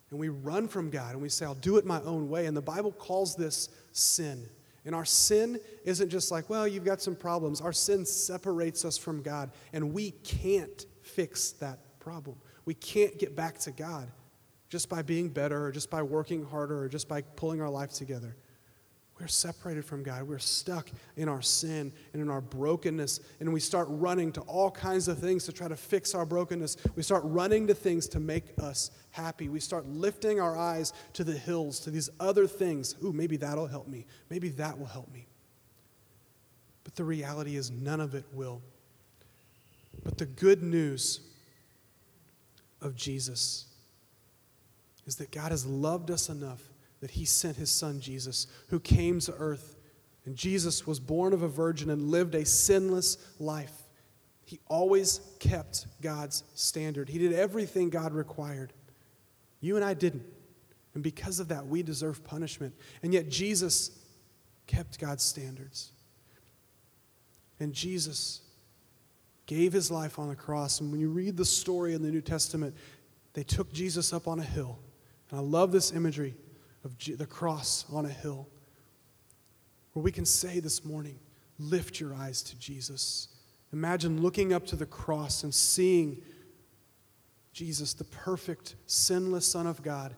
And 0.09 0.19
we 0.19 0.29
run 0.29 0.67
from 0.67 0.89
God 0.89 1.11
and 1.11 1.21
we 1.21 1.29
say, 1.29 1.45
I'll 1.45 1.53
do 1.53 1.77
it 1.77 1.85
my 1.85 2.01
own 2.01 2.29
way. 2.29 2.45
And 2.47 2.57
the 2.57 2.61
Bible 2.61 2.91
calls 2.91 3.35
this 3.35 3.69
sin. 3.91 4.49
And 4.85 4.95
our 4.95 5.05
sin 5.05 5.59
isn't 5.83 6.09
just 6.09 6.31
like, 6.31 6.49
well, 6.49 6.67
you've 6.67 6.85
got 6.85 7.01
some 7.01 7.15
problems. 7.15 7.61
Our 7.61 7.73
sin 7.73 8.05
separates 8.05 8.85
us 8.85 8.97
from 8.97 9.21
God, 9.21 9.51
and 9.73 9.93
we 9.93 10.11
can't 10.11 10.85
fix 11.01 11.51
that 11.53 11.99
problem. 11.99 12.37
We 12.65 12.73
can't 12.73 13.17
get 13.17 13.35
back 13.35 13.57
to 13.59 13.71
God 13.71 14.09
just 14.69 14.87
by 14.87 15.01
being 15.01 15.29
better, 15.29 15.65
or 15.65 15.71
just 15.71 15.89
by 15.89 16.03
working 16.03 16.45
harder, 16.45 16.83
or 16.83 16.87
just 16.87 17.07
by 17.07 17.21
pulling 17.21 17.61
our 17.61 17.69
life 17.69 17.91
together. 17.91 18.35
We're 19.19 19.27
separated 19.27 19.83
from 19.83 20.01
God. 20.01 20.23
We're 20.23 20.39
stuck 20.39 20.89
in 21.17 21.27
our 21.27 21.41
sin 21.41 21.91
and 22.13 22.21
in 22.21 22.29
our 22.29 22.39
brokenness. 22.39 23.19
And 23.41 23.51
we 23.51 23.59
start 23.59 23.87
running 23.89 24.31
to 24.33 24.41
all 24.41 24.71
kinds 24.71 25.09
of 25.09 25.19
things 25.19 25.43
to 25.45 25.51
try 25.51 25.67
to 25.67 25.75
fix 25.75 26.15
our 26.15 26.25
brokenness. 26.25 26.77
We 26.95 27.03
start 27.03 27.23
running 27.25 27.67
to 27.67 27.73
things 27.73 28.07
to 28.09 28.19
make 28.19 28.45
us 28.61 28.91
happy. 29.21 29.49
We 29.49 29.59
start 29.59 29.87
lifting 29.87 30.39
our 30.39 30.57
eyes 30.57 30.93
to 31.13 31.23
the 31.23 31.37
hills, 31.37 31.79
to 31.81 31.91
these 31.91 32.09
other 32.19 32.47
things. 32.47 32.95
Ooh, 33.03 33.13
maybe 33.13 33.37
that'll 33.37 33.67
help 33.67 33.87
me. 33.87 34.05
Maybe 34.29 34.49
that 34.49 34.77
will 34.77 34.85
help 34.85 35.11
me. 35.13 35.27
But 36.83 36.95
the 36.95 37.03
reality 37.03 37.55
is, 37.55 37.69
none 37.69 38.01
of 38.01 38.15
it 38.15 38.25
will. 38.33 38.61
But 40.03 40.17
the 40.17 40.25
good 40.25 40.63
news 40.63 41.21
of 42.81 42.95
Jesus 42.95 43.65
is 45.05 45.17
that 45.17 45.31
God 45.31 45.51
has 45.51 45.65
loved 45.65 46.11
us 46.11 46.29
enough 46.29 46.61
that 47.01 47.11
he 47.11 47.25
sent 47.25 47.57
his 47.57 47.71
son 47.71 47.99
Jesus, 47.99 48.47
who 48.67 48.79
came 48.79 49.19
to 49.21 49.33
earth. 49.33 49.75
And 50.25 50.35
Jesus 50.35 50.85
was 50.85 50.99
born 50.99 51.33
of 51.33 51.41
a 51.41 51.47
virgin 51.47 51.89
and 51.89 52.09
lived 52.11 52.35
a 52.35 52.45
sinless 52.45 53.17
life. 53.39 53.73
He 54.45 54.59
always 54.67 55.21
kept 55.39 55.85
God's 56.01 56.43
standard. 56.55 57.07
He 57.07 57.19
did 57.19 57.33
everything 57.33 57.89
God 57.89 58.13
required. 58.13 58.73
You 59.61 59.75
and 59.75 59.85
I 59.85 59.93
didn't. 59.93 60.25
And 60.93 61.03
because 61.03 61.39
of 61.39 61.49
that, 61.49 61.67
we 61.67 61.83
deserve 61.83 62.23
punishment. 62.23 62.73
And 63.03 63.13
yet, 63.13 63.29
Jesus 63.29 63.91
kept 64.67 64.99
God's 64.99 65.23
standards. 65.23 65.91
And 67.59 67.73
Jesus 67.73 68.41
gave 69.45 69.73
his 69.73 69.91
life 69.91 70.19
on 70.19 70.29
the 70.29 70.35
cross. 70.35 70.79
And 70.79 70.91
when 70.91 70.99
you 70.99 71.09
read 71.09 71.35
the 71.35 71.45
story 71.45 71.93
in 71.93 72.01
the 72.01 72.11
New 72.11 72.21
Testament, 72.21 72.75
they 73.33 73.43
took 73.43 73.71
Jesus 73.73 74.13
up 74.13 74.27
on 74.27 74.39
a 74.39 74.43
hill. 74.43 74.79
And 75.29 75.39
I 75.39 75.43
love 75.43 75.71
this 75.71 75.91
imagery 75.91 76.35
of 76.83 76.97
the 77.17 77.25
cross 77.25 77.85
on 77.91 78.05
a 78.05 78.09
hill, 78.09 78.47
where 79.93 80.03
we 80.03 80.11
can 80.11 80.25
say 80.25 80.59
this 80.59 80.85
morning, 80.85 81.19
lift 81.57 81.99
your 81.99 82.13
eyes 82.13 82.41
to 82.43 82.57
Jesus. 82.57 83.27
Imagine 83.73 84.21
looking 84.21 84.53
up 84.53 84.65
to 84.67 84.75
the 84.75 84.85
cross 84.85 85.43
and 85.43 85.53
seeing 85.53 86.21
Jesus, 87.59 87.93
the 87.93 88.05
perfect, 88.05 88.75
sinless 88.85 89.45
Son 89.45 89.67
of 89.67 89.83
God, 89.83 90.15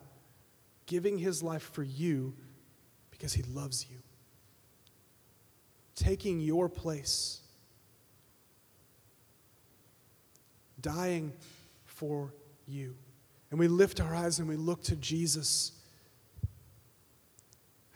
giving 0.86 1.18
his 1.18 1.42
life 1.42 1.72
for 1.74 1.82
you 1.82 2.36
because 3.10 3.34
he 3.34 3.42
loves 3.42 3.88
you, 3.90 3.98
taking 5.96 6.40
your 6.40 6.70
place, 6.70 7.42
dying 10.80 11.34
for 11.84 12.32
you. 12.68 12.94
And 13.50 13.60
we 13.60 13.68
lift 13.68 14.00
our 14.00 14.14
eyes 14.14 14.38
and 14.38 14.48
we 14.48 14.56
look 14.56 14.84
to 14.84 14.96
Jesus 14.96 15.72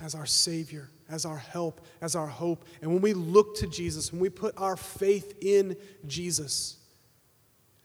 as 0.02 0.16
our 0.16 0.26
Savior, 0.26 0.90
as 1.08 1.24
our 1.24 1.38
help, 1.38 1.86
as 2.02 2.16
our 2.16 2.26
hope. 2.26 2.66
And 2.82 2.92
when 2.92 3.02
we 3.04 3.14
look 3.14 3.58
to 3.58 3.68
Jesus, 3.68 4.12
when 4.12 4.22
we 4.22 4.30
put 4.30 4.56
our 4.58 4.76
faith 4.76 5.36
in 5.40 5.78
Jesus, 6.08 6.78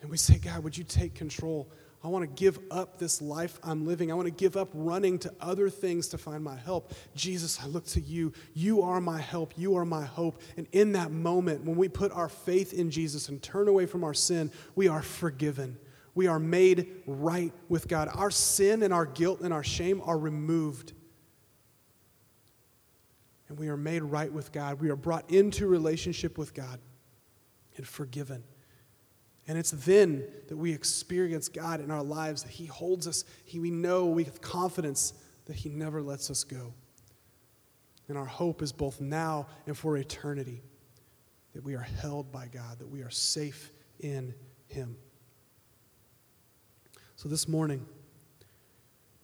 and 0.01 0.11
we 0.11 0.17
say, 0.17 0.39
God, 0.39 0.65
would 0.65 0.77
you 0.77 0.85
take 0.85 1.15
control? 1.15 1.71
I 2.03 2.09
want 2.09 2.23
to 2.23 2.43
give 2.43 2.59
up 2.71 2.99
this 2.99 3.21
life 3.21 3.59
I'm 3.63 3.87
living. 3.87 4.11
I 4.11 4.15
want 4.15 4.27
to 4.27 4.33
give 4.33 4.57
up 4.57 4.71
running 4.73 5.19
to 5.21 5.35
other 5.39 5.69
things 5.69 6.09
to 6.09 6.19
find 6.19 6.43
my 6.43 6.57
help. 6.57 6.93
Jesus, 7.15 7.61
I 7.63 7.67
look 7.67 7.85
to 7.89 8.01
you. 8.01 8.33
You 8.55 8.83
are 8.83 9.01
my 9.01 9.21
help. 9.21 9.53
You 9.59 9.77
are 9.77 9.85
my 9.85 10.07
hope. 10.07 10.41
And 10.57 10.67
in 10.73 10.93
that 10.93 11.11
moment, 11.11 11.65
when 11.65 11.77
we 11.77 11.89
put 11.89 12.11
our 12.13 12.31
faith 12.31 12.73
in 12.73 12.91
Jesus 12.91 13.29
and 13.29 13.43
turn 13.43 13.69
away 13.69 13.85
from 13.85 14.03
our 14.03 14.15
sin, 14.15 14.51
we 14.75 14.89
are 14.89 15.03
forgiven. 15.03 15.77
We 16.15 16.27
are 16.27 16.39
made 16.39 16.89
right 17.07 17.53
with 17.69 17.87
God. 17.87 18.09
Our 18.15 18.31
sin 18.31 18.83
and 18.83 18.95
our 18.95 19.07
guilt 19.07 19.43
and 19.43 19.53
our 19.53 19.65
shame 19.65 20.01
are 20.05 20.19
removed 20.19 20.95
and 23.51 23.59
we 23.59 23.69
are 23.69 23.77
made 23.77 24.03
right 24.05 24.33
with 24.33 24.53
God. 24.53 24.81
We 24.81 24.91
are 24.91 24.97
brought 24.97 25.29
into 25.29 25.67
relationship 25.67 26.39
with 26.39 26.55
God 26.55 26.79
and 27.77 27.87
forgiven. 27.87 28.45
And 29.51 29.59
it's 29.59 29.73
then 29.73 30.23
that 30.47 30.57
we 30.57 30.73
experience 30.73 31.49
God 31.49 31.81
in 31.81 31.91
our 31.91 32.05
lives, 32.05 32.45
that 32.45 32.53
He 32.53 32.67
holds 32.67 33.09
us. 33.09 33.25
He, 33.45 33.59
we 33.59 33.73
know 33.73 34.07
with 34.07 34.41
confidence 34.41 35.13
that 35.47 35.57
He 35.57 35.69
never 35.69 36.01
lets 36.01 36.31
us 36.31 36.45
go. 36.45 36.73
And 38.07 38.17
our 38.17 38.25
hope 38.25 38.63
is 38.63 38.71
both 38.71 39.01
now 39.01 39.49
and 39.67 39.77
for 39.77 39.97
eternity 39.97 40.63
that 41.53 41.65
we 41.65 41.75
are 41.75 41.81
held 41.81 42.31
by 42.31 42.47
God, 42.47 42.79
that 42.79 42.89
we 42.89 43.03
are 43.03 43.11
safe 43.11 43.73
in 43.99 44.35
Him. 44.69 44.97
So 47.17 47.29
this 47.29 47.49
morning, 47.49 47.85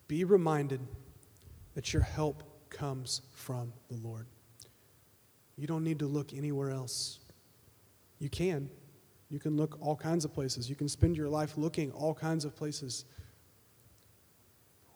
be 0.09 0.25
reminded 0.25 0.81
that 1.75 1.93
your 1.93 2.03
help 2.03 2.43
comes 2.69 3.23
from 3.33 3.73
the 3.89 3.97
Lord. 3.99 4.27
You 5.57 5.69
don't 5.69 5.85
need 5.85 6.01
to 6.01 6.07
look 6.07 6.35
anywhere 6.35 6.73
else. 6.73 7.21
You 8.19 8.29
can. 8.29 8.71
You 9.31 9.39
can 9.39 9.57
look 9.57 9.79
all 9.81 9.97
kinds 9.97 10.25
of 10.25 10.33
places. 10.33 10.71
You 10.71 10.77
can 10.77 10.89
spend 10.89 11.17
your 11.17 11.29
life 11.29 11.57
looking 11.57 11.91
all 11.93 12.15
kinds 12.15 12.45
of 12.45 12.55
places. 12.55 13.05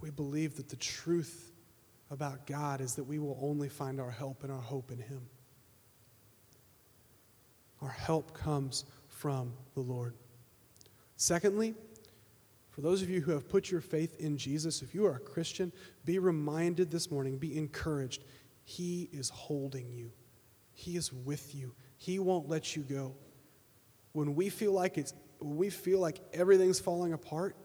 We 0.00 0.10
believe 0.10 0.56
that 0.56 0.68
the 0.68 0.76
truth 0.76 1.52
about 2.10 2.46
God 2.46 2.80
is 2.80 2.94
that 2.94 3.04
we 3.04 3.18
will 3.18 3.38
only 3.42 3.68
find 3.68 4.00
our 4.00 4.10
help 4.10 4.42
and 4.42 4.52
our 4.52 4.60
hope 4.60 4.90
in 4.90 4.98
Him. 4.98 5.22
Our 7.82 7.90
help 7.90 8.34
comes 8.34 8.84
from 9.08 9.52
the 9.74 9.80
Lord. 9.80 10.14
Secondly, 11.16 11.74
for 12.70 12.82
those 12.82 13.02
of 13.02 13.10
you 13.10 13.20
who 13.20 13.32
have 13.32 13.48
put 13.48 13.70
your 13.70 13.80
faith 13.80 14.18
in 14.20 14.36
Jesus, 14.36 14.80
if 14.80 14.94
you 14.94 15.06
are 15.06 15.16
a 15.16 15.20
Christian, 15.20 15.72
be 16.04 16.18
reminded 16.18 16.90
this 16.90 17.10
morning, 17.10 17.36
be 17.36 17.58
encouraged. 17.58 18.24
He 18.64 19.08
is 19.12 19.28
holding 19.28 19.90
you, 19.90 20.10
He 20.72 20.96
is 20.96 21.12
with 21.12 21.54
you. 21.54 21.74
He 21.96 22.18
won't 22.18 22.48
let 22.48 22.74
you 22.74 22.82
go. 22.82 23.14
When 24.12 24.34
we 24.34 24.48
feel 24.48 24.72
like 24.72 24.98
it's 24.98 25.14
when 25.38 25.56
we 25.56 25.70
feel 25.70 26.00
like 26.00 26.20
everything's 26.32 26.80
falling 26.80 27.12
apart, 27.12 27.56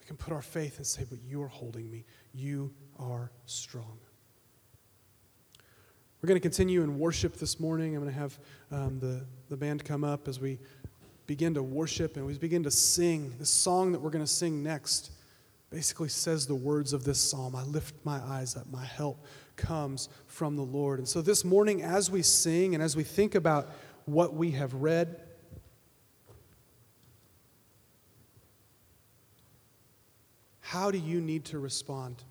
we 0.00 0.06
can 0.06 0.16
put 0.16 0.32
our 0.32 0.42
faith 0.42 0.78
and 0.78 0.86
say, 0.86 1.04
But 1.08 1.18
you 1.22 1.42
are 1.42 1.48
holding 1.48 1.90
me. 1.90 2.04
You 2.32 2.72
are 2.98 3.30
strong. 3.46 3.98
We're 6.22 6.28
going 6.28 6.40
to 6.40 6.42
continue 6.48 6.82
in 6.82 6.98
worship 6.98 7.36
this 7.36 7.60
morning. 7.60 7.94
I'm 7.94 8.02
going 8.02 8.14
to 8.14 8.18
have 8.18 8.38
um, 8.72 8.98
the, 8.98 9.26
the 9.50 9.58
band 9.58 9.84
come 9.84 10.04
up 10.04 10.26
as 10.26 10.40
we 10.40 10.58
begin 11.26 11.52
to 11.54 11.62
worship 11.62 12.16
and 12.16 12.24
we 12.24 12.36
begin 12.38 12.62
to 12.62 12.70
sing, 12.70 13.34
the 13.38 13.44
song 13.46 13.92
that 13.92 14.00
we're 14.00 14.10
going 14.10 14.24
to 14.24 14.30
sing 14.30 14.62
next 14.62 15.10
basically 15.70 16.08
says 16.08 16.46
the 16.46 16.54
words 16.54 16.92
of 16.92 17.04
this 17.04 17.20
psalm 17.20 17.56
I 17.56 17.64
lift 17.64 17.94
my 18.04 18.20
eyes 18.20 18.56
up, 18.56 18.66
my 18.70 18.84
help 18.84 19.24
comes 19.56 20.08
from 20.26 20.56
the 20.56 20.62
Lord. 20.62 20.98
And 20.98 21.08
so 21.08 21.20
this 21.20 21.44
morning, 21.44 21.82
as 21.82 22.10
we 22.10 22.22
sing 22.22 22.74
and 22.74 22.82
as 22.82 22.96
we 22.96 23.02
think 23.02 23.34
about 23.34 23.68
what 24.04 24.34
we 24.34 24.52
have 24.52 24.72
read, 24.74 25.20
how 30.74 30.90
do 30.90 30.98
you 30.98 31.20
need 31.20 31.44
to 31.44 31.60
respond? 31.60 32.24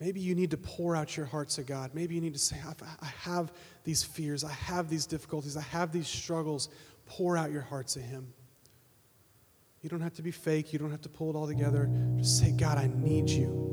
Maybe 0.00 0.18
you 0.18 0.34
need 0.34 0.50
to 0.50 0.56
pour 0.56 0.96
out 0.96 1.16
your 1.16 1.24
heart 1.26 1.50
to 1.50 1.62
God. 1.62 1.92
Maybe 1.94 2.16
you 2.16 2.20
need 2.20 2.32
to 2.32 2.40
say, 2.40 2.56
I 3.00 3.06
have 3.20 3.52
these 3.84 4.02
fears, 4.02 4.42
I 4.42 4.50
have 4.50 4.90
these 4.90 5.06
difficulties, 5.06 5.56
I 5.56 5.60
have 5.60 5.92
these 5.92 6.08
struggles. 6.08 6.68
Pour 7.06 7.36
out 7.36 7.52
your 7.52 7.62
heart 7.62 7.86
to 7.88 8.00
Him. 8.00 8.32
You 9.82 9.88
don't 9.88 10.00
have 10.00 10.14
to 10.14 10.22
be 10.22 10.32
fake, 10.32 10.72
you 10.72 10.80
don't 10.80 10.90
have 10.90 11.02
to 11.02 11.08
pull 11.08 11.30
it 11.30 11.36
all 11.36 11.46
together. 11.46 11.88
Just 12.16 12.40
say, 12.40 12.50
God, 12.50 12.76
I 12.76 12.90
need 12.92 13.30
you. 13.30 13.71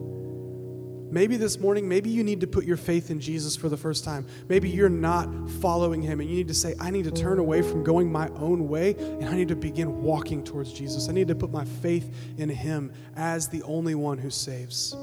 Maybe 1.12 1.38
this 1.38 1.60
morning, 1.60 1.90
maybe 1.90 2.10
you 2.10 2.24
need 2.24 2.42
to 2.42 2.48
put 2.48 2.66
your 2.66 2.78
faith 2.78 3.10
in 3.10 3.20
Jesus 3.20 3.56
for 3.56 3.68
the 3.68 3.78
first 3.78 4.04
time. 4.04 4.28
Maybe 4.48 4.70
you're 4.70 4.90
not 4.90 5.50
following 5.62 6.02
him 6.04 6.20
and 6.20 6.30
you 6.30 6.36
need 6.36 6.48
to 6.50 6.54
say, 6.54 6.76
I 6.80 6.92
need 6.92 7.06
to 7.06 7.12
turn 7.12 7.40
away 7.40 7.64
from 7.64 7.84
going 7.84 8.12
my 8.12 8.28
own 8.36 8.68
way 8.68 8.96
and 8.96 9.26
I 9.26 9.36
need 9.36 9.48
to 9.48 9.56
begin 9.56 10.04
walking 10.04 10.44
towards 10.44 10.72
Jesus. 10.72 11.10
I 11.10 11.14
need 11.14 11.28
to 11.30 11.36
put 11.36 11.52
my 11.52 11.66
faith 11.66 12.14
in 12.38 12.48
him 12.48 12.94
as 13.16 13.48
the 13.48 13.64
only 13.64 13.96
one 13.96 14.20
who 14.20 14.30
saves. 14.30 14.94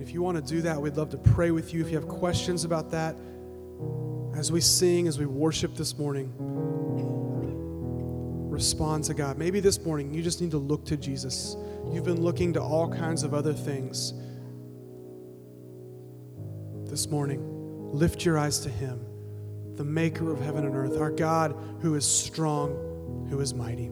If 0.00 0.12
you 0.12 0.20
want 0.20 0.36
to 0.36 0.42
do 0.42 0.60
that, 0.62 0.80
we'd 0.80 0.96
love 0.98 1.08
to 1.10 1.18
pray 1.18 1.50
with 1.50 1.72
you. 1.72 1.80
If 1.80 1.88
you 1.88 1.96
have 1.96 2.08
questions 2.08 2.64
about 2.64 2.90
that, 2.90 3.16
as 4.36 4.52
we 4.52 4.60
sing, 4.60 5.08
as 5.08 5.18
we 5.18 5.24
worship 5.24 5.74
this 5.76 5.96
morning, 5.96 6.30
respond 8.50 9.04
to 9.04 9.14
God. 9.14 9.38
Maybe 9.38 9.60
this 9.60 9.80
morning 9.84 10.12
you 10.12 10.22
just 10.22 10.40
need 10.40 10.50
to 10.50 10.58
look 10.58 10.84
to 10.86 10.96
Jesus. 10.96 11.56
You've 11.92 12.04
been 12.04 12.22
looking 12.22 12.52
to 12.54 12.62
all 12.62 12.88
kinds 12.88 13.22
of 13.22 13.34
other 13.34 13.52
things. 13.52 14.12
This 16.90 17.08
morning, 17.08 17.40
lift 17.92 18.24
your 18.24 18.38
eyes 18.38 18.60
to 18.60 18.68
Him, 18.68 19.04
the 19.76 19.84
maker 19.84 20.30
of 20.32 20.40
heaven 20.40 20.64
and 20.64 20.74
earth, 20.74 20.98
our 20.98 21.10
God 21.10 21.56
who 21.80 21.94
is 21.94 22.06
strong, 22.06 23.26
who 23.30 23.40
is 23.40 23.54
mighty. 23.54 23.90